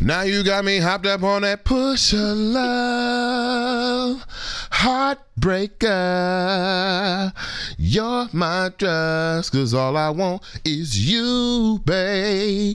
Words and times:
Now 0.00 0.22
you 0.22 0.42
got 0.42 0.64
me 0.64 0.78
hopped 0.78 1.06
up 1.06 1.22
on 1.22 1.42
that 1.42 1.64
push 1.64 2.12
of 2.12 2.36
love, 2.36 4.24
heartbreaker. 4.72 7.32
You're 7.78 8.28
my 8.32 8.72
drugs, 8.76 9.48
cause 9.50 9.72
all 9.74 9.96
I 9.96 10.10
want 10.10 10.42
is 10.64 11.08
you, 11.10 11.80
baby. 11.84 12.74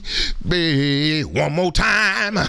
One 1.24 1.52
more 1.52 1.72
time. 1.72 2.34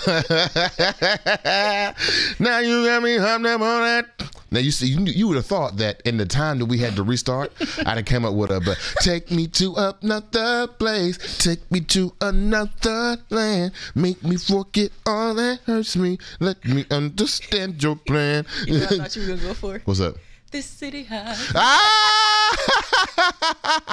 now 2.40 2.60
you 2.60 2.86
got 2.86 3.04
me 3.04 3.18
hopped 3.18 3.46
up 3.46 3.60
on 3.62 3.82
that. 3.82 4.06
Now 4.52 4.60
you 4.60 4.72
see, 4.72 4.88
you, 4.88 5.00
you 5.06 5.28
would 5.28 5.36
have 5.38 5.46
thought 5.46 5.78
that 5.78 6.02
in 6.06 6.18
the 6.18 6.26
time 6.26 6.60
that 6.60 6.66
we 6.66 6.80
had 6.80 6.96
to 6.96 7.04
restart, 7.04 7.52
I'd 7.86 7.98
have 7.98 8.06
come 8.06 8.26
up 8.26 8.34
with 8.34 8.52
a 8.52 8.60
but 8.60 8.80
take 9.02 9.32
me 9.32 9.48
to 9.48 9.76
another 9.76 10.68
place, 10.68 11.38
take 11.38 11.70
me 11.72 11.82
to 11.82 12.14
another 12.22 13.18
land, 13.30 13.72
make 13.96 14.24
me 14.24 14.38
forget 14.38 14.92
all 15.06 15.36
that 15.36 15.60
hurts 15.66 15.96
me, 15.96 16.18
let 16.40 16.64
me 16.66 16.86
understand 16.92 17.82
your 17.84 17.96
plan. 17.96 18.46
You 18.66 18.80
know 18.80 18.86
I 18.86 18.88
thought 18.98 19.16
you 19.16 19.22
were 19.24 19.28
gonna 19.36 19.42
go 19.42 19.54
for? 19.54 19.82
What's 19.86 20.02
up? 20.02 20.16
This 20.52 20.66
city 20.66 21.04
high. 21.04 21.36
Ah! 21.54 22.58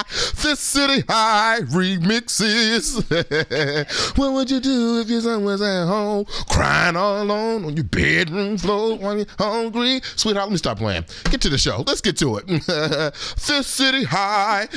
this 0.41 0.59
city 0.59 1.03
high 1.07 1.59
remixes. 1.65 2.97
what 4.17 4.33
would 4.33 4.49
you 4.49 4.59
do 4.59 4.99
if 4.99 5.07
your 5.07 5.21
son 5.21 5.43
was 5.43 5.61
at 5.61 5.85
home 5.85 6.25
crying 6.49 6.95
all 6.95 7.21
alone 7.21 7.63
on 7.63 7.75
your 7.75 7.83
bedroom 7.83 8.57
floor 8.57 8.97
while 8.97 9.17
you're 9.17 9.27
hungry? 9.37 10.01
Sweetheart, 10.15 10.47
let 10.47 10.51
me 10.51 10.57
stop 10.57 10.79
playing. 10.79 11.05
Get 11.25 11.41
to 11.41 11.49
the 11.49 11.59
show. 11.59 11.83
Let's 11.85 12.01
get 12.01 12.17
to 12.17 12.37
it. 12.37 12.47
this 12.65 13.67
city 13.67 14.03
high. 14.03 14.67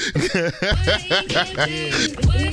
Well, 2.26 2.50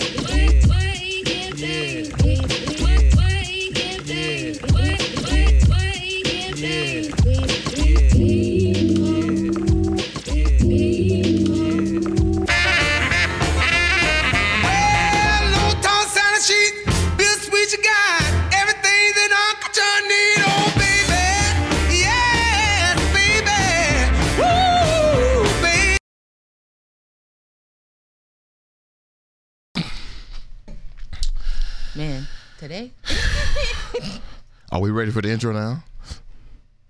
Man, 31.97 32.28
today, 32.59 32.92
Are 34.72 34.80
we 34.80 34.92
ready 34.92 35.09
for 35.09 35.19
the 35.23 35.30
intro 35.31 35.52
now? 35.52 35.84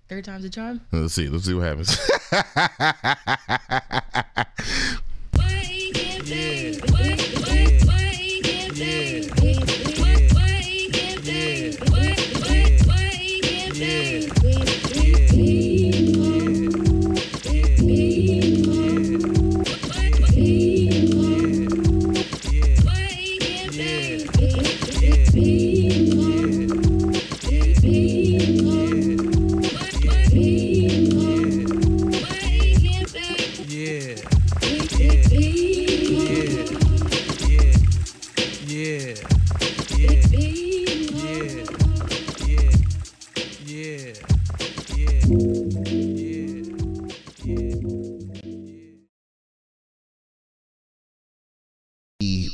third 0.09 0.25
time's 0.25 0.43
a 0.43 0.49
charm. 0.49 0.81
Let's 0.91 1.13
see. 1.13 1.29
Let's 1.29 1.45
see 1.45 1.53
what 1.53 1.63
happens. 1.63 1.97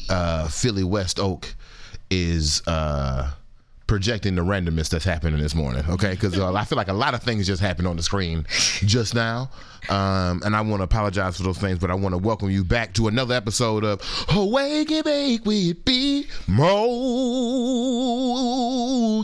uh, 0.09 0.47
Philly 0.49 0.83
West 0.83 1.19
Oak 1.19 1.55
is 2.09 2.61
uh, 2.67 3.31
projecting 3.87 4.35
the 4.35 4.41
randomness 4.41 4.89
that's 4.89 5.05
happening 5.05 5.39
this 5.41 5.55
morning. 5.55 5.85
Okay, 5.89 6.11
because 6.11 6.37
uh, 6.37 6.53
I 6.53 6.65
feel 6.65 6.75
like 6.75 6.89
a 6.89 6.93
lot 6.93 7.13
of 7.13 7.23
things 7.23 7.47
just 7.47 7.61
happened 7.61 7.87
on 7.87 7.95
the 7.95 8.03
screen 8.03 8.45
just 8.85 9.15
now, 9.15 9.49
um, 9.89 10.41
and 10.45 10.53
I 10.55 10.61
want 10.61 10.81
to 10.81 10.83
apologize 10.83 11.37
for 11.37 11.43
those 11.43 11.57
things, 11.57 11.79
but 11.79 11.89
I 11.89 11.95
want 11.95 12.13
to 12.13 12.17
welcome 12.17 12.49
you 12.49 12.63
back 12.65 12.93
to 12.95 13.07
another 13.07 13.35
episode 13.35 13.83
of 13.85 14.01
Awake 14.29 14.91
and 14.91 15.03
Bake 15.03 15.45
with 15.45 15.85
B 15.85 16.27
Mo. 16.47 16.83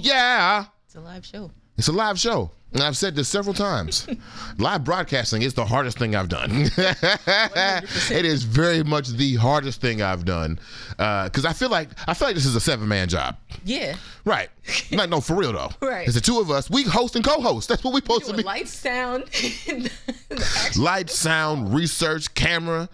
Yeah. 0.01 0.65
It's 0.85 0.95
a 0.95 1.01
live 1.01 1.25
show. 1.25 1.51
It's 1.77 1.89
a 1.89 1.93
live 1.93 2.17
show. 2.17 2.51
And 2.71 2.83
I've 2.83 2.95
said 2.97 3.15
this 3.15 3.27
several 3.27 3.55
times. 3.55 4.07
live 4.59 4.83
broadcasting 4.83 5.41
is 5.41 5.55
the 5.55 5.65
hardest 5.65 5.97
thing 5.97 6.15
I've 6.15 6.29
done. 6.29 6.49
it 6.77 8.25
is 8.25 8.43
very 8.43 8.83
much 8.83 9.09
the 9.09 9.35
hardest 9.35 9.81
thing 9.81 10.03
I've 10.03 10.23
done. 10.23 10.59
Uh, 10.99 11.25
because 11.25 11.45
I 11.45 11.53
feel 11.53 11.69
like 11.69 11.89
I 12.07 12.13
feel 12.13 12.27
like 12.27 12.35
this 12.35 12.45
is 12.45 12.55
a 12.55 12.61
seven 12.61 12.87
man 12.87 13.09
job. 13.09 13.37
Yeah. 13.65 13.95
Right. 14.23 14.49
Like 14.91 15.09
no, 15.09 15.19
for 15.19 15.35
real 15.35 15.53
though. 15.53 15.69
Right. 15.81 16.05
It's 16.05 16.13
the 16.15 16.21
two 16.21 16.39
of 16.39 16.51
us. 16.51 16.69
We 16.69 16.83
host 16.83 17.15
and 17.15 17.25
co-host. 17.25 17.69
That's 17.69 17.83
what 17.83 17.93
we 17.93 18.01
supposed 18.01 18.25
to 18.27 18.33
be. 18.37 18.43
light 18.43 18.67
sound. 18.67 19.23
Light, 20.77 21.09
sound, 21.09 21.73
research, 21.73 22.33
camera. 22.35 22.87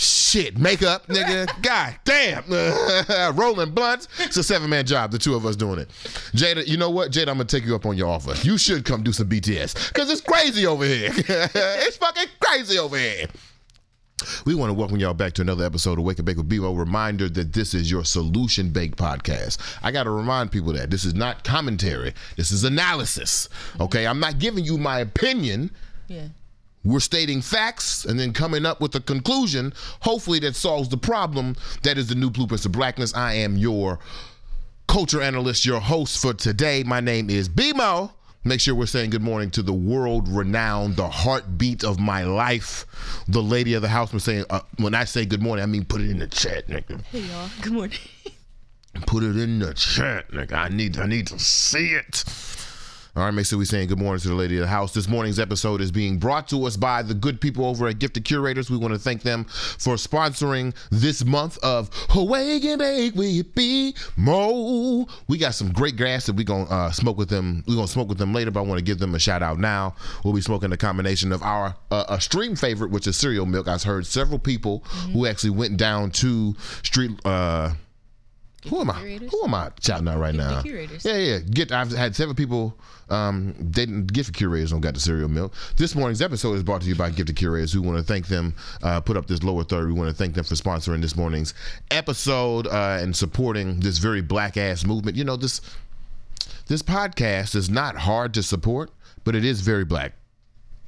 Shit, 0.00 0.56
makeup, 0.58 1.08
nigga. 1.08 1.48
God 1.62 1.96
damn. 2.04 2.44
Rolling 3.36 3.72
blunts. 3.72 4.06
It's 4.20 4.36
a 4.36 4.44
seven 4.44 4.70
man 4.70 4.86
job, 4.86 5.10
the 5.10 5.18
two 5.18 5.34
of 5.34 5.44
us 5.44 5.56
doing 5.56 5.80
it. 5.80 5.88
Jada, 6.36 6.64
you 6.64 6.76
know 6.76 6.88
what? 6.88 7.10
Jada, 7.10 7.28
I'm 7.28 7.38
going 7.38 7.48
to 7.48 7.56
take 7.56 7.66
you 7.66 7.74
up 7.74 7.84
on 7.84 7.96
your 7.96 8.06
offer. 8.06 8.34
You 8.46 8.58
should 8.58 8.84
come 8.84 9.02
do 9.02 9.10
some 9.12 9.28
BTS 9.28 9.88
because 9.92 10.08
it's 10.08 10.20
crazy 10.20 10.66
over 10.66 10.84
here. 10.84 11.10
it's 11.16 11.96
fucking 11.96 12.28
crazy 12.38 12.78
over 12.78 12.96
here. 12.96 13.26
We 14.46 14.54
want 14.54 14.70
to 14.70 14.74
welcome 14.74 14.98
y'all 15.00 15.14
back 15.14 15.32
to 15.34 15.42
another 15.42 15.64
episode 15.64 15.98
of 15.98 16.04
Wake 16.04 16.18
and 16.18 16.26
Bake 16.26 16.36
with 16.36 16.48
Bevo. 16.48 16.72
Reminder 16.74 17.28
that 17.30 17.52
this 17.52 17.74
is 17.74 17.90
your 17.90 18.04
solution 18.04 18.70
Bake 18.70 18.94
podcast. 18.94 19.58
I 19.82 19.90
got 19.90 20.04
to 20.04 20.10
remind 20.10 20.52
people 20.52 20.72
that 20.74 20.90
this 20.90 21.04
is 21.04 21.14
not 21.14 21.42
commentary, 21.42 22.14
this 22.36 22.52
is 22.52 22.62
analysis. 22.62 23.48
Okay, 23.80 24.06
I'm 24.06 24.20
not 24.20 24.38
giving 24.38 24.64
you 24.64 24.78
my 24.78 25.00
opinion. 25.00 25.72
yeah. 26.06 26.28
We're 26.88 27.00
stating 27.00 27.42
facts 27.42 28.06
and 28.06 28.18
then 28.18 28.32
coming 28.32 28.64
up 28.64 28.80
with 28.80 28.94
a 28.94 29.00
conclusion, 29.00 29.74
hopefully, 30.00 30.38
that 30.40 30.56
solves 30.56 30.88
the 30.88 30.96
problem. 30.96 31.54
That 31.82 31.98
is 31.98 32.08
the 32.08 32.14
new 32.14 32.30
blueprints 32.30 32.64
of 32.64 32.72
blackness. 32.72 33.14
I 33.14 33.34
am 33.34 33.58
your 33.58 33.98
culture 34.86 35.20
analyst, 35.20 35.66
your 35.66 35.80
host 35.80 36.20
for 36.22 36.32
today. 36.32 36.82
My 36.84 37.00
name 37.00 37.28
is 37.28 37.46
BMO. 37.46 38.12
Make 38.42 38.62
sure 38.62 38.74
we're 38.74 38.86
saying 38.86 39.10
good 39.10 39.20
morning 39.20 39.50
to 39.50 39.62
the 39.62 39.74
world 39.74 40.28
renowned, 40.28 40.96
the 40.96 41.08
heartbeat 41.08 41.84
of 41.84 42.00
my 42.00 42.22
life, 42.22 42.86
the 43.28 43.42
lady 43.42 43.74
of 43.74 43.82
the 43.82 43.88
house. 43.88 44.10
We're 44.10 44.20
saying, 44.20 44.46
uh, 44.48 44.60
when 44.78 44.94
I 44.94 45.04
say 45.04 45.26
good 45.26 45.42
morning, 45.42 45.64
I 45.64 45.66
mean 45.66 45.84
put 45.84 46.00
it 46.00 46.08
in 46.08 46.20
the 46.20 46.26
chat, 46.26 46.68
nigga. 46.68 47.04
Hey 47.06 47.20
y'all. 47.20 47.50
Good 47.60 47.74
morning. 47.74 47.98
Put 49.06 49.24
it 49.24 49.36
in 49.36 49.58
the 49.58 49.74
chat, 49.74 50.30
nigga. 50.30 50.54
I 50.54 50.68
need, 50.68 50.98
I 50.98 51.04
need 51.04 51.26
to 51.26 51.38
see 51.38 51.90
it. 51.90 52.24
All 53.18 53.24
right, 53.24 53.34
make 53.34 53.46
sure 53.46 53.58
we're 53.58 53.64
saying 53.64 53.88
good 53.88 53.98
morning 53.98 54.20
to 54.20 54.28
the 54.28 54.34
lady 54.36 54.58
of 54.58 54.60
the 54.60 54.68
house. 54.68 54.94
This 54.94 55.08
morning's 55.08 55.40
episode 55.40 55.80
is 55.80 55.90
being 55.90 56.18
brought 56.18 56.46
to 56.50 56.64
us 56.66 56.76
by 56.76 57.02
the 57.02 57.14
good 57.14 57.40
people 57.40 57.64
over 57.64 57.88
at 57.88 57.98
Gifted 57.98 58.24
Curators. 58.24 58.70
We 58.70 58.76
want 58.76 58.94
to 58.94 59.00
thank 59.00 59.22
them 59.22 59.42
for 59.42 59.94
sponsoring 59.96 60.72
this 60.90 61.24
month 61.24 61.58
of 61.64 61.90
Awake 62.14 62.64
and 62.64 62.78
Bake 62.78 63.16
with 63.16 63.52
B 63.56 63.96
Mo. 64.16 65.08
We 65.26 65.36
got 65.36 65.56
some 65.56 65.72
great 65.72 65.96
grass 65.96 66.26
that 66.26 66.36
we're 66.36 66.44
going 66.44 66.68
to 66.68 66.72
uh, 66.72 66.90
smoke 66.92 67.18
with 67.18 67.28
them. 67.28 67.64
We're 67.66 67.74
going 67.74 67.88
to 67.88 67.92
smoke 67.92 68.08
with 68.08 68.18
them 68.18 68.32
later, 68.32 68.52
but 68.52 68.60
I 68.60 68.62
want 68.62 68.78
to 68.78 68.84
give 68.84 69.00
them 69.00 69.16
a 69.16 69.18
shout 69.18 69.42
out 69.42 69.58
now. 69.58 69.96
We'll 70.22 70.32
be 70.32 70.40
smoking 70.40 70.70
a 70.70 70.76
combination 70.76 71.32
of 71.32 71.42
our 71.42 71.74
uh, 71.90 72.04
a 72.08 72.20
stream 72.20 72.54
favorite, 72.54 72.92
which 72.92 73.08
is 73.08 73.16
cereal 73.16 73.46
milk. 73.46 73.66
I've 73.66 73.82
heard 73.82 74.06
several 74.06 74.38
people 74.38 74.84
who 75.12 75.26
actually 75.26 75.50
went 75.50 75.76
down 75.76 76.12
to 76.12 76.54
street. 76.84 77.18
Uh, 77.24 77.72
who 78.68 78.80
am 78.80 78.90
I? 78.90 78.94
Who 78.94 79.44
am 79.44 79.54
I 79.54 79.70
shouting 79.80 80.08
out 80.08 80.18
right 80.18 80.34
Gift 80.34 80.44
now? 80.50 80.62
Curators. 80.62 81.04
Yeah, 81.04 81.16
yeah. 81.16 81.38
Get. 81.38 81.70
I've 81.72 81.90
had 81.92 82.16
several 82.16 82.34
people. 82.34 82.74
Um, 83.08 83.54
they 83.58 83.86
didn't 83.86 84.12
gift 84.12 84.34
curators 84.34 84.70
don't 84.72 84.80
got 84.80 84.92
the 84.94 85.00
cereal 85.00 85.28
milk. 85.28 85.54
This 85.76 85.94
morning's 85.94 86.20
episode 86.20 86.54
is 86.54 86.62
brought 86.62 86.82
to 86.82 86.88
you 86.88 86.94
by 86.94 87.08
Gifted 87.10 87.36
Curators. 87.36 87.74
We 87.74 87.80
want 87.80 87.96
to 87.98 88.04
thank 88.04 88.26
them. 88.26 88.54
Uh, 88.82 89.00
put 89.00 89.16
up 89.16 89.26
this 89.26 89.42
lower 89.42 89.64
third. 89.64 89.86
We 89.86 89.94
want 89.94 90.10
to 90.10 90.14
thank 90.14 90.34
them 90.34 90.44
for 90.44 90.54
sponsoring 90.56 91.00
this 91.00 91.16
morning's 91.16 91.54
episode 91.90 92.66
uh, 92.66 92.98
and 93.00 93.16
supporting 93.16 93.80
this 93.80 93.96
very 93.98 94.20
black 94.20 94.56
ass 94.58 94.84
movement. 94.84 95.16
You 95.16 95.24
know 95.24 95.36
this. 95.36 95.60
This 96.66 96.82
podcast 96.82 97.54
is 97.54 97.70
not 97.70 97.96
hard 97.96 98.34
to 98.34 98.42
support, 98.42 98.90
but 99.24 99.34
it 99.34 99.42
is 99.44 99.62
very 99.62 99.84
black 99.86 100.12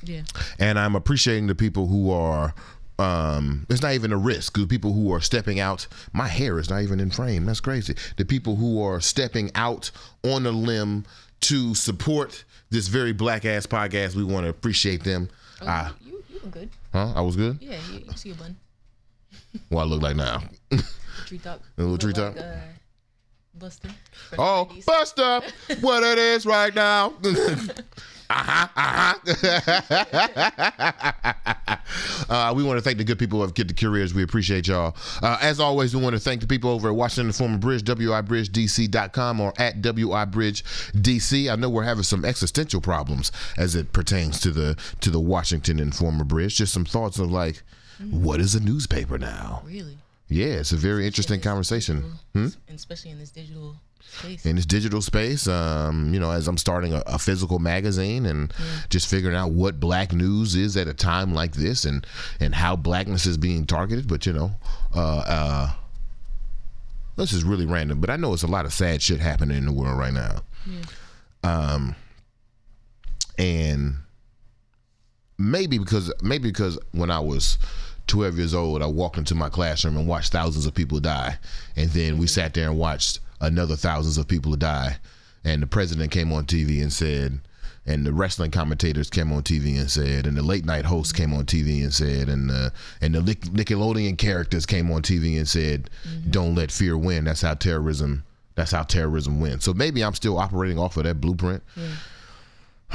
Yeah. 0.05 0.23
and 0.59 0.79
I'm 0.79 0.95
appreciating 0.95 1.47
the 1.47 1.55
people 1.55 1.87
who 1.87 2.11
are 2.11 2.55
um, 3.01 3.67
it's 3.69 3.83
not 3.83 3.93
even 3.95 4.13
a 4.13 4.17
risk. 4.19 4.57
The 4.59 4.67
people 4.67 4.93
who 4.93 5.13
are 5.13 5.21
stepping 5.21 5.59
out, 5.59 5.87
my 6.13 6.29
hair 6.29 6.59
is 6.59 6.69
not 6.71 6.83
even 6.83 7.01
in 7.01 7.11
frame. 7.11 7.47
That's 7.47 7.61
crazy. 7.61 7.95
The 8.17 8.25
people 8.25 8.57
who 8.57 8.83
are 8.83 9.01
stepping 9.01 9.51
out 9.55 9.91
on 10.23 10.47
a 10.47 10.51
limb 10.51 11.05
to 11.43 11.75
support 11.75 12.45
this 12.71 12.89
very 12.89 13.13
black 13.13 13.45
ass 13.45 13.67
podcast, 13.67 14.15
we 14.15 14.25
want 14.25 14.45
to 14.45 14.51
appreciate 14.51 15.03
them. 15.05 15.29
Oh, 15.63 15.67
Ah, 15.69 15.95
you, 16.05 16.23
you 16.33 16.41
were 16.45 16.51
good. 16.51 16.69
huh? 16.93 17.13
I 17.17 17.21
was 17.23 17.37
good. 17.37 17.59
Yeah, 17.61 17.79
you, 17.93 18.01
you 18.07 18.13
see 18.17 18.31
a 18.31 18.35
bun. 18.35 18.57
What 19.69 19.83
I 19.83 19.85
look 19.87 20.03
like 20.03 20.17
now? 20.17 20.43
Tree 21.27 21.39
top. 21.39 21.61
A 21.79 21.83
little 21.83 21.99
tree 21.99 22.13
like, 22.13 22.35
top? 22.37 22.45
Uh, 22.45 22.57
Buster. 23.59 23.89
Oh, 24.39 24.69
90s. 24.71 24.85
Buster, 24.87 25.41
what 25.81 26.03
it 26.03 26.19
is 26.19 26.47
right 26.47 26.75
now. 26.75 27.15
uh-huh, 28.31 28.69
uh-huh. 28.77 29.15
uh, 32.31 32.53
we 32.55 32.63
want 32.63 32.79
to 32.79 32.83
thank 32.83 32.99
the 32.99 33.05
good 33.05 33.19
people 33.19 33.43
of 33.43 33.55
Gifted 33.55 33.77
Curators. 33.77 34.15
We 34.15 34.23
appreciate 34.23 34.69
y'all. 34.69 34.97
Uh, 35.23 35.39
as 35.41 35.61
always, 35.61 35.95
we 35.95 36.03
want 36.03 36.15
to 36.15 36.21
thank 36.21 36.41
the 36.41 36.47
people 36.47 36.71
over 36.71 36.89
at 36.89 36.95
Washington 36.95 37.27
Informer 37.27 37.59
Bridge, 37.59 37.85
wibridgedc.com 37.85 39.41
or 39.41 39.53
at 39.59 39.81
wibridgedc. 39.83 41.53
I 41.53 41.57
know 41.57 41.69
we're 41.69 41.83
having 41.85 42.05
some 42.05 42.25
existential 42.25 42.81
problems 42.81 43.33
as 43.59 43.75
it 43.75 43.93
pertains 43.93 44.41
to 44.41 44.51
the 44.51 44.77
to 45.01 45.11
the 45.11 45.21
Washington 45.21 45.81
Informer 45.81 46.25
Bridge. 46.25 46.57
Just 46.57 46.73
some 46.73 46.85
thoughts 46.85 47.19
of 47.19 47.31
like, 47.31 47.63
what 48.11 48.41
is 48.41 48.55
a 48.55 48.61
newspaper 48.61 49.19
now? 49.19 49.63
Really? 49.65 49.99
Yeah, 50.29 50.61
it's 50.61 50.73
a 50.73 50.77
very 50.77 51.07
interesting 51.07 51.39
this 51.39 51.45
conversation. 51.45 51.97
digital- 51.97 52.19
Hmm? 52.35 52.47
Especially 52.75 53.11
in 53.11 53.19
this 53.19 53.31
digital 53.31 53.77
in 54.45 54.57
this 54.57 54.67
digital 54.67 55.01
space. 55.01 55.47
Um, 55.47 56.13
you 56.13 56.21
know, 56.21 56.31
as 56.31 56.49
I'm 56.49 56.59
starting 56.59 56.93
a, 56.93 57.03
a 57.07 57.19
physical 57.19 57.59
magazine 57.59 58.27
and 58.27 58.53
just 58.89 59.09
figuring 59.09 59.37
out 59.37 59.51
what 59.51 59.81
black 59.81 60.13
news 60.13 60.55
is 60.55 60.77
at 60.77 60.89
a 60.89 60.95
time 60.95 61.35
like 61.35 61.53
this 61.53 61.85
and 61.85 62.07
and 62.39 62.55
how 62.55 62.77
blackness 62.77 63.27
is 63.27 63.37
being 63.37 63.67
targeted. 63.67 64.09
But 64.09 64.27
you 64.27 64.33
know, 64.33 64.53
uh, 64.95 65.19
uh, 65.27 65.71
this 67.17 67.33
is 67.33 67.45
really 67.45 67.67
random. 67.67 68.01
But 68.01 68.11
I 68.11 68.17
know 68.17 68.33
it's 68.33 68.43
a 68.43 68.49
lot 68.49 68.67
of 68.67 68.73
sad 68.73 69.03
shit 69.03 69.21
happening 69.21 69.59
in 69.59 69.67
the 69.67 69.73
world 69.73 69.99
right 69.99 70.13
now. 70.13 70.43
Um, 71.43 71.95
and 73.39 73.95
maybe 75.39 75.79
because 75.79 76.13
maybe 76.23 76.51
because 76.51 76.79
when 76.93 77.11
I 77.11 77.21
was 77.21 77.59
12 78.07 78.39
years 78.39 78.55
old, 78.55 78.83
I 78.83 78.87
walked 78.87 79.19
into 79.19 79.35
my 79.35 79.49
classroom 79.49 79.97
and 79.97 80.07
watched 80.07 80.33
thousands 80.33 80.67
of 80.67 80.75
people 80.75 81.01
die, 81.01 81.39
and 81.77 81.91
then 81.91 82.19
we 82.19 82.27
sat 82.27 82.55
there 82.55 82.69
and 82.69 82.79
watched 82.79 83.21
another 83.41 83.77
thousands 83.77 84.19
of 84.19 84.29
people 84.29 84.53
to 84.53 84.59
die, 84.59 84.99
and 85.45 85.63
the 85.63 85.67
president 85.67 86.11
came 86.11 86.33
on 86.33 86.45
TV 86.45 86.83
and 86.83 86.93
said. 86.93 87.41
And 87.87 88.05
the 88.05 88.13
wrestling 88.13 88.51
commentators 88.51 89.09
came 89.09 89.33
on 89.33 89.43
TV 89.43 89.81
and 89.81 89.91
said, 89.91 90.27
and 90.27 90.37
the 90.37 90.43
late 90.43 90.67
night 90.67 90.85
hosts 90.85 91.15
came 91.15 91.33
on 91.33 91.47
TV 91.47 91.83
and 91.83 91.93
said, 91.93 92.29
and 92.29 92.51
uh, 92.51 92.71
and 93.01 93.15
the 93.15 93.21
Nickelodeon 93.21 94.19
characters 94.19 94.67
came 94.67 94.91
on 94.93 95.01
TV 95.01 95.39
and 95.39 95.49
said, 95.49 95.89
"Don't 96.29 96.55
let 96.55 96.71
fear 96.71 96.97
win." 96.99 97.25
That's 97.25 97.41
how 97.41 97.55
terrorism. 97.55 98.23
That's 98.55 98.73
how 98.73 98.83
terrorism 98.83 99.41
wins. 99.41 99.65
So 99.65 99.73
maybe 99.73 100.05
I'm 100.05 100.15
still 100.15 100.39
operating 100.39 100.79
off 100.79 100.99
of 100.99 101.05
that 101.05 101.23
blueprint. 101.23 101.63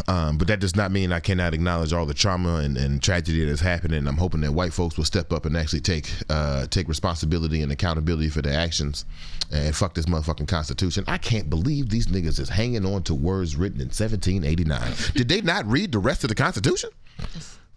Um, 0.08 0.38
but 0.38 0.48
that 0.48 0.60
does 0.60 0.76
not 0.76 0.92
mean 0.92 1.12
I 1.12 1.20
cannot 1.20 1.54
acknowledge 1.54 1.94
all 1.94 2.06
the 2.06 2.14
trauma 2.14 2.58
and, 2.58 2.78
and 2.78 3.02
tragedy 3.02 3.40
that 3.40 3.50
has 3.50 3.62
happened. 3.62 3.94
And 3.94 4.08
I'm 4.08 4.18
hoping 4.18 4.42
that 4.42 4.52
white 4.52 4.74
folks 4.74 4.98
will 4.98 5.06
step 5.06 5.32
up 5.32 5.46
and 5.46 5.56
actually 5.56 5.82
take 5.82 6.12
uh, 6.30 6.68
take 6.68 6.88
responsibility 6.88 7.62
and 7.62 7.72
accountability 7.72 8.30
for 8.30 8.42
their 8.42 8.60
actions. 8.60 9.06
And 9.52 9.76
fuck 9.76 9.94
this 9.94 10.06
motherfucking 10.06 10.48
Constitution. 10.48 11.04
I 11.08 11.18
can't 11.18 11.50
believe 11.50 11.90
these 11.90 12.08
niggas 12.08 12.40
is 12.40 12.50
hanging 12.50 12.86
on 12.86 13.04
to 13.04 13.14
words 13.14 13.56
written 13.56 13.80
in 13.80 13.88
1789. 13.88 14.94
Did 15.14 15.30
they 15.30 15.42
not 15.42 15.66
read 15.66 15.92
the 15.92 16.00
rest 16.00 16.24
of 16.24 16.30
the 16.30 16.36
Constitution? 16.36 16.90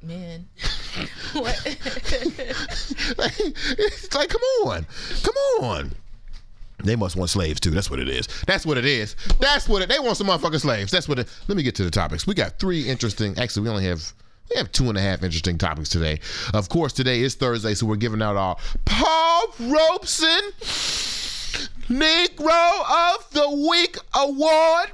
Man. 0.02 0.46
what? 1.32 1.60
it's 1.66 3.14
like, 4.14 4.28
come 4.28 4.42
on, 4.64 4.86
come 5.22 5.34
on. 5.62 5.92
They 6.84 6.96
must 6.96 7.16
want 7.16 7.30
slaves 7.30 7.60
too. 7.60 7.70
That's 7.70 7.90
what 7.90 7.98
it 7.98 8.08
is. 8.08 8.28
That's 8.46 8.64
what 8.64 8.78
it 8.78 8.84
is. 8.84 9.16
That's 9.40 9.68
what 9.68 9.82
it. 9.82 9.88
They 9.88 9.98
want 9.98 10.16
some 10.16 10.28
motherfucking 10.28 10.60
slaves. 10.60 10.90
That's 10.90 11.08
what 11.08 11.18
it. 11.18 11.28
Let 11.48 11.56
me 11.56 11.62
get 11.62 11.74
to 11.76 11.84
the 11.84 11.90
topics. 11.90 12.26
We 12.26 12.34
got 12.34 12.58
three 12.58 12.88
interesting. 12.88 13.36
Actually, 13.38 13.64
we 13.64 13.68
only 13.70 13.84
have 13.84 14.12
we 14.50 14.56
have 14.56 14.70
two 14.72 14.88
and 14.88 14.96
a 14.96 15.00
half 15.00 15.22
interesting 15.22 15.58
topics 15.58 15.88
today. 15.88 16.20
Of 16.54 16.68
course, 16.68 16.92
today 16.92 17.20
is 17.20 17.34
Thursday, 17.34 17.74
so 17.74 17.86
we're 17.86 17.96
giving 17.96 18.22
out 18.22 18.36
our 18.36 18.56
Paul 18.84 19.54
Robeson 19.60 20.40
Negro 21.88 23.16
of 23.16 23.30
the 23.32 23.68
Week 23.68 23.96
award. 24.14 24.92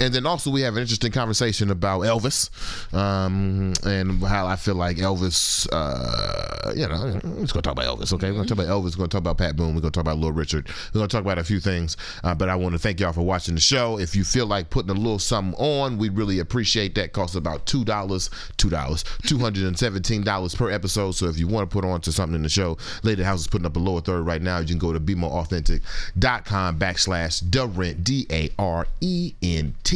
And 0.00 0.12
then 0.12 0.26
also 0.26 0.50
we 0.50 0.62
have 0.62 0.74
an 0.74 0.80
interesting 0.80 1.12
conversation 1.12 1.70
about 1.70 2.00
Elvis, 2.00 2.50
um, 2.92 3.72
and 3.84 4.20
how 4.24 4.46
I 4.46 4.56
feel 4.56 4.74
like 4.74 4.96
Elvis. 4.96 5.68
Uh, 5.72 6.72
you 6.74 6.88
know, 6.88 7.20
we're 7.22 7.42
just 7.42 7.52
gonna 7.54 7.62
talk 7.62 7.72
about 7.74 7.84
Elvis. 7.84 8.12
Okay, 8.12 8.30
we're 8.30 8.38
gonna 8.38 8.48
talk 8.48 8.58
about 8.58 8.66
Elvis. 8.66 8.96
We're 8.96 9.02
gonna 9.02 9.08
talk 9.08 9.20
about 9.20 9.38
Pat 9.38 9.54
Boone. 9.54 9.74
We're 9.76 9.80
gonna 9.80 9.92
talk 9.92 10.02
about 10.02 10.16
Little 10.16 10.32
Richard. 10.32 10.68
We're 10.92 10.98
gonna 10.98 11.08
talk 11.08 11.20
about 11.20 11.38
a 11.38 11.44
few 11.44 11.60
things. 11.60 11.96
Uh, 12.24 12.34
but 12.34 12.48
I 12.48 12.56
want 12.56 12.72
to 12.72 12.80
thank 12.80 12.98
y'all 12.98 13.12
for 13.12 13.22
watching 13.22 13.54
the 13.54 13.60
show. 13.60 13.98
If 14.00 14.16
you 14.16 14.24
feel 14.24 14.46
like 14.46 14.70
putting 14.70 14.90
a 14.90 14.94
little 14.94 15.20
something 15.20 15.54
on, 15.60 15.98
we 15.98 16.08
really 16.08 16.40
appreciate 16.40 16.96
that. 16.96 17.12
Costs 17.12 17.36
about 17.36 17.64
two 17.66 17.84
dollars, 17.84 18.28
two 18.56 18.70
dollars, 18.70 19.04
two 19.26 19.38
hundred 19.38 19.66
and 19.66 19.78
seventeen 19.78 20.24
dollars 20.24 20.54
per 20.54 20.68
episode. 20.70 21.12
So 21.12 21.26
if 21.26 21.38
you 21.38 21.46
want 21.46 21.70
to 21.70 21.72
put 21.72 21.84
on 21.84 22.00
to 22.00 22.10
something 22.10 22.34
in 22.34 22.42
the 22.42 22.48
show, 22.48 22.76
Lady 23.04 23.22
House 23.22 23.42
is 23.42 23.46
putting 23.46 23.66
up 23.66 23.76
a 23.76 23.78
lower 23.78 24.00
third 24.00 24.22
right 24.22 24.42
now. 24.42 24.58
You 24.58 24.66
can 24.66 24.78
go 24.78 24.92
to 24.92 24.98
bemoreauthentic.com 24.98 26.78
backslash 26.80 27.52
the 27.52 27.68
rent 27.68 28.02
D 28.02 28.26
A 28.30 28.50
R 28.58 28.88
E 29.00 29.34
N 29.42 29.74
T. 29.84 29.91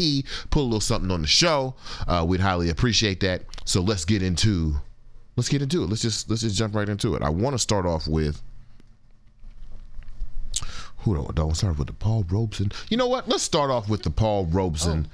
Put 0.50 0.60
a 0.60 0.62
little 0.62 0.80
something 0.80 1.10
on 1.10 1.22
the 1.22 1.28
show. 1.28 1.74
Uh, 2.06 2.24
we'd 2.26 2.40
highly 2.40 2.68
appreciate 2.70 3.20
that. 3.20 3.42
So 3.64 3.80
let's 3.80 4.04
get 4.04 4.22
into 4.22 4.76
let's 5.36 5.48
get 5.48 5.62
into 5.62 5.82
it. 5.82 5.88
Let's 5.88 6.02
just 6.02 6.28
let's 6.28 6.42
just 6.42 6.56
jump 6.56 6.74
right 6.74 6.88
into 6.88 7.14
it. 7.14 7.22
I 7.22 7.28
want 7.28 7.54
to 7.54 7.58
start 7.58 7.86
off 7.86 8.06
with 8.06 8.42
who 10.98 11.14
do 11.14 11.30
don't 11.34 11.54
start 11.54 11.78
with 11.78 11.86
the 11.86 11.92
Paul 11.92 12.24
Robeson. 12.28 12.72
You 12.88 12.96
know 12.96 13.06
what? 13.06 13.28
Let's 13.28 13.42
start 13.42 13.70
off 13.70 13.88
with 13.88 14.02
the 14.02 14.10
Paul 14.10 14.46
Robeson 14.46 15.08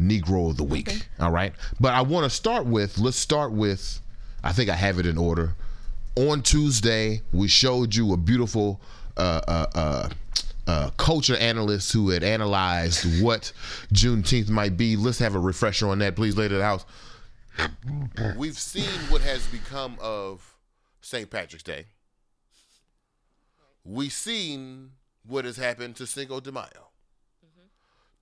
Negro 0.00 0.50
of 0.50 0.56
the 0.56 0.64
Week. 0.64 1.08
All 1.18 1.30
right. 1.30 1.52
But 1.80 1.94
I 1.94 2.02
want 2.02 2.24
to 2.24 2.30
start 2.30 2.66
with 2.66 2.98
let's 2.98 3.18
start 3.18 3.52
with 3.52 4.00
I 4.44 4.52
think 4.52 4.70
I 4.70 4.74
have 4.74 4.98
it 4.98 5.06
in 5.06 5.18
order. 5.18 5.54
On 6.16 6.42
Tuesday, 6.42 7.22
we 7.32 7.48
showed 7.48 7.94
you 7.94 8.12
a 8.12 8.16
beautiful 8.16 8.80
uh, 9.16 9.40
uh, 9.46 9.66
uh, 9.74 10.08
uh, 10.68 10.90
culture 10.98 11.36
analyst 11.36 11.92
who 11.92 12.10
had 12.10 12.22
analyzed 12.22 13.22
what 13.22 13.52
Juneteenth 13.92 14.50
might 14.50 14.76
be. 14.76 14.96
Let's 14.96 15.18
have 15.18 15.34
a 15.34 15.38
refresher 15.38 15.88
on 15.88 15.98
that, 16.00 16.14
please, 16.14 16.36
lady 16.36 16.54
of 16.54 16.58
the 16.58 16.64
house. 16.64 16.84
We've 18.36 18.58
seen 18.58 18.84
what 19.08 19.22
has 19.22 19.46
become 19.46 19.96
of 19.98 20.56
St. 21.00 21.28
Patrick's 21.30 21.62
Day. 21.62 21.86
We've 23.82 24.12
seen 24.12 24.90
what 25.26 25.46
has 25.46 25.56
happened 25.56 25.96
to 25.96 26.06
Cinco 26.06 26.38
de 26.38 26.52
Mayo. 26.52 26.90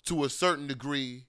To 0.04 0.22
a 0.22 0.30
certain 0.30 0.68
degree, 0.68 1.24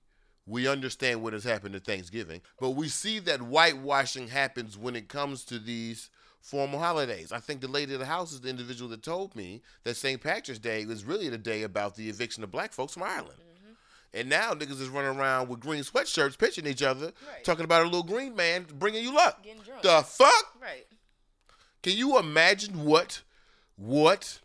we 0.46 0.68
understand 0.68 1.24
what 1.24 1.34
has 1.34 1.44
happened 1.44 1.74
to 1.74 1.80
Thanksgiving, 1.80 2.42
but 2.60 2.72
we 2.72 2.90
see 2.90 3.18
that 3.20 3.40
whitewashing 3.40 4.28
happens 4.28 4.78
when 4.78 4.96
it 4.96 5.10
comes 5.10 5.44
to 5.46 5.58
these 5.58 6.12
formal 6.48 6.80
holidays. 6.80 7.34
I 7.34 7.40
think 7.42 7.60
the 7.60 7.68
lady 7.68 7.94
of 7.94 8.00
the 8.00 8.06
house 8.06 8.32
is 8.32 8.40
the 8.40 8.50
individual 8.50 8.90
that 8.92 9.04
told 9.04 9.36
me 9.36 9.62
that 9.84 9.98
St. 9.98 10.22
Patrick's 10.22 10.60
Day 10.60 10.86
was 10.86 11.04
really 11.04 11.28
the 11.28 11.38
day 11.38 11.64
about 11.64 11.96
the 11.96 12.08
eviction 12.08 12.42
of 12.42 12.52
black 12.52 12.72
folks 12.72 12.94
from 12.94 13.04
Ireland. 13.04 13.38
Mm-hmm. 13.42 13.74
And 14.14 14.30
now 14.30 14.54
niggas 14.54 14.80
is 14.80 14.88
running 14.88 15.20
around 15.20 15.50
with 15.50 15.60
green 15.60 15.84
sweatshirts, 15.84 16.38
pitching 16.38 16.66
each 16.66 16.82
other, 16.82 17.08
Right. 17.28 17.44
talking 17.44 17.66
about 17.66 17.82
a 17.82 17.86
little 17.86 18.02
green 18.02 18.34
man 18.34 18.66
bringing 18.80 19.04
you 19.04 19.14
luck. 19.14 19.46
The 19.82 20.02
fuck? 20.04 20.54
right. 20.62 20.86
Can 21.84 21.98
you 21.98 22.18
imagine 22.18 22.86
what 22.86 23.22
what 23.76 24.40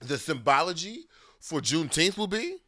the 0.00 0.18
symbology 0.18 1.06
for 1.40 1.60
Juneteenth 1.60 2.18
will 2.18 2.26
be? 2.26 2.58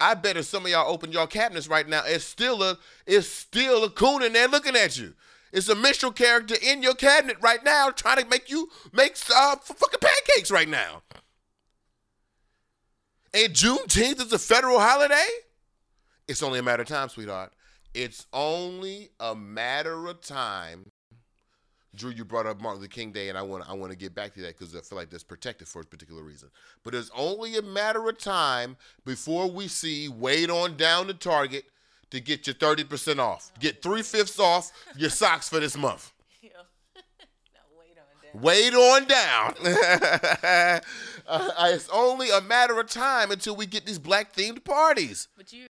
I 0.00 0.14
bet 0.14 0.36
if 0.38 0.46
some 0.46 0.64
of 0.64 0.70
y'all 0.70 0.90
open 0.90 1.12
y'all 1.12 1.26
cabinets 1.26 1.68
right 1.68 1.86
now, 1.88 2.02
it's 2.06 2.24
still 2.24 2.62
a 2.62 2.78
it's 3.06 3.28
still 3.28 3.84
a 3.84 3.90
coon 3.90 4.22
in 4.22 4.32
there 4.32 4.48
looking 4.48 4.76
at 4.76 4.98
you. 4.98 5.14
It's 5.56 5.70
a 5.70 5.74
minstrel 5.74 6.12
character 6.12 6.54
in 6.60 6.82
your 6.82 6.92
cabinet 6.92 7.38
right 7.40 7.64
now 7.64 7.88
trying 7.88 8.22
to 8.22 8.28
make 8.28 8.50
you 8.50 8.68
make 8.92 9.16
uh, 9.34 9.56
fucking 9.56 10.00
pancakes 10.00 10.50
right 10.50 10.68
now. 10.68 11.02
And 13.32 13.54
Juneteenth 13.54 14.20
is 14.20 14.32
a 14.34 14.38
federal 14.38 14.78
holiday? 14.78 15.26
It's 16.28 16.42
only 16.42 16.58
a 16.58 16.62
matter 16.62 16.82
of 16.82 16.88
time, 16.88 17.08
sweetheart. 17.08 17.54
It's 17.94 18.26
only 18.34 19.08
a 19.18 19.34
matter 19.34 20.06
of 20.08 20.20
time 20.20 20.90
Drew, 21.96 22.10
you 22.10 22.24
brought 22.24 22.46
up 22.46 22.60
Martin 22.60 22.82
Luther 22.82 22.92
King 22.92 23.10
Day, 23.10 23.30
and 23.30 23.38
I 23.38 23.42
want 23.42 23.68
I 23.68 23.72
want 23.72 23.90
to 23.90 23.98
get 23.98 24.14
back 24.14 24.34
to 24.34 24.42
that 24.42 24.58
because 24.58 24.76
I 24.76 24.80
feel 24.80 24.98
like 24.98 25.10
that's 25.10 25.24
protected 25.24 25.66
for 25.66 25.80
a 25.80 25.84
particular 25.84 26.22
reason. 26.22 26.50
But 26.84 26.94
it's 26.94 27.10
only 27.16 27.56
a 27.56 27.62
matter 27.62 28.06
of 28.06 28.18
time 28.18 28.76
before 29.04 29.50
we 29.50 29.66
see 29.68 30.08
wait 30.08 30.50
on 30.50 30.76
down 30.76 31.06
to 31.06 31.14
Target 31.14 31.64
to 32.10 32.20
get 32.20 32.46
your 32.46 32.54
thirty 32.54 32.84
percent 32.84 33.20
off, 33.20 33.50
get 33.60 33.82
three 33.82 34.02
fifths 34.02 34.38
off 34.38 34.70
your 34.96 35.10
socks 35.10 35.48
for 35.48 35.60
this 35.60 35.76
month. 35.76 36.12
Wait 38.42 38.74
on 38.74 39.04
that. 39.04 39.54
Wait 39.64 39.74
on 39.74 40.74
down. 40.74 40.82
Uh, 41.28 41.50
it's 41.70 41.88
only 41.88 42.30
a 42.30 42.40
matter 42.40 42.78
of 42.78 42.88
time 42.88 43.32
until 43.32 43.56
we 43.56 43.66
get 43.66 43.84
these 43.84 43.98
black 43.98 44.32
themed 44.32 44.62
parties. 44.62 45.26
But 45.36 45.52
you. 45.52 45.66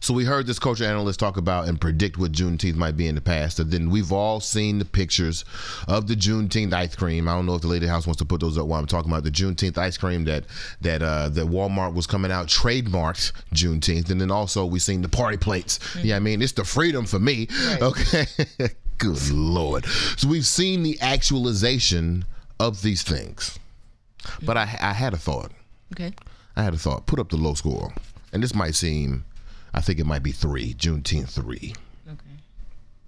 So 0.00 0.14
we 0.14 0.24
heard 0.24 0.46
this 0.46 0.58
culture 0.58 0.84
analyst 0.84 1.20
talk 1.20 1.36
about 1.36 1.68
and 1.68 1.80
predict 1.80 2.18
what 2.18 2.32
Juneteenth 2.32 2.74
might 2.76 2.96
be 2.96 3.06
in 3.06 3.14
the 3.14 3.20
past. 3.20 3.58
And 3.58 3.70
then 3.70 3.90
we've 3.90 4.12
all 4.12 4.40
seen 4.40 4.78
the 4.78 4.84
pictures 4.84 5.44
of 5.88 6.06
the 6.06 6.14
Juneteenth 6.14 6.72
ice 6.72 6.94
cream. 6.94 7.28
I 7.28 7.34
don't 7.34 7.46
know 7.46 7.54
if 7.54 7.62
the 7.62 7.68
Lady 7.68 7.86
House 7.86 8.06
wants 8.06 8.18
to 8.18 8.24
put 8.24 8.40
those 8.40 8.58
up 8.58 8.66
while 8.66 8.80
I'm 8.80 8.86
talking 8.86 9.10
about 9.10 9.24
the 9.24 9.30
Juneteenth 9.30 9.78
ice 9.78 9.96
cream 9.96 10.24
that 10.24 10.44
that 10.80 11.02
uh, 11.02 11.28
that 11.30 11.46
Walmart 11.46 11.94
was 11.94 12.06
coming 12.06 12.30
out 12.30 12.48
trademarked 12.48 13.32
Juneteenth. 13.52 14.10
And 14.10 14.20
then 14.20 14.30
also 14.30 14.64
we 14.64 14.78
seen 14.78 15.02
the 15.02 15.08
party 15.08 15.36
plates. 15.36 15.78
Mm-hmm. 15.78 16.06
Yeah, 16.06 16.16
I 16.16 16.20
mean 16.20 16.42
it's 16.42 16.52
the 16.52 16.64
freedom 16.64 17.06
for 17.06 17.18
me. 17.18 17.48
Right. 17.66 17.82
Okay. 17.82 18.26
Good 18.98 19.30
lord. 19.30 19.84
So 20.16 20.28
we've 20.28 20.46
seen 20.46 20.82
the 20.82 21.00
actualization 21.00 22.24
of 22.60 22.82
these 22.82 23.02
things. 23.02 23.58
But 24.42 24.56
I, 24.56 24.62
I 24.80 24.92
had 24.92 25.12
a 25.12 25.18
thought. 25.18 25.52
Okay. 25.92 26.12
I 26.56 26.62
had 26.62 26.74
a 26.74 26.78
thought. 26.78 27.06
Put 27.06 27.18
up 27.18 27.30
the 27.30 27.36
low 27.36 27.54
score. 27.54 27.92
And 28.32 28.42
this 28.42 28.54
might 28.54 28.74
seem 28.74 29.24
I 29.74 29.80
think 29.80 29.98
it 29.98 30.06
might 30.06 30.22
be 30.22 30.32
three. 30.32 30.72
Juneteenth 30.74 31.30
three. 31.30 31.74
Okay. 32.08 32.36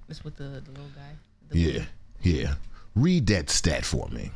This 0.09 0.25
with 0.25 0.37
the 0.37 0.45
the 0.65 0.71
little 0.71 0.91
guy. 0.95 1.17
The 1.49 1.59
yeah, 1.59 1.85
yeah. 2.23 2.55
Read 2.97 3.27
that 3.29 3.49
stat 3.51 3.85
for 3.85 4.09
me. 4.09 4.31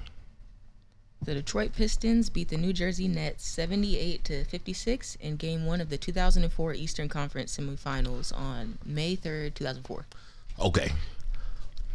The 1.23 1.35
Detroit 1.35 1.75
Pistons 1.75 2.31
beat 2.31 2.49
the 2.49 2.57
New 2.57 2.73
Jersey 2.73 3.07
Nets 3.07 3.47
78 3.47 4.25
to 4.25 4.45
56 4.45 5.17
in 5.17 5.37
game 5.37 5.67
1 5.67 5.83
of 5.83 5.91
the 5.91 5.99
2004 5.99 6.73
Eastern 6.73 7.11
Conference 7.11 7.59
semifinals 7.59 8.35
on 8.35 8.79
May 8.87 9.17
3rd, 9.17 9.53
2004. 9.53 10.07
Okay. 10.61 10.93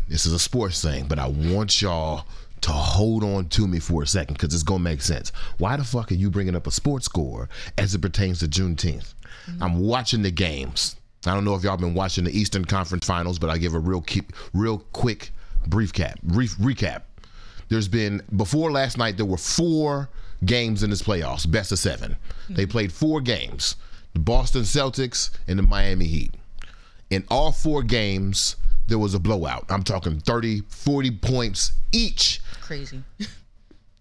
This 0.08 0.28
is 0.28 0.34
a 0.34 0.38
sports 0.38 0.80
thing, 0.80 1.08
but 1.08 1.18
I 1.18 1.26
want 1.28 1.82
y'all 1.82 2.28
to 2.62 2.72
hold 2.72 3.24
on 3.24 3.50
to 3.50 3.68
me 3.68 3.80
for 3.80 4.04
a 4.04 4.08
second 4.08 4.36
because 4.36 4.54
it's 4.54 4.62
going 4.62 4.80
to 4.80 4.84
make 4.84 5.02
sense. 5.02 5.32
Why 5.58 5.76
the 5.76 5.84
fuck 5.84 6.12
are 6.12 6.16
you 6.16 6.30
bringing 6.30 6.56
up 6.56 6.68
a 6.68 6.72
sports 6.72 7.06
score 7.06 7.50
as 7.80 7.96
it 7.96 8.02
pertains 8.02 8.40
to 8.40 8.48
Juneteenth? 8.48 9.15
Mm-hmm. 9.48 9.64
I'm 9.64 9.80
watching 9.80 10.22
the 10.22 10.32
games. 10.32 10.96
I 11.26 11.34
don't 11.34 11.44
know 11.44 11.56
if 11.56 11.64
y'all 11.64 11.78
been 11.78 11.94
watching 11.94 12.24
the 12.24 12.38
Eastern 12.38 12.66
Conference 12.66 13.06
Finals, 13.06 13.40
but 13.40 13.50
I 13.50 13.58
give 13.58 13.74
a 13.74 13.80
real 13.80 14.02
keep, 14.02 14.34
real 14.54 14.80
quick 14.94 15.32
brief 15.68 15.92
cap, 15.92 16.22
brief 16.22 16.56
recap. 16.58 17.04
There's 17.70 17.88
been 17.88 18.22
before 18.36 18.72
last 18.72 18.98
night 18.98 19.18
there 19.18 19.26
were 19.26 19.38
four 19.38 20.10
games 20.46 20.84
in 20.84 20.90
this 20.90 21.02
playoffs, 21.02 21.50
best 21.50 21.72
of 21.72 21.80
7 21.80 22.12
mm-hmm. 22.12 22.54
They 22.54 22.66
played 22.66 22.92
four 22.92 23.22
games: 23.22 23.76
the 24.14 24.20
Boston 24.20 24.62
Celtics 24.62 25.32
and 25.48 25.58
the 25.58 25.64
Miami 25.64 26.06
Heat. 26.06 26.36
In 27.10 27.24
all 27.30 27.52
four 27.52 27.82
games, 27.84 28.56
there 28.88 29.00
was 29.00 29.14
a 29.14 29.20
blowout. 29.20 29.66
I'm 29.70 29.84
talking 29.84 30.20
30, 30.20 30.62
40 30.70 31.12
points 31.12 31.74
each. 31.92 32.42
Crazy. 32.62 33.04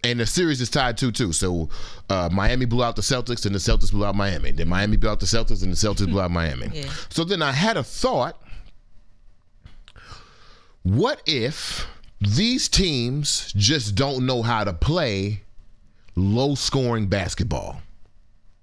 and 0.04 0.20
the 0.20 0.26
series 0.26 0.60
is 0.60 0.70
tied 0.70 0.96
2-2. 0.96 1.34
So 1.34 1.68
uh, 2.10 2.28
Miami 2.32 2.66
blew 2.66 2.84
out 2.84 2.96
the 2.96 3.02
Celtics 3.02 3.46
and 3.46 3.54
the 3.54 3.58
Celtics 3.58 3.90
blew 3.90 4.04
out 4.04 4.14
Miami. 4.14 4.52
Then 4.52 4.68
Miami 4.68 4.96
blew 4.96 5.10
out 5.10 5.20
the 5.20 5.26
Celtics 5.26 5.62
and 5.62 5.72
the 5.72 5.76
Celtics 5.76 6.08
blew 6.08 6.20
out 6.20 6.30
Miami. 6.30 6.70
Yeah. 6.72 6.90
So 7.08 7.24
then 7.24 7.42
I 7.42 7.52
had 7.52 7.76
a 7.76 7.82
thought. 7.82 8.40
What 10.82 11.22
if 11.26 11.86
these 12.20 12.68
teams 12.68 13.52
just 13.56 13.94
don't 13.94 14.26
know 14.26 14.42
how 14.42 14.64
to 14.64 14.72
play 14.74 15.42
low 16.14 16.54
scoring 16.54 17.06
basketball? 17.06 17.80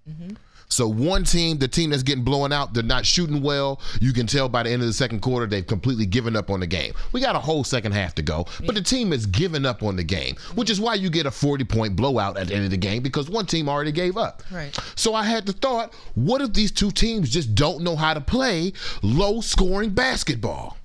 Mm-hmm. 0.10 0.36
So 0.72 0.88
one 0.88 1.24
team, 1.24 1.58
the 1.58 1.68
team 1.68 1.90
that's 1.90 2.04
getting 2.04 2.24
blown 2.24 2.52
out, 2.52 2.74
they're 2.74 2.84
not 2.84 3.06
shooting 3.06 3.42
well. 3.42 3.82
You 4.00 4.14
can 4.14 4.28
tell 4.28 4.50
by 4.50 4.64
the 4.64 4.70
end 4.70 4.82
of 4.82 4.88
the 4.88 4.94
second 4.94 5.22
quarter 5.22 5.46
they've 5.46 5.66
completely 5.66 6.06
given 6.06 6.36
up 6.36 6.50
on 6.50 6.60
the 6.60 6.68
game. 6.68 6.94
We 7.12 7.22
got 7.22 7.36
a 7.36 7.40
whole 7.40 7.64
second 7.64 7.92
half 7.92 8.16
to 8.16 8.22
go, 8.22 8.46
but 8.66 8.76
the 8.76 8.82
team 8.82 9.12
has 9.12 9.26
given 9.26 9.66
up 9.66 9.84
on 9.84 9.96
the 9.96 10.04
game, 10.04 10.36
which 10.56 10.70
is 10.70 10.80
why 10.80 10.96
you 10.96 11.10
get 11.10 11.26
a 11.26 11.32
40 11.32 11.66
point 11.66 11.96
blowout 11.96 12.38
at 12.38 12.48
the 12.48 12.56
end 12.56 12.66
of 12.66 12.72
the 12.72 12.78
game 12.78 13.04
because 13.04 13.30
one 13.30 13.46
team 13.46 13.68
already 13.70 13.92
gave 13.92 14.18
up. 14.18 14.44
Right. 14.52 14.78
So 14.96 15.14
I 15.14 15.24
had 15.24 15.46
the 15.46 15.54
thought, 15.54 15.94
what 16.16 16.42
if 16.42 16.54
these 16.54 16.72
two 16.72 16.92
teams 16.92 17.30
just 17.30 17.56
don't 17.56 17.84
know 17.84 17.96
how 17.96 18.14
to 18.14 18.22
play 18.22 18.74
low 19.02 19.42
scoring 19.42 19.92
basketball? 19.92 20.78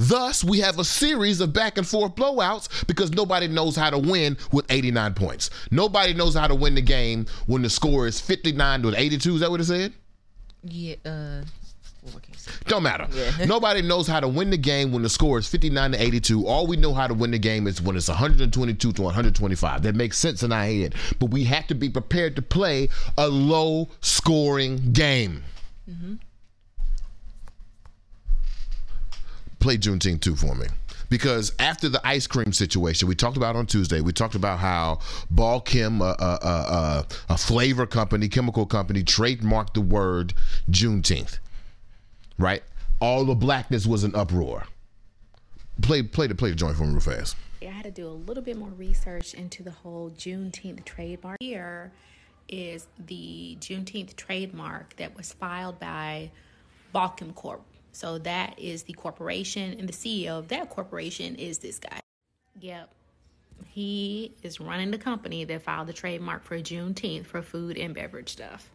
Thus, 0.00 0.42
we 0.42 0.60
have 0.60 0.78
a 0.78 0.84
series 0.84 1.42
of 1.42 1.52
back 1.52 1.76
and 1.76 1.86
forth 1.86 2.14
blowouts 2.14 2.86
because 2.86 3.12
nobody 3.12 3.46
knows 3.48 3.76
how 3.76 3.90
to 3.90 3.98
win 3.98 4.38
with 4.50 4.64
89 4.70 5.12
points. 5.12 5.50
Nobody 5.70 6.14
knows 6.14 6.34
how 6.34 6.46
to 6.46 6.54
win 6.54 6.74
the 6.74 6.80
game 6.80 7.26
when 7.46 7.60
the 7.60 7.68
score 7.68 8.06
is 8.06 8.18
59 8.18 8.82
to 8.82 8.98
82. 8.98 9.34
Is 9.34 9.40
that 9.40 9.50
what 9.50 9.60
it 9.60 9.64
said? 9.64 9.92
Yeah. 10.64 10.94
Uh, 11.04 11.42
Don't 12.64 12.82
matter. 12.82 13.08
Yeah. 13.12 13.44
Nobody 13.46 13.82
knows 13.82 14.06
how 14.06 14.20
to 14.20 14.28
win 14.28 14.48
the 14.48 14.56
game 14.56 14.90
when 14.90 15.02
the 15.02 15.10
score 15.10 15.38
is 15.38 15.46
59 15.46 15.92
to 15.92 16.02
82. 16.02 16.46
All 16.46 16.66
we 16.66 16.78
know 16.78 16.94
how 16.94 17.06
to 17.06 17.12
win 17.12 17.32
the 17.32 17.38
game 17.38 17.66
is 17.66 17.82
when 17.82 17.94
it's 17.94 18.08
122 18.08 18.92
to 18.92 19.02
125. 19.02 19.82
That 19.82 19.94
makes 19.94 20.16
sense 20.16 20.42
in 20.42 20.50
our 20.50 20.64
head. 20.64 20.94
But 21.18 21.26
we 21.26 21.44
have 21.44 21.66
to 21.66 21.74
be 21.74 21.90
prepared 21.90 22.36
to 22.36 22.42
play 22.42 22.88
a 23.18 23.28
low 23.28 23.90
scoring 24.00 24.92
game. 24.94 25.44
Mm-hmm. 25.90 26.14
Play 29.60 29.78
Juneteenth 29.78 30.20
too 30.20 30.34
for 30.34 30.54
me 30.54 30.66
because 31.10 31.52
after 31.58 31.88
the 31.88 32.00
ice 32.06 32.26
cream 32.26 32.52
situation 32.52 33.08
we 33.08 33.14
talked 33.14 33.36
about 33.36 33.56
on 33.56 33.66
Tuesday, 33.66 34.00
we 34.00 34.12
talked 34.12 34.36
about 34.36 34.60
how 34.60 35.00
Balchem, 35.34 36.00
a, 36.00 36.04
uh, 36.04 36.16
a, 36.20 36.24
uh, 36.24 36.48
a, 36.48 36.72
uh, 36.72 37.02
a, 37.30 37.36
flavor 37.36 37.84
company, 37.84 38.28
chemical 38.28 38.64
company, 38.64 39.02
trademarked 39.02 39.74
the 39.74 39.80
word 39.80 40.32
Juneteenth. 40.70 41.38
Right? 42.38 42.62
All 43.00 43.24
the 43.24 43.34
blackness 43.34 43.86
was 43.86 44.04
an 44.04 44.14
uproar. 44.14 44.66
Play, 45.82 46.02
play 46.02 46.26
the 46.26 46.34
play 46.34 46.50
the 46.50 46.56
joint 46.56 46.76
for 46.76 46.84
me 46.84 46.90
real 46.90 47.00
fast. 47.00 47.36
I 47.60 47.66
had 47.66 47.84
to 47.84 47.90
do 47.90 48.06
a 48.06 48.08
little 48.08 48.42
bit 48.42 48.56
more 48.56 48.70
research 48.70 49.34
into 49.34 49.62
the 49.62 49.70
whole 49.70 50.10
Juneteenth 50.10 50.84
trademark. 50.84 51.36
Here 51.40 51.92
is 52.48 52.86
the 53.06 53.56
Juneteenth 53.60 54.16
trademark 54.16 54.96
that 54.96 55.16
was 55.16 55.32
filed 55.32 55.78
by 55.78 56.30
Balchem 56.94 57.34
Corp. 57.34 57.62
So 57.92 58.18
that 58.18 58.58
is 58.58 58.84
the 58.84 58.92
corporation, 58.92 59.78
and 59.78 59.88
the 59.88 59.92
CEO 59.92 60.38
of 60.38 60.48
that 60.48 60.70
corporation 60.70 61.34
is 61.36 61.58
this 61.58 61.78
guy. 61.78 62.00
Yep. 62.60 62.90
He 63.66 64.34
is 64.42 64.60
running 64.60 64.90
the 64.90 64.98
company 64.98 65.44
that 65.44 65.62
filed 65.62 65.86
the 65.86 65.92
trademark 65.92 66.42
for 66.42 66.58
Juneteenth 66.58 67.26
for 67.26 67.42
food 67.42 67.76
and 67.78 67.94
beverage 67.94 68.30
stuff. 68.30 68.70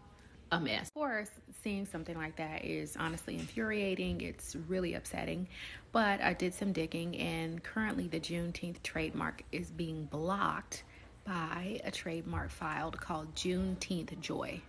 A 0.51 0.59
mess. 0.59 0.87
Of 0.87 0.93
course, 0.93 1.29
seeing 1.63 1.85
something 1.85 2.15
like 2.15 2.35
that 2.35 2.63
is 2.63 2.95
honestly 2.97 3.35
infuriating. 3.35 4.21
It's 4.21 4.55
really 4.67 4.93
upsetting. 4.93 5.47
But 5.91 6.21
I 6.21 6.33
did 6.33 6.53
some 6.53 6.71
digging, 6.71 7.17
and 7.17 7.63
currently 7.63 8.07
the 8.07 8.19
Juneteenth 8.19 8.83
trademark 8.83 9.43
is 9.51 9.71
being 9.71 10.05
blocked 10.05 10.83
by 11.25 11.81
a 11.83 11.89
trademark 11.89 12.51
filed 12.51 12.99
called 13.01 13.33
Juneteenth 13.33 14.19
Joy. 14.19 14.61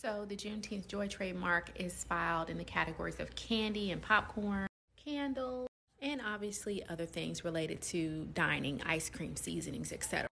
So 0.00 0.24
the 0.28 0.36
Juneteenth 0.36 0.86
Joy 0.86 1.08
trademark 1.08 1.72
is 1.74 2.04
filed 2.04 2.50
in 2.50 2.56
the 2.56 2.62
categories 2.62 3.18
of 3.18 3.34
candy 3.34 3.90
and 3.90 4.00
popcorn, 4.00 4.68
candles, 5.04 5.66
and 6.00 6.20
obviously 6.24 6.84
other 6.88 7.04
things 7.04 7.42
related 7.42 7.82
to 7.82 8.28
dining, 8.32 8.80
ice 8.86 9.10
cream, 9.10 9.34
seasonings, 9.34 9.90
etc. 9.90 10.28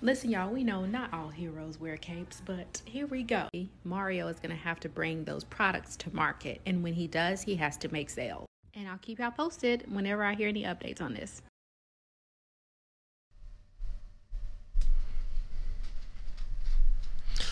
Listen, 0.00 0.30
y'all, 0.30 0.50
we 0.50 0.64
know 0.64 0.86
not 0.86 1.12
all 1.12 1.28
heroes 1.28 1.78
wear 1.78 1.98
capes, 1.98 2.40
but 2.46 2.80
here 2.86 3.06
we 3.06 3.22
go. 3.22 3.46
Mario 3.84 4.26
is 4.28 4.40
going 4.40 4.56
to 4.56 4.62
have 4.62 4.80
to 4.80 4.88
bring 4.88 5.24
those 5.24 5.44
products 5.44 5.94
to 5.96 6.14
market, 6.16 6.62
and 6.64 6.82
when 6.82 6.94
he 6.94 7.06
does, 7.06 7.42
he 7.42 7.56
has 7.56 7.76
to 7.76 7.92
make 7.92 8.08
sales. 8.08 8.46
And 8.72 8.88
I'll 8.88 8.96
keep 8.96 9.18
y'all 9.18 9.32
posted 9.32 9.84
whenever 9.92 10.24
I 10.24 10.32
hear 10.32 10.48
any 10.48 10.62
updates 10.62 11.02
on 11.02 11.12
this. 11.12 11.42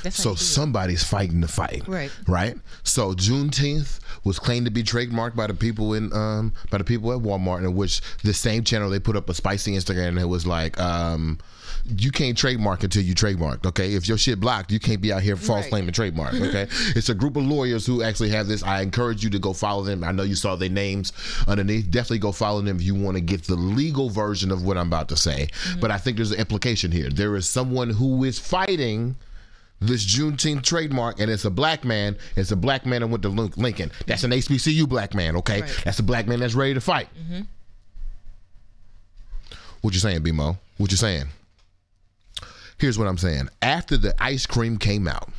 That's 0.03 0.17
so 0.17 0.35
somebody's 0.35 1.05
fighting 1.05 1.41
the 1.41 1.49
fight, 1.49 1.87
right? 1.87 2.11
Right. 2.27 2.57
So 2.83 3.15
Juneteenth 3.15 4.01
was 4.25 4.39
claimed 4.39 4.67
to 4.67 4.73
be 4.73 4.83
trademarked 4.83 5.37
by 5.37 5.47
the 5.47 5.55
people 5.55 5.95
in 5.95 6.13
um 6.13 6.53
by 6.71 6.79
the 6.79 6.85
people 6.85 7.13
at 7.13 7.21
Walmart, 7.21 7.61
in 7.61 7.75
which 7.75 8.01
the 8.23 8.35
same 8.35 8.65
channel 8.65 8.91
they 8.91 8.99
put 8.99 9.17
up 9.17 9.29
a 9.29 9.35
spicy 9.35 9.73
Instagram 9.73 10.09
and 10.09 10.19
it 10.19 10.27
was 10.27 10.47
like 10.47 10.79
um 10.81 11.39
you 11.87 12.11
can't 12.11 12.37
trademark 12.37 12.83
until 12.85 13.03
you 13.03 13.15
trademark. 13.15 13.67
Okay, 13.67 13.95
if 13.95 14.09
your 14.09 14.19
shit 14.19 14.41
blocked, 14.41 14.71
you 14.71 14.79
can't 14.79 15.01
be 15.01 15.13
out 15.13 15.23
here 15.23 15.37
false 15.37 15.65
right. 15.65 15.71
claiming 15.71 15.93
trademark. 15.93 16.35
Okay, 16.51 16.67
it's 16.97 17.09
a 17.11 17.15
group 17.15 17.37
of 17.37 17.45
lawyers 17.45 17.87
who 17.87 18.03
actually 18.03 18.31
have 18.31 18.49
this. 18.49 18.63
I 18.63 18.81
encourage 18.81 19.23
you 19.23 19.31
to 19.31 19.39
go 19.39 19.53
follow 19.53 19.83
them. 19.83 20.03
I 20.03 20.11
know 20.11 20.23
you 20.23 20.35
saw 20.35 20.57
their 20.57 20.71
names 20.71 21.13
underneath. 21.47 21.91
Definitely 21.91 22.19
go 22.19 22.33
follow 22.33 22.61
them 22.61 22.77
if 22.77 22.83
you 22.83 22.95
want 22.95 23.17
to 23.17 23.21
get 23.21 23.45
the 23.45 23.55
legal 23.55 24.11
version 24.11 24.51
of 24.51 24.65
what 24.65 24.77
I'm 24.77 24.89
about 24.89 25.09
to 25.11 25.17
say. 25.17 25.49
Mm-hmm. 25.53 25.81
But 25.81 25.91
I 25.91 25.99
think 25.99 26.17
there's 26.17 26.33
an 26.33 26.41
implication 26.41 26.91
here. 26.91 27.09
There 27.09 27.37
is 27.37 27.49
someone 27.49 27.91
who 27.91 28.25
is 28.25 28.39
fighting 28.39 29.17
this 29.81 30.05
Juneteenth 30.05 30.63
trademark, 30.63 31.21
and 31.21 31.31
it's 31.31 31.45
a 31.45 31.51
black 31.51 31.85
man. 31.85 32.17
It's 32.37 32.51
a 32.51 32.57
black 32.57 32.85
man 32.85 33.01
that 33.01 33.07
went 33.09 33.23
to 33.23 33.29
Lincoln. 33.29 33.91
That's 34.07 34.25
an 34.25 34.31
HBCU 34.31 34.89
black 34.89 35.15
man, 35.15 35.37
okay? 35.37 35.63
Right. 35.63 35.83
That's 35.85 35.99
a 35.99 36.03
black 36.03 36.27
man 36.27 36.41
that's 36.41 36.55
ready 36.55 36.75
to 36.75 36.81
fight. 36.81 37.09
Mm-hmm. 37.19 37.43
What 39.81 39.95
you 39.95 40.01
saying, 40.01 40.21
BMO? 40.21 40.59
What 40.77 40.91
you 40.91 40.99
saying? 40.99 41.27
Here's 42.79 42.99
what 42.99 43.09
I'm 43.09 43.19
saying. 43.19 43.49
After 43.63 43.97
the 43.97 44.15
ice 44.23 44.47
cream 44.47 44.77
came 44.77 45.09
out, 45.09 45.31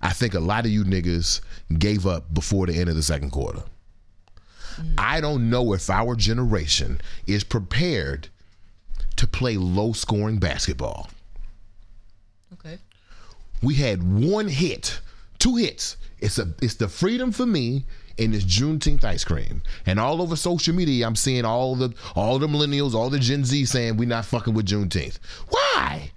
I 0.00 0.10
think 0.12 0.34
a 0.34 0.40
lot 0.40 0.64
of 0.64 0.70
you 0.70 0.84
niggas 0.84 1.40
gave 1.76 2.06
up 2.06 2.32
before 2.32 2.66
the 2.66 2.74
end 2.74 2.88
of 2.88 2.94
the 2.94 3.02
second 3.02 3.30
quarter. 3.30 3.62
Mm. 4.76 4.94
I 4.96 5.20
don't 5.20 5.50
know 5.50 5.72
if 5.72 5.90
our 5.90 6.14
generation 6.14 7.00
is 7.26 7.42
prepared 7.42 8.28
to 9.16 9.26
play 9.26 9.56
low 9.56 9.92
scoring 9.92 10.38
basketball. 10.38 11.10
Okay. 12.52 12.78
We 13.62 13.74
had 13.74 14.02
one 14.02 14.48
hit 14.48 15.00
Two 15.38 15.56
hits. 15.56 15.96
It's 16.18 16.38
a 16.38 16.48
it's 16.60 16.74
the 16.74 16.88
freedom 16.88 17.30
for 17.30 17.46
me 17.46 17.84
and 18.18 18.34
it's 18.34 18.44
Juneteenth 18.44 19.04
ice 19.04 19.22
cream. 19.22 19.62
And 19.86 20.00
all 20.00 20.20
over 20.20 20.34
social 20.34 20.74
media, 20.74 21.06
I'm 21.06 21.14
seeing 21.14 21.44
all 21.44 21.76
the 21.76 21.94
all 22.16 22.38
the 22.38 22.48
millennials, 22.48 22.94
all 22.94 23.08
the 23.08 23.20
Gen 23.20 23.44
Z 23.44 23.64
saying 23.66 23.96
we're 23.96 24.08
not 24.08 24.24
fucking 24.24 24.54
with 24.54 24.66
Juneteenth. 24.66 25.18
Why? 25.48 26.10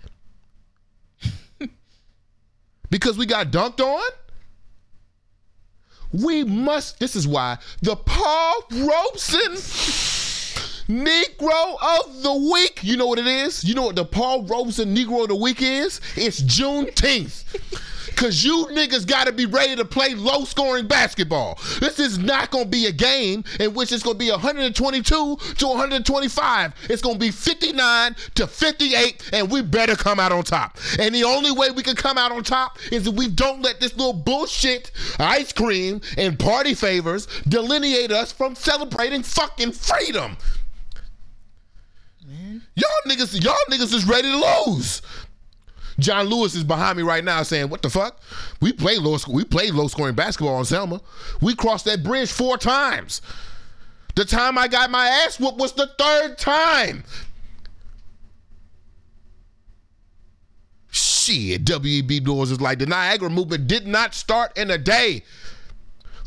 because 2.89 3.17
we 3.17 3.27
got 3.27 3.51
dunked 3.51 3.79
on? 3.79 4.09
We 6.11 6.43
must. 6.43 6.99
This 6.99 7.15
is 7.15 7.27
why 7.27 7.59
the 7.83 7.95
Paul 7.95 8.63
Robeson 8.71 9.55
Negro 10.91 11.77
of 11.81 12.21
the 12.21 12.51
Week. 12.51 12.83
You 12.83 12.97
know 12.97 13.07
what 13.07 13.17
it 13.17 13.27
is? 13.27 13.63
You 13.63 13.75
know 13.75 13.83
what 13.83 13.95
the 13.95 14.03
Paul 14.03 14.43
Robeson 14.43 14.93
Negro 14.93 15.21
of 15.21 15.29
the 15.29 15.35
Week 15.35 15.61
is? 15.61 16.01
It's 16.17 16.41
Juneteenth. 16.41 17.45
Cause 18.15 18.43
you 18.43 18.67
niggas 18.67 19.07
gotta 19.07 19.31
be 19.31 19.45
ready 19.45 19.75
to 19.77 19.85
play 19.85 20.13
low 20.13 20.43
scoring 20.43 20.85
basketball. 20.85 21.57
This 21.79 21.97
is 21.97 22.19
not 22.19 22.51
gonna 22.51 22.65
be 22.65 22.85
a 22.85 22.91
game 22.91 23.43
in 23.59 23.73
which 23.73 23.91
it's 23.91 24.03
gonna 24.03 24.17
be 24.17 24.29
122 24.29 25.03
to 25.57 25.67
125. 25.67 26.73
It's 26.89 27.01
gonna 27.01 27.17
be 27.17 27.31
59 27.31 28.15
to 28.35 28.45
58, 28.45 29.29
and 29.33 29.49
we 29.49 29.61
better 29.61 29.95
come 29.95 30.19
out 30.19 30.31
on 30.31 30.43
top. 30.43 30.77
And 30.99 31.15
the 31.15 31.23
only 31.23 31.51
way 31.51 31.71
we 31.71 31.81
can 31.81 31.95
come 31.95 32.17
out 32.17 32.31
on 32.31 32.43
top 32.43 32.77
is 32.91 33.07
if 33.07 33.15
we 33.15 33.27
don't 33.27 33.61
let 33.61 33.79
this 33.79 33.95
little 33.95 34.13
bullshit 34.13 34.91
ice 35.17 35.53
cream 35.53 36.01
and 36.17 36.37
party 36.37 36.75
favors 36.75 37.27
delineate 37.47 38.11
us 38.11 38.31
from 38.31 38.55
celebrating 38.55 39.23
fucking 39.23 39.71
freedom. 39.71 40.37
Y'all 42.75 42.89
niggas, 43.07 43.43
y'all 43.43 43.55
niggas 43.69 43.93
is 43.93 44.05
ready 44.05 44.31
to 44.31 44.63
lose. 44.65 45.01
John 45.99 46.27
Lewis 46.27 46.55
is 46.55 46.63
behind 46.63 46.97
me 46.97 47.03
right 47.03 47.23
now 47.23 47.43
saying, 47.43 47.69
"What 47.69 47.81
the 47.81 47.89
fuck? 47.89 48.21
We 48.59 48.73
play 48.73 48.97
low, 48.97 49.17
we 49.27 49.43
played 49.43 49.73
low 49.73 49.87
scoring 49.87 50.15
basketball 50.15 50.55
on 50.55 50.65
Selma. 50.65 51.01
We 51.41 51.55
crossed 51.55 51.85
that 51.85 52.03
bridge 52.03 52.31
four 52.31 52.57
times. 52.57 53.21
The 54.15 54.25
time 54.25 54.57
I 54.57 54.67
got 54.67 54.89
my 54.89 55.07
ass 55.07 55.39
whooped 55.39 55.57
was 55.57 55.73
the 55.73 55.87
third 55.97 56.37
time. 56.37 57.03
Shit, 60.89 61.63
W.E.B. 61.65 62.19
Du 62.19 62.25
Bois 62.25 62.43
is 62.43 62.59
like 62.59 62.79
the 62.79 62.85
Niagara 62.85 63.29
movement 63.29 63.67
did 63.67 63.87
not 63.87 64.13
start 64.13 64.57
in 64.57 64.71
a 64.71 64.77
day. 64.77 65.23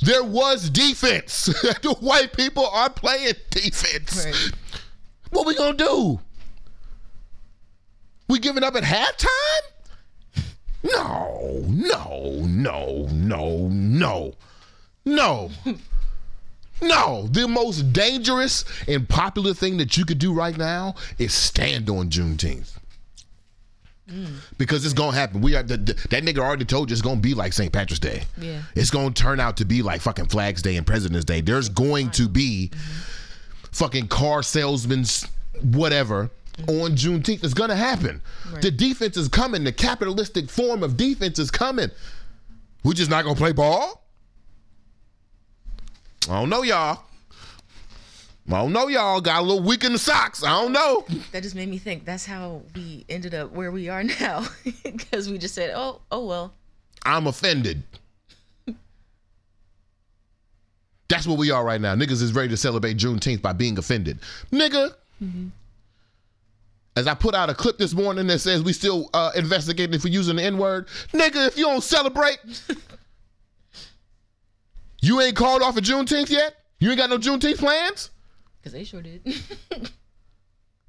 There 0.01 0.25
was 0.25 0.71
defense. 0.71 1.45
the 1.83 1.97
white 2.01 2.33
people 2.35 2.67
are 2.67 2.91
playing 2.91 3.35
defense. 3.51 4.25
Right. 4.25 4.53
What 5.31 5.47
we 5.47 5.55
gonna 5.55 5.77
do? 5.77 6.21
We 8.29 8.39
giving 8.39 8.65
up 8.65 8.75
at 8.75 8.85
halftime? 8.85 9.29
No, 10.83 11.65
no, 11.67 12.45
no, 12.47 13.09
no, 13.11 13.69
no, 13.69 14.35
no. 15.05 15.51
No, 16.83 17.27
the 17.29 17.49
most 17.49 17.93
dangerous 17.93 18.65
and 18.87 19.09
popular 19.09 19.55
thing 19.55 19.79
that 19.79 19.97
you 19.97 20.05
could 20.05 20.19
do 20.19 20.35
right 20.35 20.57
now 20.57 20.95
is 21.19 21.33
stand 21.33 21.89
on 21.89 22.11
Juneteenth. 22.11 22.79
Mm. 24.11 24.35
Because 24.59 24.85
it's 24.85 24.93
gonna 24.93 25.17
happen. 25.17 25.41
We 25.41 25.57
are 25.57 25.63
the, 25.63 25.79
the- 25.79 25.95
that 26.11 26.25
nigga 26.25 26.39
already 26.39 26.67
told 26.67 26.91
you 26.91 26.95
it's 26.95 27.01
gonna 27.01 27.21
be 27.21 27.33
like 27.33 27.55
St. 27.55 27.73
Patrick's 27.73 28.01
Day. 28.01 28.25
Yeah. 28.39 28.61
It's 28.75 28.91
gonna 28.91 29.13
turn 29.13 29.41
out 29.41 29.57
to 29.59 29.65
be 29.65 29.81
like 29.81 30.03
fucking 30.03 30.27
Flags 30.27 30.61
Day 30.61 30.77
and 30.77 30.87
President's 30.87 31.25
Day. 31.25 31.41
There's 31.41 31.71
going 31.71 32.11
to 32.13 32.29
be 32.29 32.71
mm-hmm. 32.71 33.67
fucking 33.73 34.09
car 34.09 34.43
salesmen's 34.43 35.27
whatever 35.63 36.31
on 36.69 36.93
Juneteenth. 36.93 37.45
It's 37.45 37.55
gonna 37.55 37.77
happen. 37.77 38.23
The 38.61 38.71
defense 38.71 39.17
is 39.17 39.29
coming. 39.29 39.65
The 39.65 39.73
capitalistic 39.73 40.49
form 40.49 40.83
of 40.83 40.97
defense 40.97 41.39
is 41.39 41.51
coming. 41.51 41.91
We're 42.85 42.93
just 42.93 43.11
not 43.11 43.25
gonna 43.25 43.37
play 43.37 43.53
ball. 43.53 44.05
I 46.29 46.41
don't 46.41 46.49
know, 46.51 46.63
y'all. 46.63 47.03
I 48.49 48.59
don't 48.59 48.73
know, 48.73 48.89
y'all. 48.89 49.21
Got 49.21 49.41
a 49.41 49.43
little 49.43 49.63
weak 49.63 49.85
in 49.85 49.93
the 49.93 49.99
socks. 49.99 50.45
I 50.45 50.49
don't 50.49 50.73
know. 50.73 51.07
That 51.33 51.43
just 51.43 51.55
made 51.55 51.69
me 51.69 51.79
think 51.79 52.05
that's 52.05 52.27
how 52.27 52.63
we 52.75 53.05
ended 53.09 53.35
up 53.35 53.53
where 53.53 53.71
we 53.71 53.89
are 53.89 54.05
now. 54.05 54.47
Because 54.85 55.31
we 55.31 55.39
just 55.39 55.55
said, 55.55 55.73
oh, 55.75 56.01
oh 56.13 56.25
well. 56.27 56.55
I'm 57.05 57.27
offended. 57.27 57.83
That's 61.09 61.27
what 61.27 61.39
we 61.39 61.51
are 61.51 61.65
right 61.65 61.81
now. 61.81 61.95
Niggas 61.95 62.23
is 62.23 62.33
ready 62.33 62.49
to 62.49 62.57
celebrate 62.57 62.97
Juneteenth 62.97 63.43
by 63.43 63.53
being 63.53 63.79
offended. 63.79 64.19
Nigga. 64.53 64.95
Mm-hmm. 65.23 65.49
As 66.97 67.09
I 67.09 67.15
put 67.15 67.35
out 67.35 67.51
a 67.51 67.55
clip 67.55 67.77
this 67.77 67.93
morning 67.93 68.29
that 68.29 68.39
says 68.39 68.63
we 68.63 68.73
still 68.73 69.11
uh, 69.15 69.33
investigating 69.35 69.99
for 69.99 70.09
using 70.09 70.37
the 70.37 70.45
N 70.45 70.59
word. 70.59 70.87
Nigga, 71.13 71.49
if 71.49 71.59
you 71.59 71.65
don't 71.65 71.83
celebrate, 71.83 72.39
you 75.03 75.21
ain't 75.21 75.35
called 75.35 75.63
off 75.63 75.77
of 75.77 75.83
Juneteenth 75.83 76.31
yet? 76.31 76.55
You 76.79 76.91
ain't 76.91 76.99
got 76.99 77.11
no 77.11 77.19
Juneteenth 77.19 77.59
plans? 77.59 78.11
Because 78.61 78.73
they 78.73 78.85
sure 78.85 79.03
did. 79.03 79.23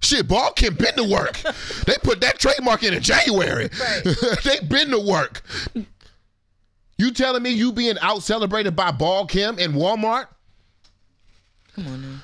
Shit, 0.01 0.27
Balchem 0.27 0.77
been 0.77 0.95
to 0.97 1.11
work. 1.11 1.39
they 1.85 1.95
put 2.03 2.21
that 2.21 2.37
trademark 2.37 2.83
in 2.83 2.93
in 2.93 3.01
January. 3.01 3.69
Right. 3.79 4.03
they 4.43 4.59
been 4.67 4.91
to 4.91 4.99
work. 4.99 5.41
You 6.99 7.11
telling 7.11 7.41
me 7.41 7.49
you 7.49 7.71
being 7.71 7.97
out 8.01 8.21
celebrated 8.21 8.75
by 8.75 8.91
Balchem 8.91 9.57
in 9.57 9.73
Walmart 9.73 10.27
Come 11.75 11.87
on 11.87 12.01
now. 12.01 12.17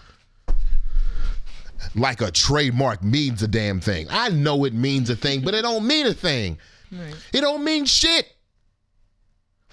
Like 1.95 2.21
a 2.21 2.31
trademark 2.31 3.03
means 3.03 3.43
a 3.43 3.47
damn 3.47 3.79
thing. 3.79 4.07
I 4.09 4.29
know 4.29 4.65
it 4.65 4.73
means 4.73 5.09
a 5.09 5.15
thing, 5.15 5.41
but 5.41 5.53
it 5.53 5.61
don't 5.61 5.85
mean 5.85 6.07
a 6.07 6.13
thing. 6.13 6.57
Right. 6.91 7.15
It 7.33 7.41
don't 7.41 7.63
mean 7.63 7.85
shit. 7.85 8.31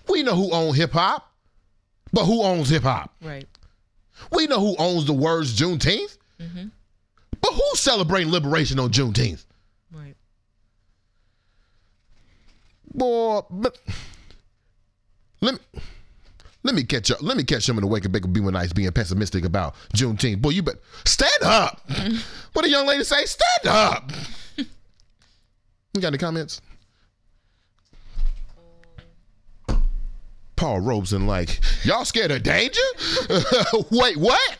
We 0.08 0.22
know 0.22 0.34
who 0.34 0.50
owns 0.50 0.76
hip 0.76 0.92
hop, 0.92 1.32
but 2.12 2.24
who 2.24 2.42
owns 2.42 2.70
hip 2.70 2.82
hop? 2.82 3.14
Right. 3.22 3.46
We 4.32 4.46
know 4.46 4.60
who 4.60 4.76
owns 4.78 5.04
the 5.04 5.12
words 5.12 5.58
Juneteenth, 5.58 6.16
mm-hmm. 6.40 6.68
but 7.40 7.52
who's 7.52 7.80
celebrating 7.80 8.32
liberation 8.32 8.80
on 8.80 8.90
Juneteenth? 8.90 9.44
Right. 9.92 10.16
Boy, 12.92 13.42
but 13.50 13.78
let 15.40 15.54
me 15.54 15.80
let 16.62 16.74
me 16.74 16.82
catch 16.84 17.10
up. 17.10 17.22
Let 17.22 17.36
me 17.36 17.44
catch 17.44 17.64
some 17.64 17.76
in 17.76 17.82
the 17.82 17.86
wake 17.86 18.04
and 18.04 18.12
bake 18.12 18.30
be 18.32 18.40
nice 18.40 18.72
being 18.72 18.90
pessimistic 18.92 19.44
about 19.44 19.74
Juneteenth. 19.94 20.40
Boy, 20.40 20.50
you 20.50 20.62
bet 20.62 20.76
stand 21.04 21.42
up. 21.42 21.80
what 22.52 22.64
a 22.64 22.68
young 22.68 22.86
lady 22.86 23.04
say? 23.04 23.24
Stand 23.24 23.66
up. 23.66 24.10
you 24.56 24.66
got 26.00 26.08
any 26.08 26.18
comments? 26.18 26.60
Paul 30.58 30.80
Robeson, 30.80 31.26
like, 31.28 31.60
y'all 31.84 32.04
scared 32.04 32.32
of 32.32 32.42
danger? 32.42 32.80
Wait, 33.90 34.16
what? 34.16 34.58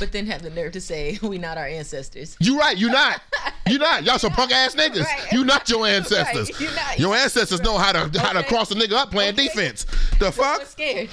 But 0.00 0.10
then 0.10 0.26
have 0.26 0.42
the 0.42 0.50
nerve 0.50 0.72
to 0.72 0.80
say, 0.80 1.16
we 1.22 1.38
not 1.38 1.56
our 1.56 1.66
ancestors. 1.66 2.36
You 2.40 2.58
right, 2.58 2.76
you 2.76 2.90
not. 2.90 3.20
You 3.68 3.78
not. 3.78 4.02
Y'all 4.02 4.18
some 4.18 4.32
punk 4.32 4.50
ass 4.50 4.74
niggas. 4.74 5.04
Right. 5.04 5.30
You 5.30 5.44
not 5.44 5.68
your 5.68 5.86
ancestors. 5.86 6.50
Right, 6.58 6.74
not. 6.74 6.98
Your 6.98 7.14
ancestors 7.14 7.60
know 7.60 7.76
how 7.76 7.92
to 7.92 8.18
how 8.18 8.32
to 8.32 8.42
cross 8.42 8.70
a 8.70 8.74
nigga 8.74 8.94
up 8.94 9.10
playing 9.10 9.34
Okay. 9.34 9.46
defense. 9.48 9.84
The 10.18 10.28
I'm 10.28 10.32
fuck? 10.32 10.64
scared. 10.64 11.10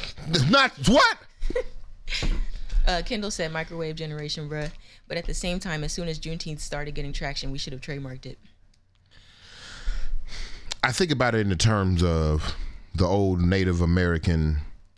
Not 0.50 0.72
what? 0.88 1.18
Uh, 2.88 3.02
Kendall 3.04 3.32
said 3.32 3.52
microwave 3.52 3.96
generation, 3.96 4.48
bruh. 4.48 4.72
But 5.08 5.18
at 5.18 5.26
the 5.26 5.34
same 5.34 5.60
time, 5.60 5.84
as 5.84 5.92
soon 5.92 6.08
as 6.08 6.20
Juneteenth 6.20 6.60
started 6.62 6.94
getting 6.94 7.12
traction, 7.14 7.52
we 7.52 7.58
should 7.58 7.74
have 7.74 7.82
trademarked 7.82 8.26
it. 8.28 8.38
I 10.84 10.92
think 10.92 11.12
about 11.12 11.34
it 11.34 11.40
in 11.42 11.50
the 11.50 11.56
terms 11.56 12.04
of 12.04 12.56
the 12.96 13.06
old 13.06 13.42
Native 13.42 13.82
American, 13.82 14.58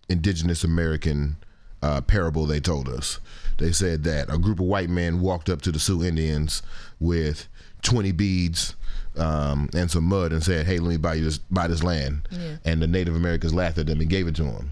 indigenous 0.10 0.64
American 0.64 1.38
uh, 1.82 2.02
parable 2.02 2.46
they 2.46 2.60
told 2.60 2.88
us. 2.90 3.20
They 3.58 3.72
said 3.72 4.04
that 4.04 4.32
a 4.34 4.38
group 4.38 4.60
of 4.60 4.66
white 4.68 4.90
men 4.90 5.20
walked 5.20 5.50
up 5.50 5.62
to 5.64 5.72
the 5.72 5.80
Sioux 5.80 6.04
Indians 6.04 6.62
with 7.00 7.48
20 7.82 8.12
beads 8.12 8.76
um, 9.18 9.70
and 9.74 9.90
some 9.90 10.04
mud 10.04 10.32
and 10.32 10.44
said, 10.44 10.68
"Hey, 10.68 10.78
let 10.80 10.90
me 10.90 10.98
buy 10.98 11.16
you 11.16 11.24
this 11.24 11.40
buy 11.40 11.68
this 11.68 11.84
land." 11.84 12.28
And 12.66 12.82
the 12.82 12.88
Native 12.88 13.16
Americans 13.16 13.54
laughed 13.54 13.78
at 13.80 13.88
them 13.88 14.00
and 14.00 14.10
gave 14.10 14.28
it 14.28 14.36
to 14.36 14.44
them. 14.44 14.72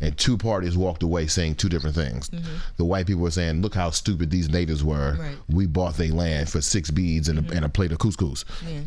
And 0.00 0.16
two 0.16 0.36
parties 0.38 0.76
walked 0.76 1.02
away 1.02 1.26
saying 1.26 1.56
two 1.56 1.68
different 1.68 1.96
things. 1.96 2.30
The 2.76 2.84
white 2.84 3.06
people 3.06 3.22
were 3.22 3.30
saying, 3.30 3.62
"Look 3.62 3.74
how 3.74 3.90
stupid 3.90 4.30
these 4.30 4.48
natives 4.50 4.84
were. 4.84 5.16
Right. 5.18 5.36
We 5.48 5.66
bought 5.66 5.96
their 5.96 6.12
land 6.12 6.50
for 6.50 6.60
six 6.60 6.90
beads 6.90 7.28
and, 7.28 7.50
a, 7.50 7.54
and 7.54 7.64
a 7.64 7.68
plate 7.68 7.90
of 7.92 7.98
couscous." 7.98 8.44
Yeah. 8.68 8.80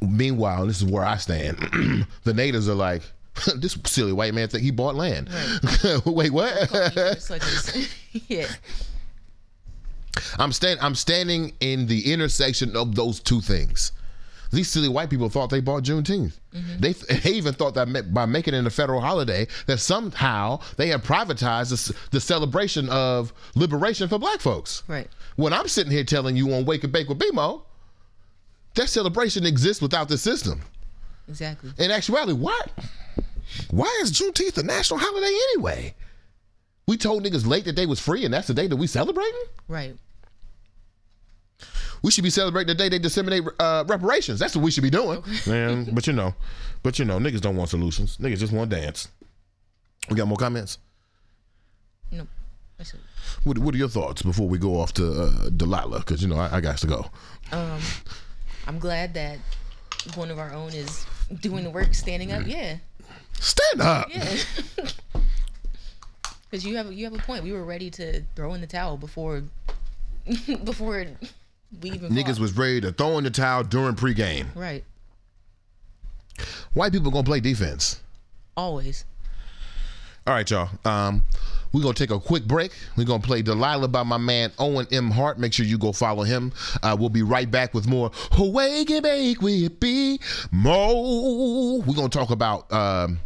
Meanwhile, 0.00 0.66
this 0.66 0.82
is 0.82 0.90
where 0.90 1.04
I 1.04 1.16
stand. 1.16 1.58
the 2.24 2.34
natives 2.34 2.68
are 2.68 2.74
like, 2.74 3.02
this 3.56 3.76
silly 3.84 4.12
white 4.12 4.34
man 4.34 4.48
think 4.48 4.62
he 4.62 4.70
bought 4.70 4.94
land. 4.94 5.28
Wait, 6.06 6.30
what? 6.32 6.70
Yeah. 8.28 8.46
I'm 10.38 10.52
stand 10.52 10.78
I'm 10.80 10.94
standing 10.94 11.52
in 11.58 11.88
the 11.88 12.12
intersection 12.12 12.76
of 12.76 12.94
those 12.94 13.18
two 13.18 13.40
things. 13.40 13.90
These 14.52 14.70
silly 14.70 14.88
white 14.88 15.10
people 15.10 15.28
thought 15.28 15.50
they 15.50 15.58
bought 15.60 15.82
Juneteenth. 15.82 16.38
They, 16.78 16.92
they 16.92 17.30
even 17.30 17.54
thought 17.54 17.74
that 17.74 18.14
by 18.14 18.24
making 18.26 18.54
it 18.54 18.64
a 18.64 18.70
federal 18.70 19.00
holiday, 19.00 19.48
that 19.66 19.78
somehow 19.78 20.60
they 20.76 20.86
had 20.86 21.02
privatized 21.02 21.70
the, 21.70 21.96
the 22.12 22.20
celebration 22.20 22.88
of 22.88 23.32
liberation 23.56 24.08
for 24.08 24.20
black 24.20 24.40
folks. 24.40 24.84
Right. 24.86 25.08
When 25.34 25.52
I'm 25.52 25.66
sitting 25.66 25.90
here 25.90 26.04
telling 26.04 26.36
you 26.36 26.54
on 26.54 26.64
Wake 26.64 26.84
and 26.84 26.92
Bake 26.92 27.08
with 27.08 27.18
BMO, 27.18 27.62
that 28.74 28.88
celebration 28.88 29.46
exists 29.46 29.82
without 29.82 30.08
the 30.08 30.18
system. 30.18 30.62
Exactly. 31.28 31.72
In 31.78 31.90
actuality, 31.90 32.32
what? 32.32 32.70
Why 33.70 34.00
is 34.02 34.12
Juneteenth 34.12 34.58
a 34.58 34.62
national 34.62 35.00
holiday 35.00 35.32
anyway? 35.52 35.94
We 36.86 36.96
told 36.96 37.24
niggas 37.24 37.46
late 37.46 37.64
that 37.64 37.76
they 37.76 37.86
was 37.86 38.00
free, 38.00 38.24
and 38.24 38.34
that's 38.34 38.46
the 38.46 38.54
day 38.54 38.66
that 38.66 38.76
we 38.76 38.86
celebrating. 38.86 39.44
Right. 39.68 39.96
We 42.02 42.10
should 42.10 42.24
be 42.24 42.30
celebrating 42.30 42.68
the 42.68 42.74
day 42.74 42.90
they 42.90 42.98
disseminate 42.98 43.44
uh, 43.58 43.84
reparations. 43.86 44.38
That's 44.38 44.54
what 44.54 44.62
we 44.62 44.70
should 44.70 44.82
be 44.82 44.90
doing, 44.90 45.22
man. 45.46 45.88
But 45.92 46.06
you 46.06 46.12
know, 46.12 46.34
but 46.82 46.98
you 46.98 47.06
know, 47.06 47.18
niggas 47.18 47.40
don't 47.40 47.56
want 47.56 47.70
solutions. 47.70 48.18
Niggas 48.18 48.38
just 48.38 48.52
want 48.52 48.70
to 48.70 48.76
dance. 48.76 49.08
We 50.10 50.16
got 50.16 50.28
more 50.28 50.36
comments. 50.36 50.78
No. 52.12 52.26
That's 52.76 52.92
it. 52.92 53.00
What, 53.44 53.58
what 53.58 53.74
are 53.74 53.78
your 53.78 53.88
thoughts 53.88 54.20
before 54.20 54.48
we 54.48 54.58
go 54.58 54.78
off 54.80 54.92
to 54.94 55.22
uh, 55.22 55.48
Delilah? 55.50 56.00
Because 56.00 56.20
you 56.20 56.28
know 56.28 56.36
I, 56.36 56.56
I 56.56 56.60
got 56.60 56.76
to 56.78 56.86
go. 56.86 57.06
Um, 57.52 57.80
I'm 58.66 58.78
glad 58.78 59.14
that 59.14 59.38
one 60.14 60.30
of 60.30 60.38
our 60.38 60.52
own 60.52 60.70
is 60.72 61.04
doing 61.40 61.64
the 61.64 61.70
work, 61.70 61.94
standing 61.94 62.32
up. 62.32 62.46
Yeah, 62.46 62.76
Stand 63.40 63.80
up. 63.80 64.08
yeah. 64.10 64.36
Because 66.50 66.64
you 66.64 66.76
have 66.76 66.92
you 66.92 67.04
have 67.04 67.14
a 67.14 67.18
point. 67.18 67.42
We 67.42 67.50
were 67.50 67.64
ready 67.64 67.90
to 67.90 68.22
throw 68.36 68.54
in 68.54 68.60
the 68.60 68.66
towel 68.68 68.96
before 68.96 69.42
before 70.64 71.04
we 71.82 71.90
even 71.90 72.12
Niggas 72.12 72.26
fought. 72.34 72.38
was 72.38 72.56
ready 72.56 72.80
to 72.82 72.92
throw 72.92 73.18
in 73.18 73.24
the 73.24 73.30
towel 73.30 73.64
during 73.64 73.96
pregame. 73.96 74.46
right. 74.54 74.84
White 76.72 76.92
people 76.92 77.10
gonna 77.10 77.24
play 77.24 77.40
defense. 77.40 78.00
Always. 78.56 79.04
All 80.28 80.34
right, 80.34 80.48
y'all. 80.48 80.68
Um, 80.84 81.24
we're 81.74 81.82
gonna 81.82 81.92
take 81.92 82.12
a 82.12 82.20
quick 82.20 82.44
break. 82.44 82.70
We're 82.96 83.04
gonna 83.04 83.22
play 83.22 83.42
Delilah 83.42 83.88
by 83.88 84.04
my 84.04 84.16
man 84.16 84.52
Owen 84.60 84.86
M. 84.92 85.10
Hart. 85.10 85.40
Make 85.40 85.52
sure 85.52 85.66
you 85.66 85.76
go 85.76 85.92
follow 85.92 86.22
him. 86.22 86.52
Uh, 86.82 86.96
we'll 86.98 87.08
be 87.08 87.22
right 87.22 87.50
back 87.50 87.74
with 87.74 87.88
more 87.88 88.12
Bake 88.30 90.20
Mo. 90.52 91.82
We're 91.84 91.94
gonna 91.94 92.08
talk 92.08 92.30
about 92.30 92.72
um, 92.72 93.18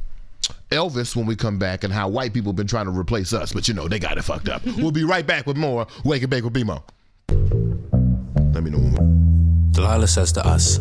Elvis 0.71 1.15
when 1.15 1.27
we 1.27 1.37
come 1.37 1.59
back 1.59 1.85
and 1.85 1.93
how 1.93 2.09
white 2.09 2.33
people 2.33 2.51
have 2.51 2.57
been 2.57 2.67
trying 2.67 2.87
to 2.87 2.93
replace 2.93 3.35
us, 3.35 3.53
but 3.53 3.69
you 3.69 3.75
know 3.75 3.87
they 3.87 3.99
got 3.99 4.17
it 4.17 4.23
fucked 4.23 4.49
up. 4.49 4.65
we'll 4.79 4.93
be 4.93 5.05
right 5.05 5.27
back 5.27 5.47
with 5.47 5.59
more 5.59 5.87
Wake 6.05 6.23
and 6.23 6.31
Bake 6.31 6.45
with 6.45 6.55
B 6.55 6.65
Mo. 6.65 6.83
Let 7.29 8.65
me 8.65 8.71
know 8.71 8.79
when 8.79 9.73
Delilah 9.73 10.09
says 10.09 10.33
to 10.33 10.47
us, 10.47 10.79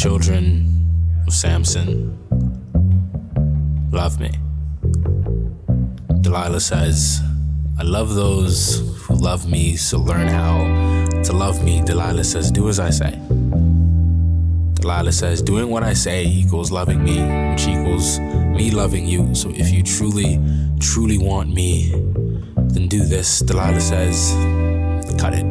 children 0.00 0.70
of 1.26 1.32
Samson, 1.32 2.16
love 3.90 4.20
me. 4.20 4.30
Delilah 6.24 6.60
says, 6.60 7.20
I 7.78 7.82
love 7.82 8.14
those 8.14 8.78
who 9.02 9.14
love 9.14 9.46
me, 9.46 9.76
so 9.76 9.98
learn 9.98 10.26
how 10.26 10.56
to 11.22 11.32
love 11.34 11.62
me. 11.62 11.82
Delilah 11.82 12.24
says, 12.24 12.50
do 12.50 12.70
as 12.70 12.80
I 12.80 12.88
say. 12.88 13.20
Delilah 14.80 15.12
says, 15.12 15.42
doing 15.42 15.68
what 15.68 15.82
I 15.82 15.92
say 15.92 16.24
equals 16.24 16.70
loving 16.70 17.04
me, 17.04 17.20
which 17.50 17.66
equals 17.66 18.18
me 18.18 18.70
loving 18.70 19.06
you. 19.06 19.34
So 19.34 19.50
if 19.50 19.70
you 19.70 19.82
truly, 19.82 20.40
truly 20.80 21.18
want 21.18 21.52
me, 21.52 21.90
then 22.56 22.88
do 22.88 23.04
this. 23.04 23.40
Delilah 23.40 23.82
says, 23.82 24.32
cut 25.20 25.34
it. 25.34 25.44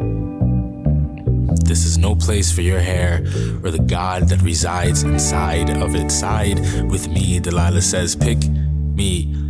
This 1.66 1.86
is 1.86 2.00
no 2.00 2.16
place 2.16 2.52
for 2.52 2.62
your 2.62 2.80
hair 2.80 3.20
or 3.64 3.70
the 3.70 3.86
God 3.86 4.28
that 4.30 4.42
resides 4.42 5.04
inside 5.04 5.70
of 5.70 5.94
it. 5.94 6.10
Side 6.10 6.60
with 6.90 7.08
me, 7.10 7.40
Delilah 7.40 7.84
says, 7.84 8.16
pick 8.16 8.40
me 8.48 9.43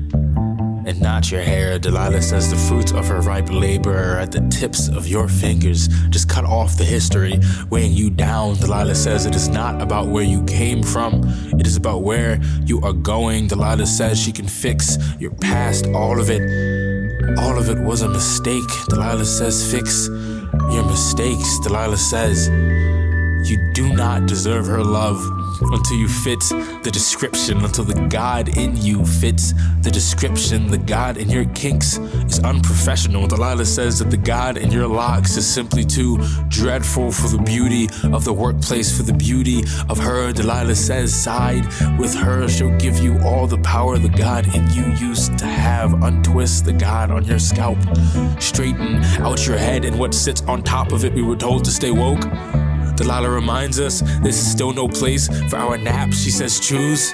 and 0.86 1.02
not 1.02 1.32
your 1.32 1.42
hair. 1.42 1.80
Delilah 1.80 2.22
says 2.22 2.50
the 2.50 2.56
fruits 2.56 2.92
of 2.92 3.08
her 3.08 3.22
ripe 3.22 3.50
labor 3.50 3.96
are 3.96 4.20
at 4.20 4.32
the 4.32 4.42
tips 4.50 4.88
of 4.90 5.08
your 5.08 5.28
fingers. 5.28 5.88
Just 6.10 6.30
cut 6.30 6.46
off 6.46 6.78
the 6.78 6.84
history 6.84 7.40
weighing 7.70 7.94
you 7.94 8.10
down. 8.10 8.56
Delilah 8.56 8.96
says 8.96 9.26
it 9.26 9.36
is 9.36 9.50
not 9.50 9.82
about 9.82 10.08
where 10.08 10.24
you 10.24 10.44
came 10.44 10.84
from, 10.84 11.24
it 11.60 11.66
is 11.68 11.76
about 11.76 12.04
where 12.04 12.40
you 12.66 12.82
are 12.82 12.94
going. 12.94 13.48
Delilah 13.48 13.86
says 13.86 14.20
she 14.20 14.32
can 14.32 14.48
fix 14.48 14.98
your 15.20 15.32
past, 15.32 15.88
all 15.88 16.20
of 16.20 16.30
it. 16.30 16.42
All 17.40 17.58
of 17.58 17.70
it 17.70 17.80
was 17.80 18.02
a 18.02 18.10
mistake. 18.10 18.64
Delilah 18.90 19.26
says, 19.26 19.72
fix 19.72 20.08
your 20.08 20.86
mistakes. 20.86 21.60
Delilah 21.60 21.98
says, 21.98 22.50
you 23.46 23.72
do 23.74 23.94
not 23.94 24.26
deserve 24.26 24.68
her 24.68 24.84
love 24.84 25.22
until 25.62 25.98
you 25.98 26.08
fit 26.08 26.40
the 26.84 26.90
description, 26.92 27.64
until 27.64 27.84
the 27.84 28.08
God 28.08 28.58
in 28.58 28.76
you 28.76 29.06
fits 29.06 29.54
the 29.82 29.92
description. 29.92 30.68
The 30.68 30.78
God 30.78 31.18
in 31.18 31.30
your 31.30 31.46
kinks 31.46 31.98
is 31.98 32.40
unprofessional. 32.40 33.28
Delilah 33.28 33.66
says 33.66 34.00
that 34.00 34.10
the 34.10 34.18
God 34.18 34.58
in 34.58 34.72
your 34.72 34.88
locks 34.88 35.38
is 35.38 35.48
simply 35.52 35.86
too 35.86 36.18
dreadful 36.50 37.12
for 37.12 37.28
the 37.28 37.42
beauty 37.42 37.88
of 38.12 38.26
the 38.26 38.34
workplace, 38.34 38.96
for 38.96 39.04
the 39.04 39.14
beauty 39.14 39.64
of 39.90 39.98
her. 39.98 40.32
Delilah 40.34 40.76
says, 40.76 41.14
side 41.14 41.66
with 42.00 42.14
her. 42.16 42.48
She'll 42.48 42.78
give 42.78 42.98
you 43.00 43.20
all 43.24 43.48
the 43.48 43.60
power 43.60 43.98
the 43.98 44.10
God 44.10 44.54
in 44.56 44.70
you 44.72 44.86
used 44.96 45.38
to 45.38 45.46
have. 45.46 45.94
Untwist 46.04 46.66
the 46.66 46.74
God 46.74 47.12
on 47.12 47.24
your 47.26 47.40
scalp. 47.40 47.78
Straighten 48.40 48.98
out 49.22 49.46
your 49.48 49.58
head 49.58 49.86
and 49.86 49.98
what 49.98 50.14
sits 50.14 50.42
on 50.44 50.64
top 50.64 50.92
of 50.92 51.06
it. 51.06 51.14
We 51.14 51.22
were 51.22 51.36
told 51.36 51.64
to 51.66 51.72
stay 51.72 51.92
woke. 51.92 52.24
Delilah 52.96 53.30
reminds 53.30 53.80
us 53.80 54.02
this 54.22 54.40
is 54.40 54.52
still 54.52 54.74
no 54.74 54.88
place 54.88 55.28
for 55.50 55.58
our 55.58 55.78
naps. 55.78 56.22
She 56.22 56.32
says, 56.32 56.60
choose. 56.60 57.14